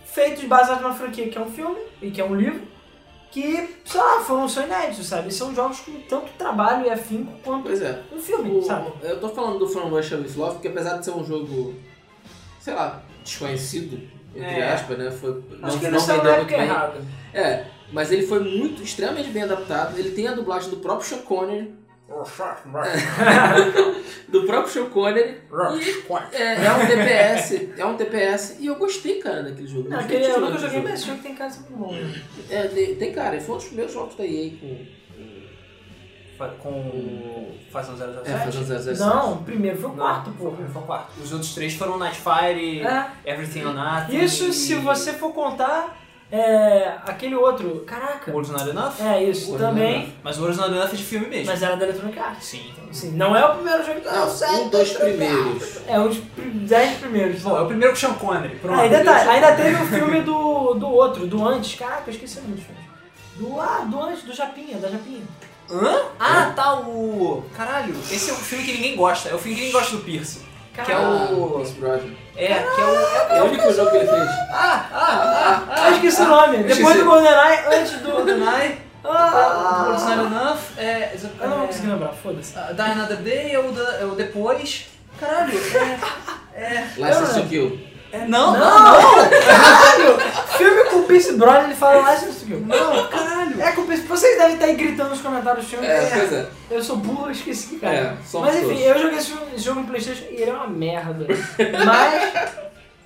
[0.06, 2.62] feitos baseados numa franquia que é um filme e que é um livro,
[3.32, 5.34] que, sei lá, foram são inéditos, sabe?
[5.34, 8.02] São jogos com tanto trabalho e afinco quanto Pois é.
[8.14, 8.92] um filme, O- sabe?
[9.02, 11.74] eu tô falando do From Russia with Love porque apesar de ser um jogo,
[12.60, 14.02] sei lá, desconhecido,
[14.36, 14.74] entre É.
[14.74, 15.10] aspas, né?
[15.12, 16.66] Foi, Acho não, que não vendeu muito época bem.
[16.68, 17.02] errada.
[17.34, 19.98] É, mas ele foi muito, extremamente bem adaptado.
[19.98, 21.74] Ele tem a dublagem do próprio Sean Connery,
[24.30, 25.38] do próprio Sean Connery.
[25.80, 28.58] E é, é um DPS, é um DPS.
[28.60, 29.90] E eu gostei, cara, daquele jogo.
[29.90, 30.84] Não, aquele, eu nunca joguei, jogo.
[30.90, 31.94] mas esse jogo tem cara muito bom.
[31.94, 32.22] Né?
[32.50, 35.02] É, tem, tem cara, foi um dos primeiros jogos da EA com.
[36.60, 38.32] Com o Fazendo 007?
[38.32, 39.00] É, 007.
[39.00, 40.58] Não, o primeiro foi o quarto, porra.
[40.68, 41.22] foi o quarto.
[41.22, 43.06] Os outros três foram Nightfire, É.
[43.26, 44.24] Everything or Nothing.
[44.24, 46.01] Isso e- se você for contar
[46.32, 47.84] é, aquele outro.
[47.86, 48.32] Caraca.
[48.32, 48.94] World's Not Enough?
[49.02, 50.14] É, isso também.
[50.24, 51.48] Mas o World's Not Enough é de filme mesmo.
[51.52, 52.46] Mas era da Electronic Arts.
[52.46, 52.74] Sim.
[52.90, 55.78] Assim, não é o primeiro jogo da Não, série um dos primeiros.
[55.88, 57.42] É, os pri- dez primeiros.
[57.42, 58.56] Bom, é o primeiro com Sean Connery.
[58.56, 58.80] Pronto.
[58.80, 61.78] Ah, e detalhe, ainda teve o filme do, do outro, do antes.
[61.78, 62.82] Caraca, eu esqueci muito dos filmes.
[63.38, 65.24] Do, ah, do antes, do Japinha, da Japinha.
[65.70, 66.02] Hã?
[66.20, 67.44] Ah, tá, o...
[67.56, 69.30] Caralho, esse é um filme que ninguém gosta.
[69.30, 70.42] É o filme que ninguém gosta do Pierce.
[70.74, 71.52] Que é o...
[71.56, 72.14] Pierce Brosnan.
[72.36, 73.36] É, que é o...
[73.36, 74.30] É o único jogo que ele fez.
[74.52, 75.76] Ah, ah, ah, ah.
[75.86, 76.58] Ah, esqueci o nome.
[76.64, 78.12] Depois do GoldenEye, antes do...
[78.12, 81.16] GoldenEye, Ah, World's Not Enough, é...
[81.42, 82.56] eu não vou conseguir lembrar, foda-se.
[82.58, 84.88] é, Die Another Day é o, é o Depois.
[85.20, 85.52] Caralho,
[86.54, 86.62] é...
[86.62, 86.88] É...
[86.98, 87.80] License to Kill.
[88.12, 89.30] é não, Não, não, não.
[89.42, 90.20] Caralho!
[90.56, 92.60] Filme com o Pierce Brosnan, ele fala License to Kill.
[92.60, 93.31] Não, caralho.
[93.68, 93.72] É.
[94.08, 95.86] Vocês devem estar aí gritando nos comentários do filme.
[95.86, 96.48] É, pois é.
[96.70, 97.96] Eu sou burro, eu esqueci, cara.
[97.96, 98.82] É, Mas enfim, todos.
[98.82, 101.28] eu joguei esse, filme- esse jogo no Playstation e ele é uma merda.
[101.86, 102.52] Mas,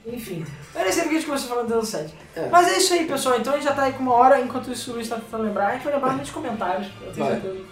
[0.08, 0.46] enfim.
[0.76, 2.14] Eu nem sei porque a gente começou falando do 7.
[2.36, 2.48] É.
[2.52, 3.38] Mas é isso aí, pessoal.
[3.40, 5.44] Então a gente já tá aí com uma hora, enquanto isso o Luiz tá tentando
[5.44, 5.68] lembrar.
[5.68, 7.36] A gente vai lembrar nos comentários, eu tenho Vai.
[7.42, 7.64] certeza.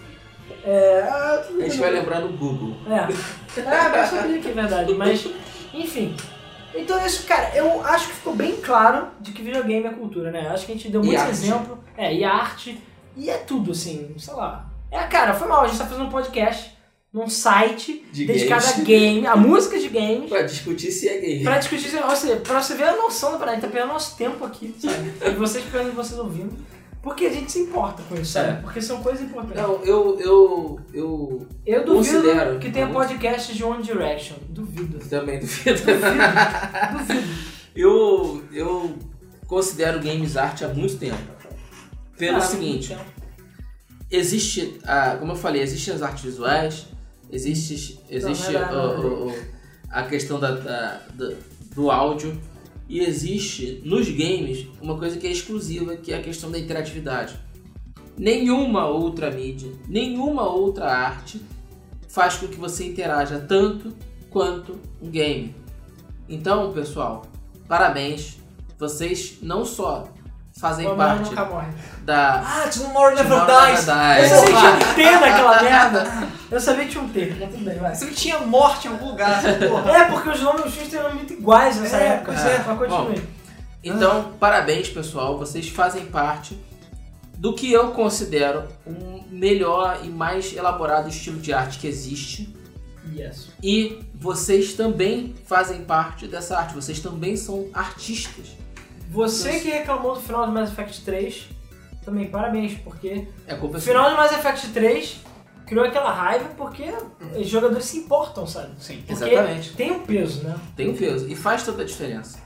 [0.65, 2.75] É, ah, A gente vai lembrar no Google.
[2.89, 3.59] É.
[3.61, 5.27] É, sabia que é verdade, mas,
[5.73, 6.15] enfim.
[6.75, 10.31] Então é isso, cara, eu acho que ficou bem claro de que videogame é cultura,
[10.31, 10.47] né?
[10.49, 11.33] Acho que a gente deu E muitos arte.
[11.33, 11.77] exemplos.
[11.97, 12.81] É, e arte.
[13.15, 14.65] E é tudo, assim, sei lá.
[14.91, 16.71] É, cara, foi mal, a gente tá fazendo um podcast
[17.13, 18.79] num site De dedicado games.
[18.79, 20.29] a game, a música de games.
[20.29, 21.43] Pra discutir se é gay.
[21.43, 23.93] Pra discutir, ou seja, pra você ver a noção da parada, a gente tá perdendo
[23.93, 25.13] nosso tempo aqui, sabe?
[25.23, 26.57] E vocês perdendo vocês ouvindo.
[27.03, 28.49] Porque a gente se importa com isso, sabe?
[28.51, 28.53] É.
[28.61, 29.61] Porque são coisas importantes.
[29.61, 32.59] Não, eu, eu, eu Eu duvido Considero.
[32.59, 34.37] que tenha podcast de One Direction.
[34.49, 34.97] Duvido.
[35.09, 35.79] também duvido.
[35.81, 37.23] Duvido.
[37.75, 38.95] Eu, eu
[39.47, 41.17] considero games arte há muito tempo.
[42.17, 43.01] Pelo Ah, seguinte, tempo.
[44.09, 46.85] existe, a, como eu falei, existem as artes visuais,
[47.31, 48.87] existe, existe Não, é nada.
[48.99, 49.35] o- o-
[49.89, 51.33] a questão da, da- da-
[51.75, 52.39] do áudio
[52.93, 57.39] e existe nos games uma coisa que é exclusiva, que é a questão da interatividade.
[58.15, 61.41] Nenhuma outra mídia, nenhuma outra arte
[62.07, 63.91] faz com que você interaja tanto
[64.29, 65.55] quanto um game.
[66.29, 67.25] Então, pessoal,
[67.67, 68.37] parabéns.
[68.77, 70.12] Vocês não só
[70.63, 71.67] fazem O parte nunca morre.
[72.05, 73.87] da Ah, Tomorrow Never Dies.
[73.87, 76.27] Eu sabia que tinha um T naquela merda.
[76.49, 77.93] Eu sabia que tinha um T, mas tudo bem, vai.
[77.95, 79.91] Você que tinha morte em algum lugar, porra.
[79.91, 82.31] É, porque os nomes dos filmes nomes muito iguais nessa É, época.
[82.31, 82.63] é.
[82.65, 83.27] Mas continue.
[83.83, 85.37] Então, parabéns, pessoal.
[85.37, 86.57] Vocês fazem parte
[87.37, 92.55] do que eu considero um melhor e mais elaborado estilo de arte que existe.
[93.13, 93.49] Yes.
[93.61, 96.73] E vocês também fazem parte dessa arte.
[96.73, 98.55] Vocês também são artistas.
[99.13, 101.49] Você que reclamou do final de Mass Effect 3,
[102.03, 105.21] também parabéns, porque É culpa o final de Mass Effect 3
[105.65, 106.93] criou aquela raiva porque
[107.35, 108.73] os jogadores se importam, sabe?
[108.79, 108.97] Sim.
[108.97, 109.73] Porque Exatamente.
[109.73, 110.55] tem um peso, né?
[110.75, 111.27] Tem um peso.
[111.29, 112.39] E faz toda a diferença.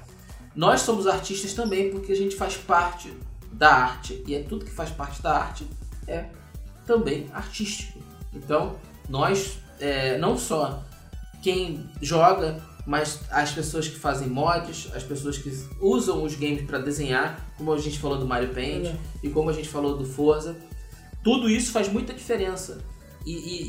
[0.56, 3.14] Nós somos artistas também porque a gente faz parte
[3.52, 4.24] da arte.
[4.28, 5.68] E é tudo que faz parte da arte
[6.08, 6.26] é
[6.86, 8.00] também artístico.
[8.34, 8.76] Então,
[9.10, 10.84] nós, é, não só
[11.42, 16.80] quem joga, mas as pessoas que fazem mods, as pessoas que usam os games para
[16.80, 18.96] desenhar, como a gente falou do Mario Paint É.
[19.22, 20.56] e como a gente falou do Forza,
[21.24, 22.80] tudo isso faz muita diferença
[23.26, 23.64] e, e-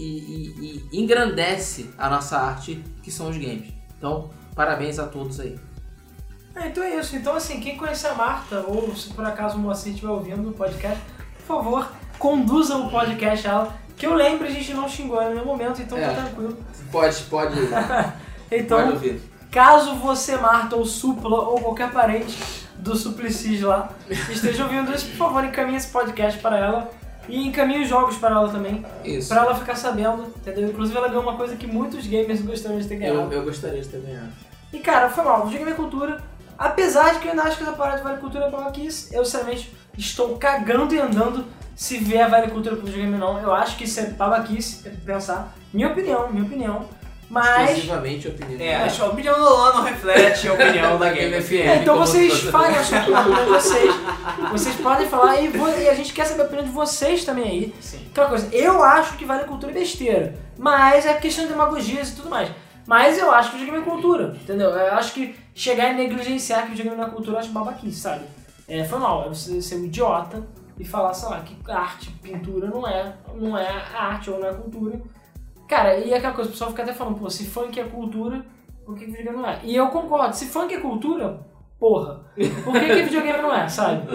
[0.63, 3.73] e- e- engrandece a nossa arte, que são os games.
[3.99, 5.59] Então, parabéns a todos aí.
[6.55, 7.17] É, então é isso.
[7.17, 10.53] Então, assim, quem conhece a Marta, ou se por acaso o Moacir estiver ouvindo o
[10.53, 11.01] podcast,
[11.39, 13.77] por favor, conduza o podcast a ela.
[13.97, 16.09] Que eu lembro, a gente não xingou em nenhum momento, então É.
[16.15, 16.57] tá tranquilo.
[16.93, 17.57] Pode, pode
[18.51, 18.99] Então,
[19.51, 22.37] caso você, Marta, ou Supla, ou qualquer parente
[22.77, 23.91] do Suplicis lá,
[24.31, 26.91] esteja ouvindo isso, por favor, encaminhe esse podcast para ela.
[27.29, 29.29] E encaminhe os jogos para ela também, Isso.
[29.29, 30.71] para ela ficar sabendo, entendeu?
[30.71, 33.19] Inclusive ela ganhou uma coisa que muitos gamers gostariam de ter ganhado.
[33.19, 34.33] Eu, eu gostaria de ter ganhado.
[34.73, 36.23] E cara, foi mal, videogame é cultura.
[36.59, 39.25] Apesar de que eu ainda acho que essa parada de Vale Cultura é babaquice, eu
[39.25, 41.45] sinceramente estou cagando e andando
[41.77, 43.41] se vier Vale Cultura pro videogame não.
[43.41, 45.55] Eu acho que isso é babaquice, é pensar.
[45.73, 46.87] Minha opinião, minha opinião.
[47.31, 47.71] Mas.
[47.71, 48.61] Exclusivamente a opinião.
[48.61, 51.53] É, acho que a opinião do Luan não reflete a opinião da Game FM.
[51.53, 53.95] É, então vocês falem a sua opinião de vocês.
[54.51, 55.51] Vocês podem falar e,
[55.83, 57.75] e a gente quer saber a opinião de vocês também aí.
[57.81, 58.07] Sim.
[58.11, 60.35] Aquela coisa, eu acho que Vale Cultura é besteira.
[60.59, 62.51] Mas é questão de demagogias e tudo mais.
[62.87, 64.71] Mas eu acho que videogame é cultura, entendeu?
[64.71, 68.25] Eu acho que chegar e negligenciar que videogame não é cultura, eu acho babaquice, sabe?
[68.67, 70.43] É, foi mal, é você ser um idiota
[70.79, 74.55] e falar, sei lá, que arte, pintura não é, não é arte ou não é
[74.55, 74.99] cultura.
[75.69, 78.45] Cara, e aquela coisa, o pessoal fica até falando, pô, se funk é cultura,
[78.87, 79.61] por que, que videogame não é?
[79.63, 81.47] E eu concordo, se funk é cultura,
[81.79, 82.25] porra,
[82.65, 84.07] por que, que videogame não é, sabe?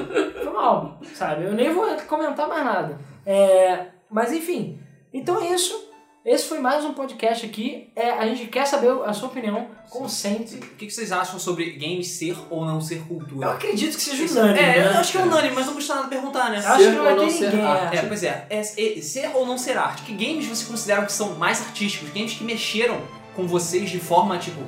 [0.44, 1.44] Foi mal, sabe?
[1.44, 3.00] Eu nem vou comentar mais nada.
[3.24, 4.80] É, mas enfim,
[5.14, 5.93] então é isso.
[6.26, 7.90] Esse foi mais um podcast aqui.
[7.94, 10.56] É, a gente quer saber a sua opinião, consente.
[10.56, 13.52] O que vocês acham sobre games ser ou não ser Eu cultura?
[13.52, 14.60] acredito que seja unânime.
[14.60, 14.98] É, eu né?
[15.00, 16.62] acho que é unânime, mas não custa nada perguntar, né?
[16.64, 17.66] Eu acho que não Ser vai ter não ser ninguém.
[17.66, 17.98] arte.
[17.98, 18.02] é.
[18.04, 20.04] Pois é, é, é, ser ou não ser arte?
[20.04, 22.10] Que games você considera que são mais artísticos?
[22.14, 23.02] Games que mexeram
[23.36, 24.62] com vocês de forma, tipo,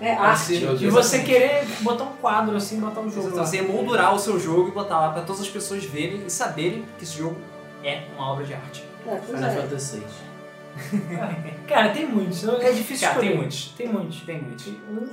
[0.00, 0.56] É arte.
[0.60, 0.80] Deus.
[0.80, 3.36] você querer botar um quadro assim, botar um jogo.
[3.36, 3.44] lá.
[3.44, 6.86] você emoldurar o seu jogo e botar lá pra todas as pessoas verem e saberem
[6.96, 7.36] que esse jogo
[7.84, 8.82] é uma obra de arte.
[9.06, 9.54] É, pois Final é.
[9.56, 10.04] Fantasy VI.
[11.68, 12.46] Cara, tem muitos.
[12.46, 13.36] É difícil Cara, tem escolher.
[13.36, 13.68] muitos.
[13.76, 14.20] Tem muitos.
[14.22, 14.66] Tem muitos.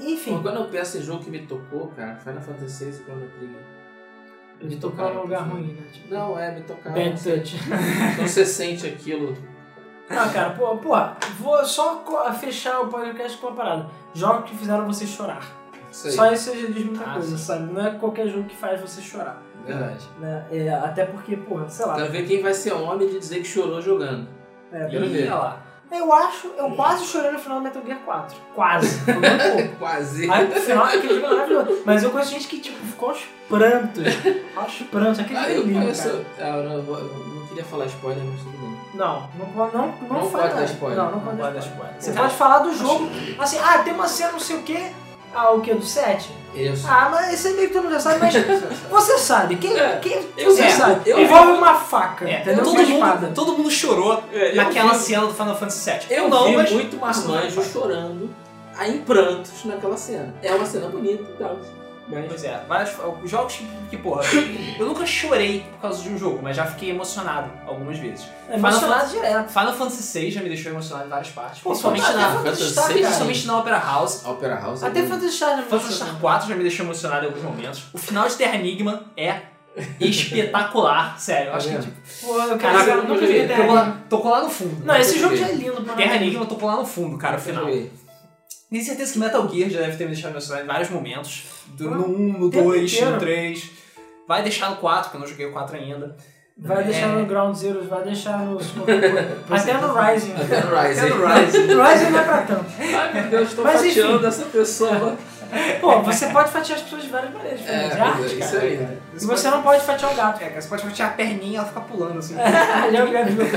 [0.03, 2.93] Enfim, Pô, Quando eu penso em jogo que me tocou, cara, Final Fantasy VI e
[3.03, 3.59] Chrono Trigger.
[4.59, 5.83] ele tocou num lugar ruim, né?
[5.91, 6.95] Tipo, Não, é, me tocaram.
[6.95, 7.55] Bad touch.
[8.13, 9.37] Então você sente aquilo.
[10.09, 10.93] Ah, cara, pô, pô,
[11.39, 12.03] vou só
[12.39, 13.89] fechar o podcast com uma parada.
[14.13, 15.41] Jogos que fizeram você chorar.
[15.89, 16.13] Isso aí.
[16.13, 17.43] Só isso já diz muita Ah, coisa, sim.
[17.43, 17.71] sabe?
[17.71, 19.41] Não é qualquer jogo que faz você chorar.
[19.65, 20.05] Verdade.
[20.19, 20.45] Né?
[20.51, 21.95] É, até porque, porra, sei lá.
[21.95, 24.27] Quero ver quem vai ser homem de dizer que chorou jogando.
[24.71, 25.31] É, ver.
[25.31, 25.57] olha lá.
[25.91, 28.37] eu acho, eu quase chorei no final do Metal Gear 4.
[28.55, 28.99] Quase.
[29.03, 29.75] Foi muito pouco.
[29.79, 30.31] Quase.
[30.31, 31.81] Aí no final aquele jogo é maravilhoso.
[31.85, 33.19] Mas eu conheço gente que tipo, ficou aos
[33.49, 34.03] prantos.
[34.55, 35.19] aos prantos.
[35.19, 36.03] Aquele Ah, é eu lindo, conheço.
[36.03, 36.25] cara.
[36.53, 38.71] Ah, eu não, eu não queria falar spoiler, mas tudo bem.
[38.93, 40.97] Não, não pode, não, não, Não fala pode dar spoiler.
[40.97, 41.93] Não, não Não pode pode dar spoiler.
[41.97, 42.01] spoiler.
[42.01, 44.91] Você pode falar do jogo, assim, ah, tem uma cena não sei o quê.
[45.33, 45.73] Ah, o quê?
[45.73, 46.29] Do 7?
[46.53, 46.85] Isso.
[46.87, 48.33] Ah, mas esse aí meio que todo mundo já sabe, mas
[48.91, 49.55] você sabe.
[49.55, 51.09] Quem, É, quem eu você vi, sabe?
[51.09, 52.63] eu Envolve uma faca, É, entendeu?
[52.65, 55.99] todo, mundo, todo mundo chorou É, eu naquela vi- cena do Final Fantasy VII.
[56.09, 56.71] Eu não, vi mas...
[56.71, 58.29] muito marmanjo chorando
[58.77, 60.33] aí em prantos naquela cena.
[60.43, 61.57] É uma cena bonita e tal.
[62.11, 62.91] Mas Pois é, vários
[63.23, 64.21] os jogos que, que, porra,
[64.77, 68.25] eu nunca chorei por causa de um jogo, mas já fiquei emocionado algumas vezes.
[68.49, 69.47] É emocionado direto.
[69.49, 72.69] Final Fantasy VI já me deixou emocionado em várias partes, Pô, principalmente até na, Fantasy
[72.69, 73.05] Star, VI, cara.
[73.05, 74.25] principalmente na Opera House.
[74.25, 75.03] a Opera House é Até.
[75.03, 75.93] Phantasy Star já me Phantasy.
[75.95, 77.83] Star 4 já me deixou emocionado em alguns momentos.
[77.93, 79.41] O final de Terra Enigma é
[79.99, 81.49] espetacular, sério.
[81.51, 81.79] Eu acho que, É.
[81.79, 83.47] tipo, Pô, eu quero dizer, eu eu nunca vi.
[83.47, 83.73] Terra
[84.31, 84.85] lá, no fundo.
[84.85, 86.15] Não, esse jogo já é lindo pra Terra.
[86.17, 87.65] Enigma tocou lá no fundo, cara, o Eu final.
[88.71, 91.43] Tenho certeza que Metal Gear já deve ter me deixado emocionado em vários momentos.
[91.67, 93.11] Do- No 1, no o tempo 2, inteiro.
[93.11, 93.69] no 3.
[94.27, 96.15] Vai deixar no 4, porque eu não joguei o 4 ainda.
[96.57, 97.15] Vai deixar É.
[97.15, 98.67] no Ground Zero, vai deixar nos.
[99.49, 100.33] Até no Rising.
[100.33, 100.99] Até no Rise.
[101.01, 101.57] Até no Rise.
[101.73, 102.65] No Rising não é pra tanto.
[102.79, 104.25] Ai meu Deus, tô Mas, fatiando enfim.
[104.27, 105.17] essa pessoa.
[105.81, 107.59] Pô, você pode fatiar as pessoas de várias maneiras.
[107.67, 108.63] É, É, arte, isso cara.
[108.63, 108.97] aí, né?
[109.19, 110.41] E você não pode fatiar o gato.
[110.41, 112.35] É, cara, você pode tirar a perninha e ela fica pulando assim.
[112.39, 113.47] É o gavião.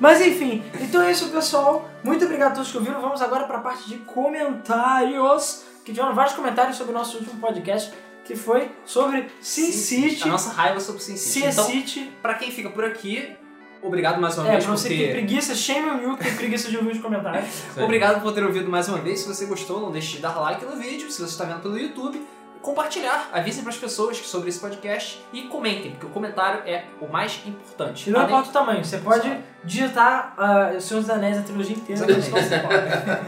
[0.00, 1.88] Mas enfim, então é isso, pessoal.
[2.04, 3.00] Muito obrigado a todos que ouviram.
[3.00, 5.64] Vamos agora para a parte de comentários.
[5.84, 7.92] Que tiveram vários comentários sobre o nosso último podcast,
[8.24, 10.22] que foi sobre Sin City.
[10.24, 11.46] A nossa raiva sobre Sin City.
[11.46, 12.12] Sin Então, City.
[12.20, 13.34] pra quem fica por aqui,
[13.82, 15.12] obrigado mais uma É, vez pra por você que tem ter...
[15.12, 17.46] preguiça, shame on you que tem preguiça de ouvir os comentários.
[17.78, 19.20] Obrigado por ter ouvido mais uma vez.
[19.20, 21.10] Se você gostou, não deixe de dar like no vídeo.
[21.10, 22.20] Se você está vendo pelo YouTube,
[22.62, 23.30] compartilhar.
[23.32, 27.40] Avisem para as pessoas sobre esse podcast e comentem, porque o comentário é o mais
[27.46, 28.08] importante.
[28.08, 29.32] E não importa o tamanho, você pode
[29.64, 32.06] digitar uh, Senhor dos Anéis, a trilogia inteira.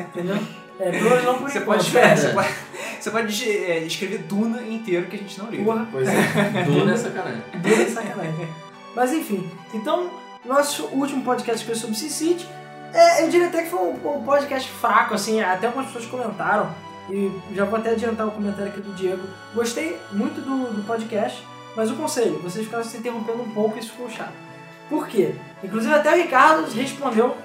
[0.00, 0.38] Entendeu?
[0.78, 1.84] É, menos não por Você enquanto.
[1.84, 2.48] pode, é, você pode,
[2.98, 5.62] você pode é, escrever Duna inteiro que a gente não liga.
[5.62, 6.62] Porra, Pois é.
[6.64, 7.42] Duna é sacanagem.
[7.56, 8.48] Deu de sacanagem.
[8.96, 10.10] Mas enfim, então,
[10.44, 12.48] nosso último podcast foi sobre City.
[12.94, 16.74] É, eu diria até que foi um, um podcast fraco, assim, até algumas pessoas comentaram.
[17.08, 19.22] E já vou até adiantar o comentário aqui do Diego.
[19.54, 21.44] Gostei muito do, do podcast,
[21.74, 24.34] mas o conselho, vocês ficaram se interrompendo um pouco e isso ficou chato.
[24.88, 25.34] Por quê?
[25.62, 27.36] Inclusive até o Ricardo respondeu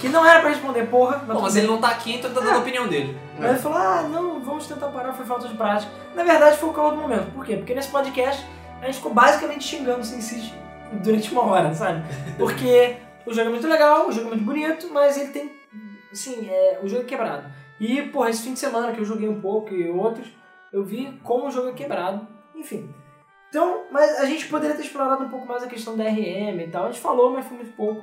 [0.00, 1.18] que não era pra responder, porra.
[1.18, 3.16] Bom, tudo mas ele não tá aqui, então ele tá dando a opinião dele.
[3.38, 5.92] Aí ele falou, ah, não, vamos tentar parar, foi falta de prática.
[6.14, 7.30] Na verdade, foi o calor do momento.
[7.32, 7.56] Por quê?
[7.56, 8.44] Porque nesse podcast
[8.80, 10.54] a gente ficou basicamente xingando o SimCity
[10.92, 12.02] durante uma hora, sabe?
[12.36, 15.52] Porque o jogo é muito legal, o jogo é muito bonito, mas ele tem,
[16.10, 17.44] assim, é, o jogo é quebrado.
[17.80, 20.28] E, porra, esse fim de semana que eu joguei um pouco e outros,
[20.72, 22.88] eu vi como o jogo é quebrado, enfim.
[23.48, 26.70] Então, mas a gente poderia ter explorado um pouco mais a questão da RM e
[26.70, 26.84] tal.
[26.84, 28.02] A gente falou, mas foi muito pouco.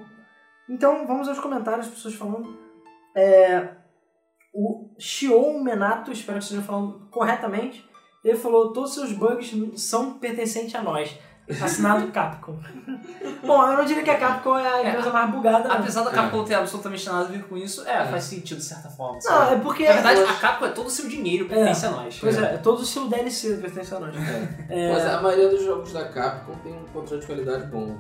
[0.70, 2.56] Então, vamos aos comentários, as pessoas falando.
[3.16, 3.70] É,
[4.54, 7.88] o Shion Menato, espero que esteja falando corretamente,
[8.24, 9.52] ele falou: todos os seus bugs
[9.82, 11.18] são pertencentes a nós.
[11.62, 12.58] Assinado Capcom.
[13.44, 15.68] Bom, eu não diria que a Capcom é a empresa mais bugada.
[15.68, 15.76] não.
[15.78, 18.90] Apesar da Capcom ter absolutamente nada a ver com isso, é, faz sentido de certa
[18.90, 19.16] forma.
[19.16, 19.56] Não, sabe?
[19.56, 19.88] é porque.
[19.88, 22.18] Na verdade, a Capcom é todo o seu dinheiro pertence a nós.
[22.20, 24.14] Pois é, todo o seu DLC pertence a nós.
[24.70, 27.96] É, Mas a maioria dos jogos da Capcom tem um controle de qualidade bom.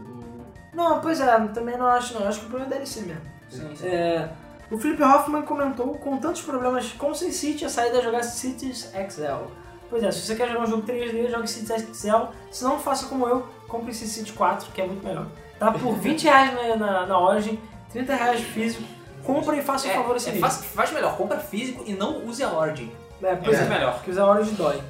[0.73, 2.27] Não, pois é, também não acho não.
[2.27, 3.21] Acho que o problema é DLC mesmo.
[3.49, 3.88] Sim, sim.
[3.88, 4.30] É,
[4.69, 8.91] o Felipe Hoffman comentou, com tantos problemas com Sin City, a saída é jogar Cities
[9.09, 9.45] XL.
[9.90, 12.28] Pois é, se você quer jogar um jogo 3D, jogue Cities XL.
[12.52, 15.26] Se não, faça como eu, compre Sin City 4, que é muito melhor.
[15.57, 17.60] Tá por 20 reais na, na, na Origin,
[17.91, 18.84] 30 reais físico.
[19.24, 21.94] Compre e faça o É, favor a si é, faz, faz melhor, compra físico e
[21.94, 22.91] não use a Origin.
[23.22, 23.95] É, pois É é, melhor.
[23.95, 24.82] porque usar Origin dói.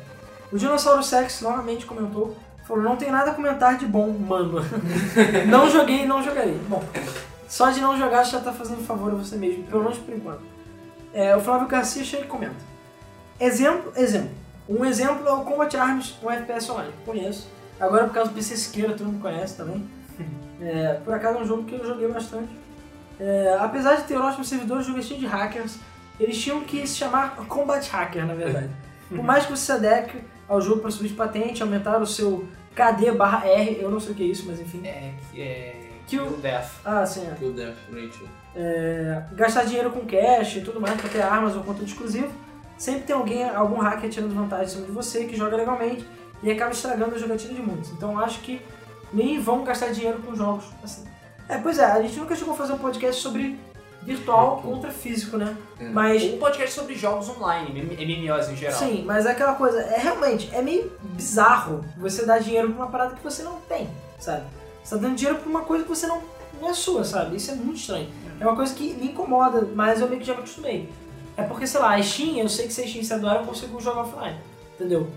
[0.52, 2.36] O Dinossauro Sex novamente comentou,
[2.68, 4.60] falou, não tem nada a comentar de bom, mano.
[5.48, 6.60] não joguei e não jogarei.
[6.68, 6.84] Bom,
[7.48, 10.42] só de não jogar já tá fazendo favor a você mesmo, pelo menos por enquanto.
[11.14, 12.56] É, o Flávio Garcia chega e comenta.
[13.40, 14.32] Exemplo, exemplo.
[14.70, 16.94] Um exemplo é o Combat Arms, um FPS online.
[17.06, 17.50] Conheço.
[17.80, 19.84] Agora por causa do PC Siqueira, todo mundo conhece também.
[20.62, 22.50] É, por acaso é um jogo que eu joguei bastante.
[23.18, 25.78] É, apesar de ter ótimos servidores, o jogo é cheio de hackers.
[26.20, 28.70] Eles tinham que se chamar Combat Hacker, na verdade.
[29.08, 30.18] Por mais que você se adeque
[30.50, 34.12] ao jogo para subir de patente, aumentar o seu KD barra R, eu não sei
[34.12, 34.86] o que é isso, mas enfim.
[34.86, 35.76] É, é.
[36.08, 36.72] Kill- Kill Death.
[36.84, 37.36] Ah, sim, é.
[37.36, 38.28] Kill Death Ratio.
[38.54, 42.34] É, gastar dinheiro com cash e tudo mais para ter armas ou conteúdo exclusivo.
[42.80, 46.08] Sempre tem alguém, algum hacker tirando vantagem em cima de você que joga legalmente
[46.42, 47.92] e acaba estragando a jogatina de muitos.
[47.92, 48.62] Então eu acho que
[49.12, 51.04] nem vão gastar dinheiro com jogos assim.
[51.50, 53.60] É, pois é, a gente nunca chegou a fazer um podcast sobre
[54.02, 55.58] virtual contra físico, né?
[55.78, 55.90] É.
[55.90, 58.80] Mas Um podcast sobre jogos online, MMOs em geral.
[58.80, 62.92] Sim, mas é aquela coisa, é realmente, é meio bizarro você dar dinheiro pra uma
[62.92, 64.46] parada que você não tem, sabe?
[64.82, 66.22] Você tá dando dinheiro pra uma coisa que você não,
[66.62, 67.36] não é sua, sabe?
[67.36, 68.08] Isso é muito estranho.
[68.40, 70.90] É uma coisa que me incomoda, mas eu meio que já me acostumei.
[71.40, 73.46] É porque, sei lá, a Steam, eu sei que se a Steam se adora, eu
[73.46, 74.38] consigo jogar offline,
[74.76, 75.08] entendeu?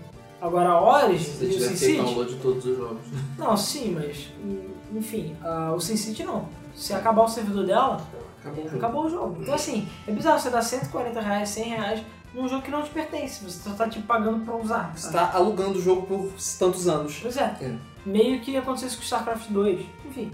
[0.41, 2.05] Agora a Origin Se você e o tiver Sin feito City...
[2.05, 3.01] download de todos os jogos.
[3.37, 4.27] Não, sim, mas,
[4.93, 6.47] enfim, ah, o Sin City não.
[6.75, 8.01] Se acabar o servidor dela,
[8.43, 8.77] Acabou o jogo.
[8.77, 9.37] acabou o jogo.
[9.41, 12.89] Então assim, é bizarro você dar 140 reais, 100 reais num jogo que não te
[12.89, 13.43] pertence.
[13.43, 14.91] Você só tá te pagando pra usar.
[14.95, 15.31] Você sabe?
[15.31, 16.29] tá alugando o jogo por
[16.59, 17.19] tantos anos.
[17.21, 17.55] Pois é.
[17.61, 17.75] É.
[18.05, 19.85] Meio que aconteceu isso com StarCraft 2.
[20.09, 20.31] Enfim.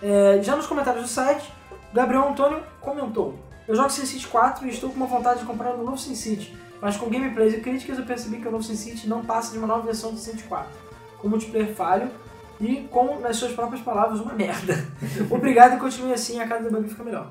[0.00, 1.52] É, já nos comentários do site,
[1.92, 3.34] Gabriel Antônio comentou.
[3.68, 6.56] Eu jogo SimCity 4 e estou com uma vontade de comprar um novo SimCity.
[6.80, 9.66] Mas com gameplays e críticas eu percebi que o novo SimCity não passa de uma
[9.66, 10.70] nova versão do SimCity 4.
[11.18, 12.10] Com multiplayer falho
[12.58, 14.74] e com, nas suas próprias palavras, uma merda.
[15.30, 17.30] Obrigado e continue assim, a cada debug fica melhor.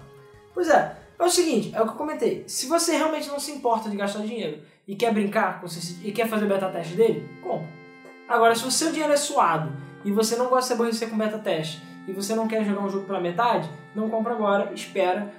[0.53, 2.43] Pois é, é o seguinte, é o que eu comentei.
[2.47, 6.07] Se você realmente não se importa de gastar dinheiro e quer brincar com o SimCity
[6.07, 7.68] e quer fazer beta teste dele, compra.
[8.30, 9.72] Agora, se o seu dinheiro é suado
[10.05, 12.81] e você não gosta de se aborrecer com beta teste e você não quer jogar
[12.81, 15.34] um jogo pela metade, não compra agora, espera.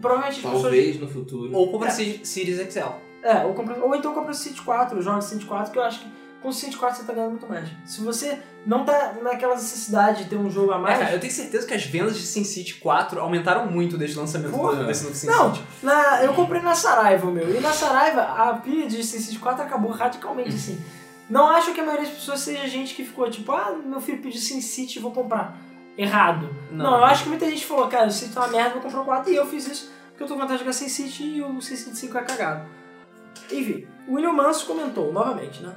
[0.00, 0.62] Provavelmente as pessoas.
[0.62, 1.54] Talvez no futuro.
[1.54, 1.90] Ou compra É.
[1.90, 2.80] Series XL.
[3.22, 5.82] É, ou, compra, ou então compra o City 4, joga o City 4, que eu
[5.84, 6.06] acho que
[6.40, 7.68] com o City 4 você tá ganhando muito mais.
[7.86, 8.36] Se você
[8.66, 10.98] não tá naquela necessidade de ter um jogo a É, mais.
[10.98, 14.50] cara, eu tenho certeza que as vendas de SimCity 4 aumentaram muito desde o lançamento
[14.50, 14.74] Porra.
[14.74, 15.68] do- desse novo Não, SimCity.
[15.84, 17.48] na, eu comprei na Saraiva, meu.
[17.56, 20.80] E na Saraiva, a pilha de SimCity 4 acabou radicalmente assim.
[21.30, 24.18] Não acho que a maioria das pessoas seja gente que ficou tipo, ah, meu filho
[24.20, 25.56] pediu SimCity, vou comprar.
[25.96, 26.48] Errado.
[26.70, 26.84] Não.
[26.84, 26.98] Não.
[26.98, 29.04] eu acho que muita gente falou, cara, o SimCity tá uma merda, vou comprar o
[29.04, 29.32] 4.
[29.32, 31.96] E eu fiz isso porque eu tô com vontade de jogar SimCity e o SimCity
[31.96, 32.66] 5 é cagado.
[33.50, 35.74] Enfim, o William Manso comentou, novamente, né?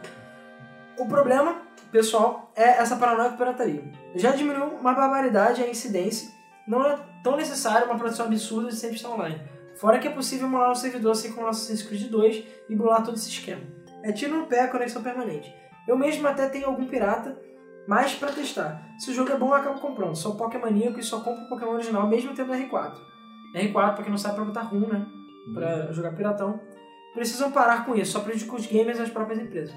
[0.98, 1.62] O problema,
[1.92, 3.84] pessoal, é essa paranoia com pirataria.
[4.16, 6.30] Já diminuiu uma barbaridade a incidência,
[6.68, 9.42] não é tão necessário uma produção absurda de sempre estar online.
[9.76, 12.76] Fora que é possível emular um servidor assim como o nosso Assassin's Creed 2 e
[12.76, 13.62] burlar todo esse esquema.
[14.04, 15.54] É tiro no pé a conexão permanente.
[15.88, 17.38] Eu mesmo até tenho algum pirata,
[17.88, 18.88] mas pra testar.
[18.98, 20.16] Se o jogo é bom, eu acabo comprando.
[20.16, 22.94] Sou Pokémoníaco e só compro o Pokémon original mesmo tendo R4.
[23.56, 25.06] R4, pra quem não sabe, pra botar RUM, né?
[25.54, 26.60] Pra jogar piratão.
[27.14, 29.74] Precisam parar com isso, só prejudica os gamers e as próprias empresas.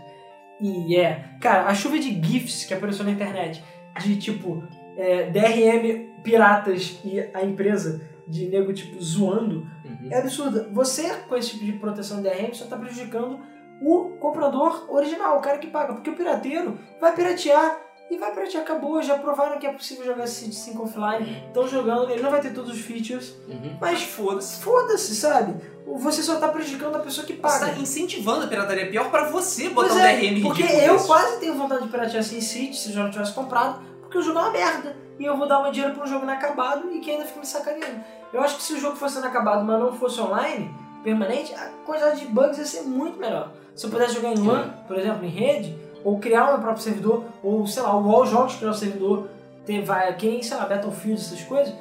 [0.60, 3.62] E é, cara, a chuva de GIFs que apareceu na internet,
[4.00, 4.64] de tipo,
[4.96, 10.08] é, DRM piratas e a empresa de nego, tipo, zoando, Uhum.
[10.10, 10.68] é absurda.
[10.72, 13.38] Você, com esse tipo de proteção de DRM, só tá prejudicando
[13.80, 15.94] o comprador original, o cara que paga.
[15.94, 17.78] Porque o pirateiro vai piratear
[18.10, 19.02] e vai pra ti, acabou.
[19.02, 21.44] Já provaram que é possível jogar City 5 offline.
[21.48, 23.34] Estão jogando, ele não vai ter todos os features.
[23.48, 23.76] Uhum.
[23.80, 24.62] Mas Foda-se.
[24.62, 25.54] foda-se, sabe?
[25.86, 27.66] Você só tá prejudicando a pessoa que Você paga.
[27.66, 28.84] tá incentivando a pirataria.
[28.84, 31.06] É pior pra você botar Pois um é, DRM porque eu desse.
[31.06, 34.22] quase tenho vontade de piratear Sin City se eu já não tivesse comprado, porque o
[34.22, 34.96] jogo é uma merda.
[35.18, 37.46] E eu vou dar meu dinheiro pra um jogo inacabado e que ainda fica me
[37.46, 38.04] sacaneando.
[38.32, 40.72] Eu acho que se o jogo fosse inacabado, mas não fosse online,
[41.02, 43.50] permanente, a quantidade de bugs ia ser muito melhor.
[43.74, 45.76] Se eu pudesse jogar em LAN, por exemplo, em rede,
[46.08, 49.28] ou criar o meu próprio servidor, ou sei lá, o Wall Jogos criar o servidor,
[49.66, 51.74] ter, vai, que nem, sei lá, Battlefield, essas coisas,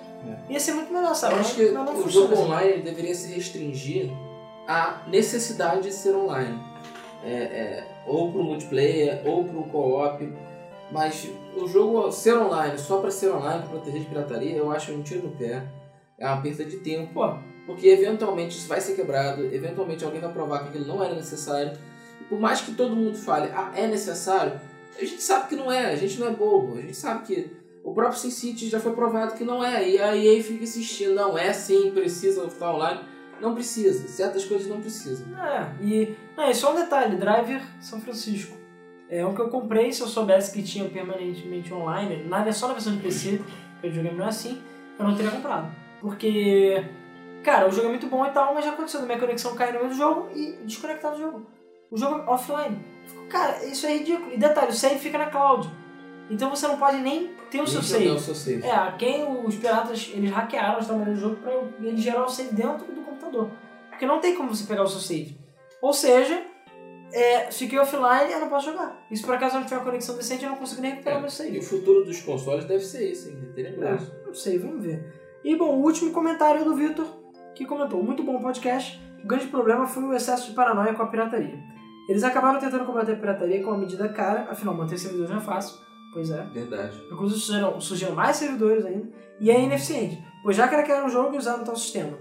[0.49, 1.35] ia ser muito melhor, sabe?
[1.35, 2.43] Eu acho que mas não o jogo assim.
[2.43, 4.11] online deveria se restringir
[4.67, 6.59] à necessidade de ser online.
[7.23, 10.33] É, é, ou para o multiplayer, ou para o co-op.
[10.91, 14.91] Mas o jogo ser online, só para ser online, para proteger de pirataria, eu acho
[14.91, 15.63] um tiro no pé.
[16.19, 17.13] É uma perda de tempo.
[17.13, 17.33] Pô,
[17.65, 21.71] Porque eventualmente isso vai ser quebrado, eventualmente alguém vai provar que aquilo não era necessário.
[22.29, 24.59] Por mais que todo mundo fale, ah, é necessário,
[24.97, 27.51] a gente sabe que não é, a gente não é bobo, a gente sabe que
[27.83, 31.37] o próprio SimCity já foi provado que não é, e a EA fica insistindo, não
[31.37, 32.99] é sim, precisa estar online.
[33.39, 35.27] Não precisa, certas coisas não precisam.
[35.37, 36.15] É, e.
[36.35, 38.57] Não, só um detalhe: Driver São Francisco.
[39.09, 42.73] É um que eu comprei se eu soubesse que tinha permanentemente online, na, só na
[42.73, 43.41] versão de PC,
[43.73, 44.61] porque o jogo não é assim,
[44.99, 45.71] eu não teria comprado.
[46.01, 46.83] Porque,
[47.43, 49.79] cara, o jogo é muito bom e tal, mas já aconteceu minha conexão cair no
[49.79, 51.45] meio do jogo e desconectar do jogo.
[51.91, 52.83] O jogo é offline.
[53.05, 54.31] Fico, Cara, isso é ridículo.
[54.33, 55.69] E detalhe, o save fica na cloud.
[56.29, 58.09] Então você não pode nem ter o seu Nem jogar save.
[58.09, 58.65] o seu save.
[58.67, 62.53] É, quem os piratas eles hackearam os tamanhos do jogo pra ele gerar o save
[62.53, 63.49] dentro do computador.
[63.89, 65.37] Porque não tem como você pegar o seu save.
[65.81, 66.43] Ou seja,
[67.13, 68.97] é, fiquei offline e eu não posso jogar.
[69.09, 71.19] E se por acaso eu não tiver uma conexão decente, eu não consigo nem recuperar
[71.19, 71.59] meu E save.
[71.59, 73.51] o futuro dos consoles deve ser isso, hein?
[73.55, 74.11] Tenebroso.
[74.25, 75.01] Não sei, vamos ver.
[75.45, 77.07] E bom, o último comentário é do Vitor,
[77.55, 79.01] que comentou: Muito bom podcast.
[79.23, 81.57] O grande problema foi o excesso de paranoia com a pirataria.
[82.07, 85.41] Eles acabaram tentando combater a pirataria com uma medida cara, afinal, manter servidores não é
[85.41, 85.77] fácil.
[86.13, 86.43] Pois é.
[86.45, 87.01] Verdade.
[87.11, 89.09] Inclusive surgiram, surgiram mais servidores ainda,
[89.39, 92.17] e é ineficiente, pois já craquearam o jogo e usaram tal sistema.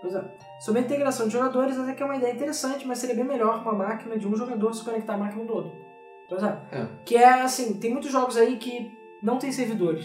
[0.00, 0.24] Pois é.
[0.60, 3.62] Sobre a integração de jogadores, até que é uma ideia interessante, mas seria bem melhor
[3.62, 5.72] uma máquina de um jogador se conectar à máquina do outro.
[6.28, 6.58] Pois é.
[6.72, 6.86] É.
[7.04, 8.90] Que é assim, tem muitos jogos aí que
[9.22, 10.04] não tem servidores.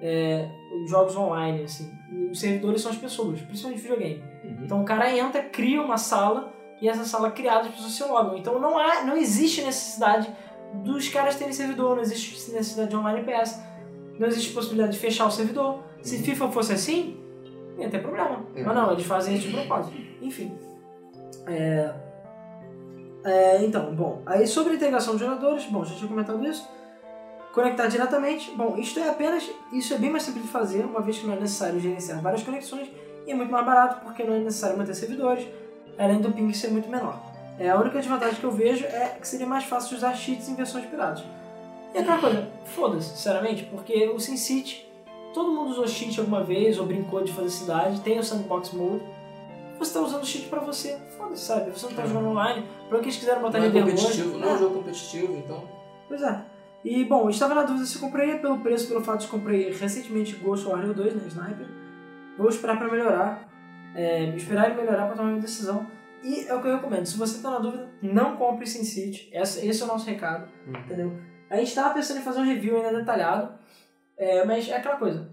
[0.00, 0.48] É,
[0.86, 1.90] jogos online, assim.
[2.30, 4.22] Os servidores são as pessoas, principalmente videogame.
[4.44, 4.64] Uhum.
[4.64, 6.52] Então o cara entra, cria uma sala
[6.84, 8.36] e essa sala criada as pessoas se logam.
[8.36, 10.30] Então não, há, não existe necessidade
[10.74, 13.58] dos caras terem servidor, não existe necessidade de online PS,
[14.18, 15.82] não existe possibilidade de fechar o servidor.
[16.02, 17.18] Se FIFA fosse assim,
[17.78, 18.44] ia ter problema.
[18.54, 18.62] É.
[18.62, 19.96] Mas não, eles fazem isso de propósito.
[20.20, 20.54] Enfim.
[21.46, 21.90] É...
[23.24, 26.68] É, então, bom, aí sobre a integração de jogadores, bom, já tinha comentado isso.
[27.54, 31.18] Conectar diretamente, bom, isto é apenas, isso é bem mais simples de fazer, uma vez
[31.18, 32.90] que não é necessário gerenciar várias conexões
[33.26, 35.48] e é muito mais barato porque não é necessário manter servidores,
[35.98, 37.18] além do ping ser muito menor.
[37.58, 40.54] É, a única desvantagem que eu vejo é que seria mais fácil usar cheats em
[40.54, 41.24] versões piratas.
[41.94, 44.84] E aquela coisa, foda-se, sinceramente, porque o SimCity,
[45.32, 49.02] todo mundo usou cheat alguma vez ou brincou de fazer cidade, tem o sandbox mode.
[49.78, 51.70] Você tá usando cheat pra você, foda-se, sabe?
[51.70, 54.50] Você não tá jogando online, pra que eles quiseram botar Não é competitivo, não é
[54.50, 54.54] É.
[54.54, 55.62] um jogo competitivo, então.
[56.08, 56.42] Pois é.
[56.84, 59.72] E, bom, eu estava na dúvida se eu compraria pelo preço, pelo fato de comprei
[59.72, 61.66] recentemente Ghost Warrior 2, né, Sniper.
[62.36, 63.48] Vou esperar pra melhorar.
[63.94, 65.86] É, esperar ele melhorar pra tomar minha decisão.
[66.22, 67.04] E é o que eu recomendo.
[67.06, 69.28] Se você tá na dúvida, não compre SimCity.
[69.32, 70.80] Esse, é o nosso recado, Uhum.
[70.80, 71.20] entendeu?
[71.50, 73.52] A gente tava pensando em fazer um review ainda detalhado.
[74.16, 75.28] É, mas é aquela coisa.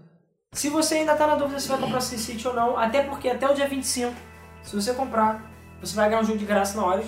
[0.52, 3.48] Se você ainda tá na dúvida se vai comprar SimCity ou não, até porque até
[3.50, 4.12] o dia 25,
[4.62, 7.02] se você comprar, você vai ganhar um jogo de graça na hora.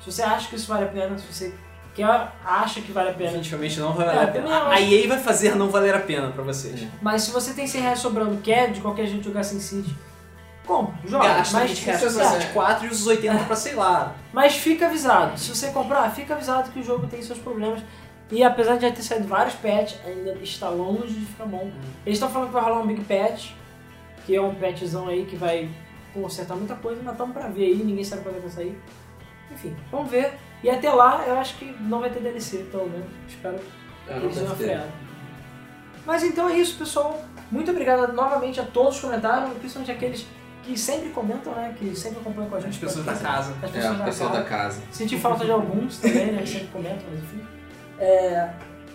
[0.00, 1.54] Se você acha que isso vale a pena, se você
[1.94, 2.04] quer,
[2.44, 4.68] acha que vale a pena, Definitivamente não vai É, a pena.
[4.68, 6.86] A EA vai fazer não valer a pena pra vocês.
[7.00, 9.60] Mas se você tem 100 reais sobrando, quer de qualquer jeito jogar Sin
[10.62, 11.28] City, compra, joga.
[11.28, 14.14] Gasta mas, 20 reais isso pra é- 24 e os 80 pra sei lá.
[14.32, 15.38] mas fica avisado.
[15.38, 17.82] Se você comprar, fica avisado que o jogo tem seus problemas.
[18.30, 21.70] E apesar de já ter saído vários patches, ainda está longe de ficar bom.
[22.06, 23.50] Eles estão falando que vai rolar um Big Patch,
[24.24, 25.68] que é um patchzão aí que vai
[26.14, 28.80] consertar muita coisa, mas estamos pra ver aí, ninguém sabe quando é que vai sair.
[29.52, 30.34] Enfim, vamos ver.
[30.62, 33.08] E até lá, eu acho que não vai ter DLC, pelo menos.
[33.28, 33.58] Espero
[34.06, 34.46] É, não Eles ter.
[34.56, 34.86] frear.
[36.06, 37.20] Mas então é isso, pessoal.
[37.50, 40.26] Muito obrigado novamente a todos que comentaram, principalmente aqueles
[40.70, 41.74] que sempre comentam, né?
[41.78, 42.70] Que sempre acompanham com a gente.
[42.72, 43.54] As pessoas da casa.
[43.62, 44.42] As É, pessoas o da pessoal casa.
[44.42, 44.82] da casa.
[44.92, 46.42] Senti falta de alguns também, né?
[46.42, 47.42] Que sempre comentam, mas enfim.
[47.98, 48.50] É,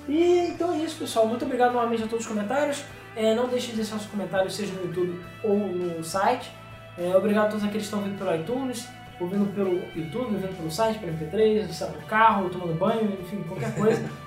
[0.08, 1.28] E então é isso, pessoal.
[1.28, 2.84] Muito obrigado novamente a todos os comentários.
[3.16, 6.52] É, não deixem de deixar seus comentários, seja no YouTube ou no site.
[6.98, 8.88] É, obrigado a todos aqueles que estão vindo pelo iTunes,
[9.20, 13.44] ouvindo pelo YouTube, ouvindo pelo site, pelo MP3, sei lá, no carro, tomando banho, enfim,
[13.48, 14.04] qualquer coisa.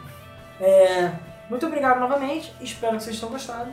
[0.61, 1.13] É,
[1.49, 3.71] muito obrigado novamente, espero que vocês tenham gostado.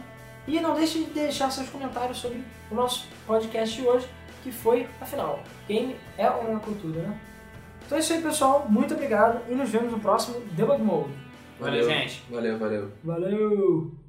[0.47, 4.07] E não deixe de deixar seus comentários sobre o nosso podcast de hoje,
[4.43, 7.19] que foi, afinal, game é uma cultura, né?
[7.85, 8.65] Então é isso aí, pessoal.
[8.69, 11.09] Muito obrigado e nos vemos no próximo Debug Mode.
[11.59, 12.23] Valeu, gente.
[12.29, 12.91] Valeu, valeu.
[13.03, 14.04] Valeu!